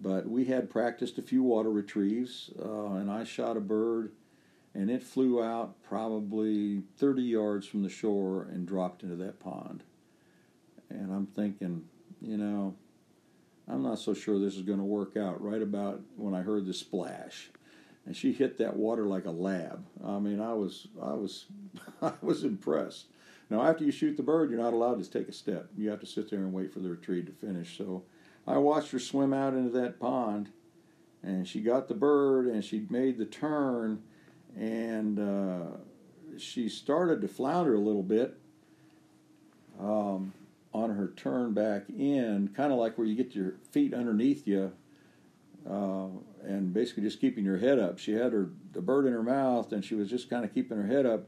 but 0.00 0.28
we 0.28 0.44
had 0.44 0.70
practiced 0.70 1.18
a 1.18 1.22
few 1.22 1.42
water 1.42 1.70
retrieves, 1.70 2.50
uh, 2.62 2.94
and 2.94 3.10
I 3.10 3.24
shot 3.24 3.56
a 3.56 3.60
bird, 3.60 4.12
and 4.74 4.90
it 4.90 5.02
flew 5.02 5.42
out 5.42 5.82
probably 5.82 6.82
30 6.98 7.22
yards 7.22 7.66
from 7.66 7.82
the 7.82 7.88
shore 7.88 8.46
and 8.50 8.66
dropped 8.66 9.02
into 9.02 9.16
that 9.16 9.40
pond. 9.40 9.82
And 10.90 11.12
I'm 11.12 11.26
thinking, 11.26 11.84
you 12.20 12.36
know, 12.36 12.74
I'm 13.68 13.82
not 13.82 13.98
so 13.98 14.14
sure 14.14 14.38
this 14.38 14.56
is 14.56 14.62
going 14.62 14.78
to 14.78 14.84
work 14.84 15.16
out. 15.16 15.42
Right 15.42 15.62
about 15.62 16.02
when 16.16 16.34
I 16.34 16.42
heard 16.42 16.66
the 16.66 16.74
splash, 16.74 17.50
and 18.04 18.14
she 18.14 18.32
hit 18.32 18.58
that 18.58 18.76
water 18.76 19.06
like 19.06 19.24
a 19.24 19.30
lab. 19.30 19.84
I 20.04 20.18
mean, 20.18 20.40
I 20.40 20.52
was, 20.52 20.86
I 21.02 21.14
was, 21.14 21.46
I 22.02 22.12
was 22.20 22.44
impressed. 22.44 23.06
Now, 23.48 23.62
after 23.62 23.84
you 23.84 23.92
shoot 23.92 24.16
the 24.16 24.22
bird, 24.22 24.50
you're 24.50 24.60
not 24.60 24.72
allowed 24.72 25.02
to 25.02 25.10
take 25.10 25.28
a 25.28 25.32
step. 25.32 25.68
You 25.76 25.88
have 25.90 26.00
to 26.00 26.06
sit 26.06 26.30
there 26.30 26.40
and 26.40 26.52
wait 26.52 26.72
for 26.72 26.80
the 26.80 26.90
retrieve 26.90 27.26
to 27.26 27.32
finish. 27.32 27.78
So 27.78 28.02
I 28.46 28.58
watched 28.58 28.92
her 28.92 28.98
swim 28.98 29.32
out 29.32 29.54
into 29.54 29.70
that 29.80 29.98
pond, 29.98 30.50
and 31.22 31.48
she 31.48 31.60
got 31.60 31.88
the 31.88 31.94
bird, 31.94 32.46
and 32.46 32.64
she 32.64 32.86
made 32.88 33.18
the 33.18 33.24
turn, 33.24 34.02
and 34.56 35.18
uh, 35.18 35.76
she 36.38 36.68
started 36.68 37.20
to 37.22 37.28
flounder 37.28 37.74
a 37.74 37.80
little 37.80 38.04
bit 38.04 38.38
um, 39.80 40.32
on 40.72 40.94
her 40.94 41.08
turn 41.16 41.54
back 41.54 41.88
in, 41.88 42.50
kind 42.54 42.72
of 42.72 42.78
like 42.78 42.96
where 42.96 43.06
you 43.06 43.16
get 43.16 43.34
your 43.34 43.54
feet 43.72 43.92
underneath 43.92 44.46
you, 44.46 44.72
uh, 45.68 46.06
and 46.44 46.72
basically 46.72 47.02
just 47.02 47.20
keeping 47.20 47.44
your 47.44 47.58
head 47.58 47.80
up. 47.80 47.98
She 47.98 48.12
had 48.12 48.32
her 48.32 48.50
the 48.72 48.80
bird 48.80 49.06
in 49.06 49.12
her 49.12 49.24
mouth, 49.24 49.72
and 49.72 49.84
she 49.84 49.96
was 49.96 50.08
just 50.08 50.30
kind 50.30 50.44
of 50.44 50.54
keeping 50.54 50.76
her 50.76 50.86
head 50.86 51.04
up. 51.04 51.26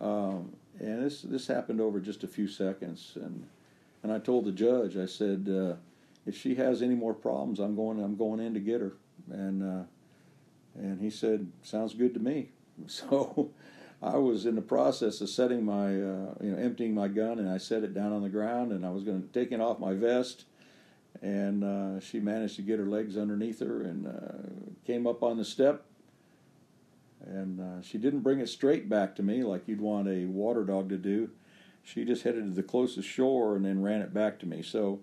Um, 0.00 0.56
and 0.80 1.04
this 1.04 1.22
this 1.22 1.46
happened 1.46 1.80
over 1.80 2.00
just 2.00 2.24
a 2.24 2.28
few 2.28 2.48
seconds, 2.48 3.12
and 3.14 3.46
and 4.02 4.12
I 4.12 4.18
told 4.18 4.46
the 4.46 4.52
judge, 4.52 4.96
I 4.96 5.06
said. 5.06 5.48
Uh, 5.48 5.76
if 6.26 6.36
she 6.36 6.54
has 6.56 6.82
any 6.82 6.94
more 6.94 7.14
problems, 7.14 7.60
I'm 7.60 7.76
going. 7.76 8.02
I'm 8.02 8.16
going 8.16 8.40
in 8.40 8.54
to 8.54 8.60
get 8.60 8.80
her." 8.80 8.94
And 9.30 9.62
uh, 9.62 9.84
and 10.74 11.00
he 11.00 11.10
said, 11.10 11.50
"Sounds 11.62 11.94
good 11.94 12.14
to 12.14 12.20
me." 12.20 12.50
So 12.88 13.52
I 14.02 14.18
was 14.18 14.44
in 14.44 14.54
the 14.54 14.62
process 14.62 15.20
of 15.20 15.30
setting 15.30 15.64
my, 15.64 15.86
uh, 15.86 16.34
you 16.42 16.50
know, 16.50 16.58
emptying 16.58 16.92
my 16.92 17.08
gun, 17.08 17.38
and 17.38 17.48
I 17.48 17.56
set 17.56 17.84
it 17.84 17.94
down 17.94 18.12
on 18.12 18.22
the 18.22 18.28
ground, 18.28 18.72
and 18.72 18.84
I 18.84 18.90
was 18.90 19.02
going 19.02 19.22
to 19.22 19.28
take 19.28 19.50
it 19.50 19.60
off 19.60 19.78
my 19.78 19.94
vest, 19.94 20.44
and 21.22 21.64
uh, 21.64 22.00
she 22.00 22.20
managed 22.20 22.56
to 22.56 22.62
get 22.62 22.78
her 22.78 22.86
legs 22.86 23.16
underneath 23.16 23.60
her 23.60 23.82
and 23.82 24.06
uh, 24.06 24.66
came 24.86 25.06
up 25.06 25.22
on 25.22 25.38
the 25.38 25.44
step. 25.44 25.84
And 27.24 27.60
uh, 27.60 27.82
she 27.82 27.96
didn't 27.96 28.20
bring 28.20 28.40
it 28.40 28.48
straight 28.50 28.90
back 28.90 29.16
to 29.16 29.22
me 29.22 29.42
like 29.42 29.66
you'd 29.66 29.80
want 29.80 30.08
a 30.08 30.26
water 30.26 30.64
dog 30.64 30.90
to 30.90 30.98
do. 30.98 31.30
She 31.82 32.04
just 32.04 32.24
headed 32.24 32.44
to 32.44 32.50
the 32.50 32.62
closest 32.62 33.08
shore 33.08 33.56
and 33.56 33.64
then 33.64 33.82
ran 33.82 34.02
it 34.02 34.12
back 34.12 34.38
to 34.40 34.46
me. 34.46 34.60
So 34.60 35.00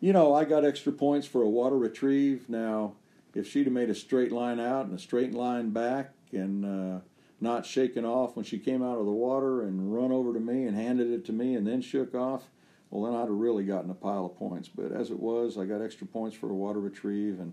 you 0.00 0.12
know, 0.12 0.34
I 0.34 0.44
got 0.44 0.64
extra 0.64 0.92
points 0.92 1.26
for 1.26 1.42
a 1.42 1.48
water 1.48 1.76
retrieve. 1.76 2.48
Now, 2.48 2.94
if 3.34 3.46
she'd 3.46 3.66
have 3.66 3.72
made 3.72 3.90
a 3.90 3.94
straight 3.94 4.32
line 4.32 4.58
out 4.58 4.86
and 4.86 4.94
a 4.94 4.98
straight 4.98 5.34
line 5.34 5.70
back 5.70 6.12
and 6.32 6.64
uh, 6.64 7.00
not 7.40 7.66
shaken 7.66 8.04
off 8.04 8.34
when 8.34 8.44
she 8.44 8.58
came 8.58 8.82
out 8.82 8.98
of 8.98 9.04
the 9.04 9.12
water 9.12 9.62
and 9.62 9.94
run 9.94 10.10
over 10.10 10.32
to 10.32 10.40
me 10.40 10.64
and 10.64 10.76
handed 10.76 11.10
it 11.10 11.24
to 11.26 11.32
me 11.32 11.54
and 11.54 11.66
then 11.66 11.82
shook 11.82 12.14
off, 12.14 12.44
well, 12.90 13.04
then 13.04 13.14
I'd 13.14 13.28
have 13.28 13.30
really 13.30 13.64
gotten 13.64 13.90
a 13.90 13.94
pile 13.94 14.26
of 14.26 14.36
points. 14.36 14.68
But 14.68 14.90
as 14.90 15.10
it 15.10 15.20
was, 15.20 15.58
I 15.58 15.64
got 15.64 15.82
extra 15.82 16.06
points 16.06 16.36
for 16.36 16.50
a 16.50 16.54
water 16.54 16.80
retrieve 16.80 17.38
and 17.40 17.52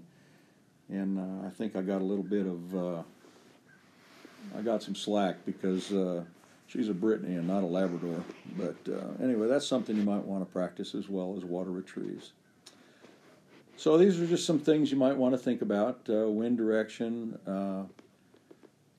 and 0.89 1.19
uh, 1.19 1.45
I 1.45 1.49
think 1.49 1.75
I 1.75 1.81
got 1.81 1.99
a 1.99 2.05
little 2.05 2.23
bit 2.23 2.45
of 2.45 2.75
uh, 2.75 3.03
I 4.57 4.61
got 4.61 4.81
some 4.81 4.95
slack 4.95 5.45
because 5.45 5.91
uh, 5.91 6.23
she's 6.67 6.89
a 6.89 6.93
Brittany 6.93 7.35
and 7.35 7.47
not 7.47 7.63
a 7.63 7.65
Labrador. 7.65 8.23
But 8.55 8.75
uh, 8.87 9.23
anyway, 9.23 9.47
that's 9.47 9.65
something 9.65 9.95
you 9.95 10.03
might 10.03 10.23
want 10.23 10.45
to 10.45 10.51
practice 10.51 10.93
as 10.93 11.09
well 11.09 11.35
as 11.35 11.43
water 11.43 11.71
retrieves. 11.71 12.33
So 13.77 13.97
these 13.97 14.19
are 14.19 14.27
just 14.27 14.45
some 14.45 14.59
things 14.59 14.91
you 14.91 14.97
might 14.97 15.15
want 15.15 15.33
to 15.33 15.37
think 15.37 15.61
about: 15.61 16.01
uh, 16.09 16.29
wind 16.29 16.57
direction. 16.57 17.37
Uh, 17.47 17.83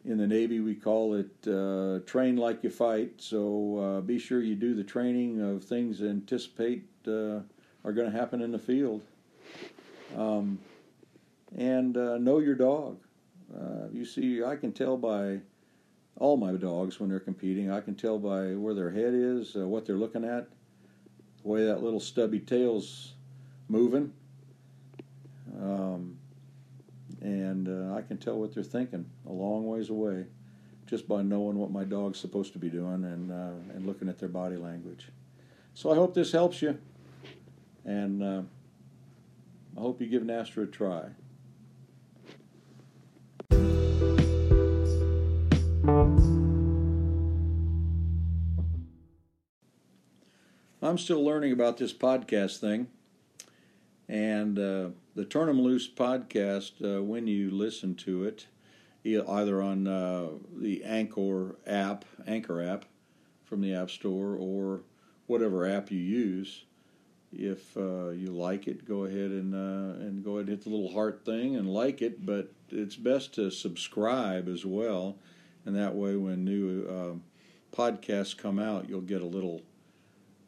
in 0.04 0.16
the 0.16 0.26
Navy, 0.26 0.60
we 0.60 0.74
call 0.74 1.14
it 1.14 1.48
uh, 1.48 1.98
train 2.06 2.36
like 2.36 2.62
you 2.62 2.70
fight. 2.70 3.12
So 3.18 3.78
uh, 3.78 4.00
be 4.00 4.18
sure 4.18 4.40
you 4.40 4.54
do 4.54 4.74
the 4.74 4.84
training 4.84 5.42
of 5.42 5.64
things 5.64 5.98
that 5.98 6.08
anticipate 6.08 6.84
uh, 7.06 7.40
are 7.84 7.92
going 7.92 8.10
to 8.10 8.16
happen 8.16 8.40
in 8.40 8.50
the 8.50 8.58
field. 8.58 9.02
Um, 10.16 10.58
and 11.56 11.94
know 11.94 12.38
your 12.38 12.54
dog. 12.54 12.98
You 13.92 14.04
see, 14.04 14.42
I 14.44 14.56
can 14.56 14.72
tell 14.72 14.96
by 14.96 15.40
all 16.18 16.36
my 16.36 16.52
dogs 16.52 16.98
when 16.98 17.08
they're 17.08 17.20
competing. 17.20 17.70
I 17.70 17.80
can 17.80 17.94
tell 17.94 18.18
by 18.18 18.54
where 18.54 18.74
their 18.74 18.90
head 18.90 19.14
is, 19.14 19.56
uh, 19.56 19.66
what 19.66 19.86
they're 19.86 19.96
looking 19.96 20.24
at, 20.24 20.48
the 21.42 21.48
way 21.48 21.64
that 21.64 21.82
little 21.82 22.00
stubby 22.00 22.40
tail's 22.40 23.14
moving. 23.68 24.12
Um, 25.60 26.18
and 27.20 27.68
uh, 27.68 27.96
I 27.96 28.02
can 28.02 28.18
tell 28.18 28.38
what 28.38 28.54
they're 28.54 28.62
thinking 28.62 29.06
a 29.26 29.32
long 29.32 29.66
ways 29.66 29.90
away 29.90 30.26
just 30.86 31.06
by 31.06 31.22
knowing 31.22 31.56
what 31.56 31.70
my 31.70 31.84
dog's 31.84 32.18
supposed 32.18 32.52
to 32.54 32.58
be 32.58 32.68
doing 32.68 33.04
and, 33.04 33.30
uh, 33.30 33.74
and 33.74 33.86
looking 33.86 34.08
at 34.08 34.18
their 34.18 34.28
body 34.28 34.56
language. 34.56 35.08
So 35.74 35.92
I 35.92 35.94
hope 35.94 36.14
this 36.14 36.32
helps 36.32 36.62
you, 36.62 36.78
and 37.84 38.22
uh, 38.22 38.42
I 39.76 39.80
hope 39.80 40.00
you 40.00 40.08
give 40.08 40.22
NSTRA 40.22 40.64
a 40.64 40.66
try. 40.66 41.04
I'm 50.88 50.96
still 50.96 51.22
learning 51.22 51.52
about 51.52 51.76
this 51.76 51.92
podcast 51.92 52.60
thing. 52.60 52.88
And 54.08 54.58
uh, 54.58 54.88
the 55.14 55.26
Turn 55.26 55.50
'em 55.50 55.60
Loose 55.60 55.86
podcast, 55.86 56.72
uh, 56.82 57.02
when 57.02 57.26
you 57.26 57.50
listen 57.50 57.94
to 57.96 58.24
it, 58.24 58.46
either 59.04 59.60
on 59.60 59.86
uh, 59.86 60.28
the 60.56 60.82
Anchor 60.84 61.56
app, 61.66 62.06
Anchor 62.26 62.62
app 62.62 62.86
from 63.44 63.60
the 63.60 63.74
App 63.74 63.90
Store, 63.90 64.34
or 64.34 64.80
whatever 65.26 65.66
app 65.66 65.90
you 65.90 65.98
use, 65.98 66.64
if 67.34 67.76
uh, 67.76 68.08
you 68.08 68.28
like 68.28 68.66
it, 68.66 68.88
go 68.88 69.04
ahead 69.04 69.30
and 69.30 69.54
uh, 69.54 70.02
and 70.02 70.24
go 70.24 70.36
ahead 70.36 70.48
and 70.48 70.56
hit 70.56 70.64
the 70.64 70.70
little 70.70 70.94
heart 70.94 71.22
thing 71.22 71.54
and 71.54 71.68
like 71.68 72.00
it. 72.00 72.24
But 72.24 72.50
it's 72.70 72.96
best 72.96 73.34
to 73.34 73.50
subscribe 73.50 74.48
as 74.48 74.64
well, 74.64 75.18
and 75.66 75.76
that 75.76 75.94
way, 75.94 76.16
when 76.16 76.46
new 76.46 76.86
uh, 76.88 77.76
podcasts 77.76 78.34
come 78.34 78.58
out, 78.58 78.88
you'll 78.88 79.02
get 79.02 79.20
a 79.20 79.26
little 79.26 79.60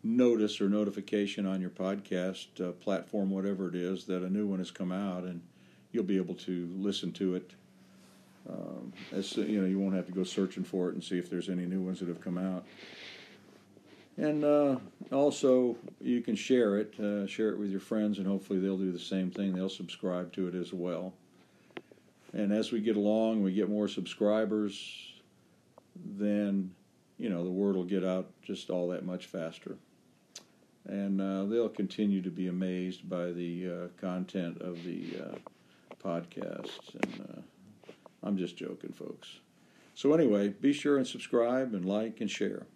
notice 0.03 0.61
or 0.61 0.69
notification 0.69 1.47
on 1.47 1.61
your 1.61 1.71
podcast 1.71 2.61
uh, 2.61 2.73
platform, 2.73 3.31
whatever 3.31 3.69
it 3.69 3.75
is, 3.75 4.05
that 4.05 4.23
a 4.23 4.31
new 4.31 4.47
one 4.47 4.59
has 4.59 4.71
come 4.71 4.93
out, 4.93 5.25
and 5.25 5.43
you'll 5.93 6.05
be 6.05 6.17
able 6.17 6.35
to 6.35 6.69
listen 6.75 7.13
to 7.13 7.35
it. 7.35 7.53
Um, 8.49 8.93
as 9.13 9.37
you 9.37 9.61
know, 9.61 9.67
you 9.67 9.79
won't 9.79 9.95
have 9.95 10.07
to 10.07 10.13
go 10.13 10.25
searching 10.25 10.65
for 10.65 10.89
it 10.89 10.95
and 10.95 11.05
see 11.05 11.19
if 11.19 11.29
there's 11.29 11.49
any 11.49 11.67
new 11.67 11.83
ones 11.83 12.01
that 12.01 12.09
have 12.09 12.21
come 12.21 12.39
out. 12.39 12.65
And 14.17 14.45
uh, 14.45 14.77
also, 15.13 15.77
you 16.01 16.21
can 16.21 16.35
share 16.35 16.79
it, 16.79 16.99
uh, 16.99 17.27
share 17.27 17.51
it 17.51 17.59
with 17.59 17.71
your 17.71 17.81
friends, 17.81 18.19
and 18.19 18.27
hopefully 18.27 18.59
they'll 18.59 18.79
do 18.79 18.93
the 18.93 18.99
same 18.99 19.31
thing. 19.31 19.55
They'll 19.55 19.69
subscribe 19.69 20.33
to 20.35 20.49
it 20.49 20.55
as 20.55 20.73
well. 20.73 21.15
And 22.33 22.53
as 22.53 22.73
we 22.73 22.81
get 22.81 22.97
along, 22.97 23.43
we 23.43 23.53
get 23.53 23.69
more 23.69 23.89
subscribers, 23.89 25.13
then 25.97 26.75
you 27.19 27.29
know 27.29 27.45
the 27.45 27.51
word 27.51 27.77
will 27.77 27.85
get 27.85 28.05
out 28.05 28.31
just 28.43 28.71
all 28.71 28.89
that 28.89 29.05
much 29.05 29.27
faster 29.27 29.77
and 30.91 31.21
uh, 31.21 31.45
they'll 31.45 31.69
continue 31.69 32.21
to 32.21 32.31
be 32.31 32.49
amazed 32.49 33.09
by 33.09 33.27
the 33.27 33.71
uh, 33.71 34.01
content 34.01 34.61
of 34.61 34.83
the 34.83 35.21
uh, 35.23 35.37
podcasts. 36.05 36.95
And 36.95 37.29
uh, 37.29 37.93
I'm 38.25 38.37
just 38.37 38.57
joking, 38.57 38.93
folks. 38.93 39.39
So, 39.95 40.13
anyway, 40.13 40.49
be 40.49 40.73
sure 40.73 40.97
and 40.97 41.07
subscribe 41.07 41.75
and 41.75 41.85
like 41.85 42.21
and 42.21 42.31
share. 42.31 42.67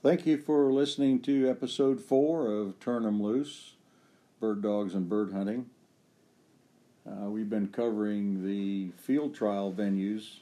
Thank 0.00 0.24
you 0.24 0.38
for 0.38 0.72
listening 0.72 1.20
to 1.22 1.50
episode 1.50 2.00
four 2.00 2.50
of 2.50 2.80
Turn 2.80 3.04
'em 3.04 3.22
Loose 3.22 3.74
Bird 4.40 4.62
Dogs 4.62 4.94
and 4.94 5.06
Bird 5.06 5.34
Hunting. 5.34 5.68
Uh, 7.08 7.30
we've 7.30 7.48
been 7.48 7.68
covering 7.68 8.44
the 8.44 8.90
field 8.96 9.34
trial 9.34 9.72
venues 9.72 10.40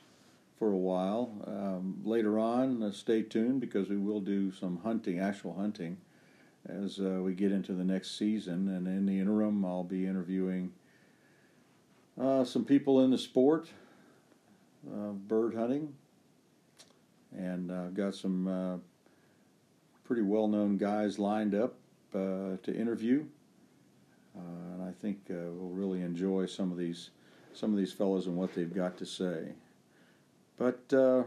for 0.58 0.72
a 0.72 0.76
while. 0.76 1.30
Um, 1.46 2.00
later 2.04 2.38
on, 2.38 2.82
uh, 2.82 2.90
stay 2.90 3.22
tuned 3.22 3.60
because 3.60 3.88
we 3.88 3.96
will 3.96 4.20
do 4.20 4.50
some 4.50 4.80
hunting, 4.82 5.20
actual 5.20 5.54
hunting, 5.54 5.98
as 6.68 6.98
uh, 6.98 7.20
we 7.22 7.34
get 7.34 7.52
into 7.52 7.72
the 7.72 7.84
next 7.84 8.18
season. 8.18 8.68
And 8.68 8.86
in 8.86 9.06
the 9.06 9.18
interim, 9.20 9.64
I'll 9.64 9.84
be 9.84 10.06
interviewing 10.06 10.72
uh, 12.20 12.44
some 12.44 12.64
people 12.64 13.00
in 13.04 13.10
the 13.10 13.18
sport 13.18 13.68
of 14.90 15.28
bird 15.28 15.54
hunting. 15.54 15.94
And 17.36 17.70
I've 17.70 17.94
got 17.94 18.14
some 18.14 18.48
uh, 18.48 18.76
pretty 20.04 20.22
well 20.22 20.48
known 20.48 20.78
guys 20.78 21.18
lined 21.18 21.54
up 21.54 21.74
uh, 22.14 22.56
to 22.62 22.74
interview. 22.74 23.26
Uh, 24.37 24.74
and 24.74 24.82
I 24.82 24.93
think 25.01 25.18
uh, 25.30 25.34
we'll 25.53 25.70
really 25.70 26.03
enjoy 26.03 26.47
some 26.47 26.70
of 26.70 26.78
these 26.78 27.11
some 27.53 27.72
of 27.72 27.78
these 27.78 27.93
fellows 27.93 28.26
and 28.26 28.37
what 28.37 28.55
they've 28.55 28.74
got 28.74 28.99
to 28.99 29.07
say. 29.07 29.53
But 30.59 30.93
uh, 30.93 31.22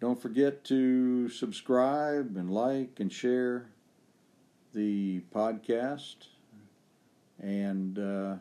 don't 0.00 0.20
forget 0.20 0.64
to 0.64 1.28
subscribe 1.28 2.36
and 2.36 2.50
like 2.52 2.98
and 2.98 3.12
share 3.12 3.66
the 4.74 5.20
podcast. 5.34 6.16
And 7.40 7.98
uh, 7.98 8.36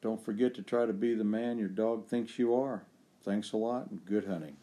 don't 0.00 0.22
forget 0.24 0.54
to 0.54 0.62
try 0.62 0.86
to 0.86 0.92
be 0.92 1.14
the 1.14 1.24
man 1.24 1.58
your 1.58 1.68
dog 1.68 2.06
thinks 2.06 2.38
you 2.38 2.54
are. 2.54 2.82
Thanks 3.22 3.52
a 3.52 3.56
lot 3.56 3.90
and 3.90 4.04
good 4.04 4.26
hunting. 4.26 4.56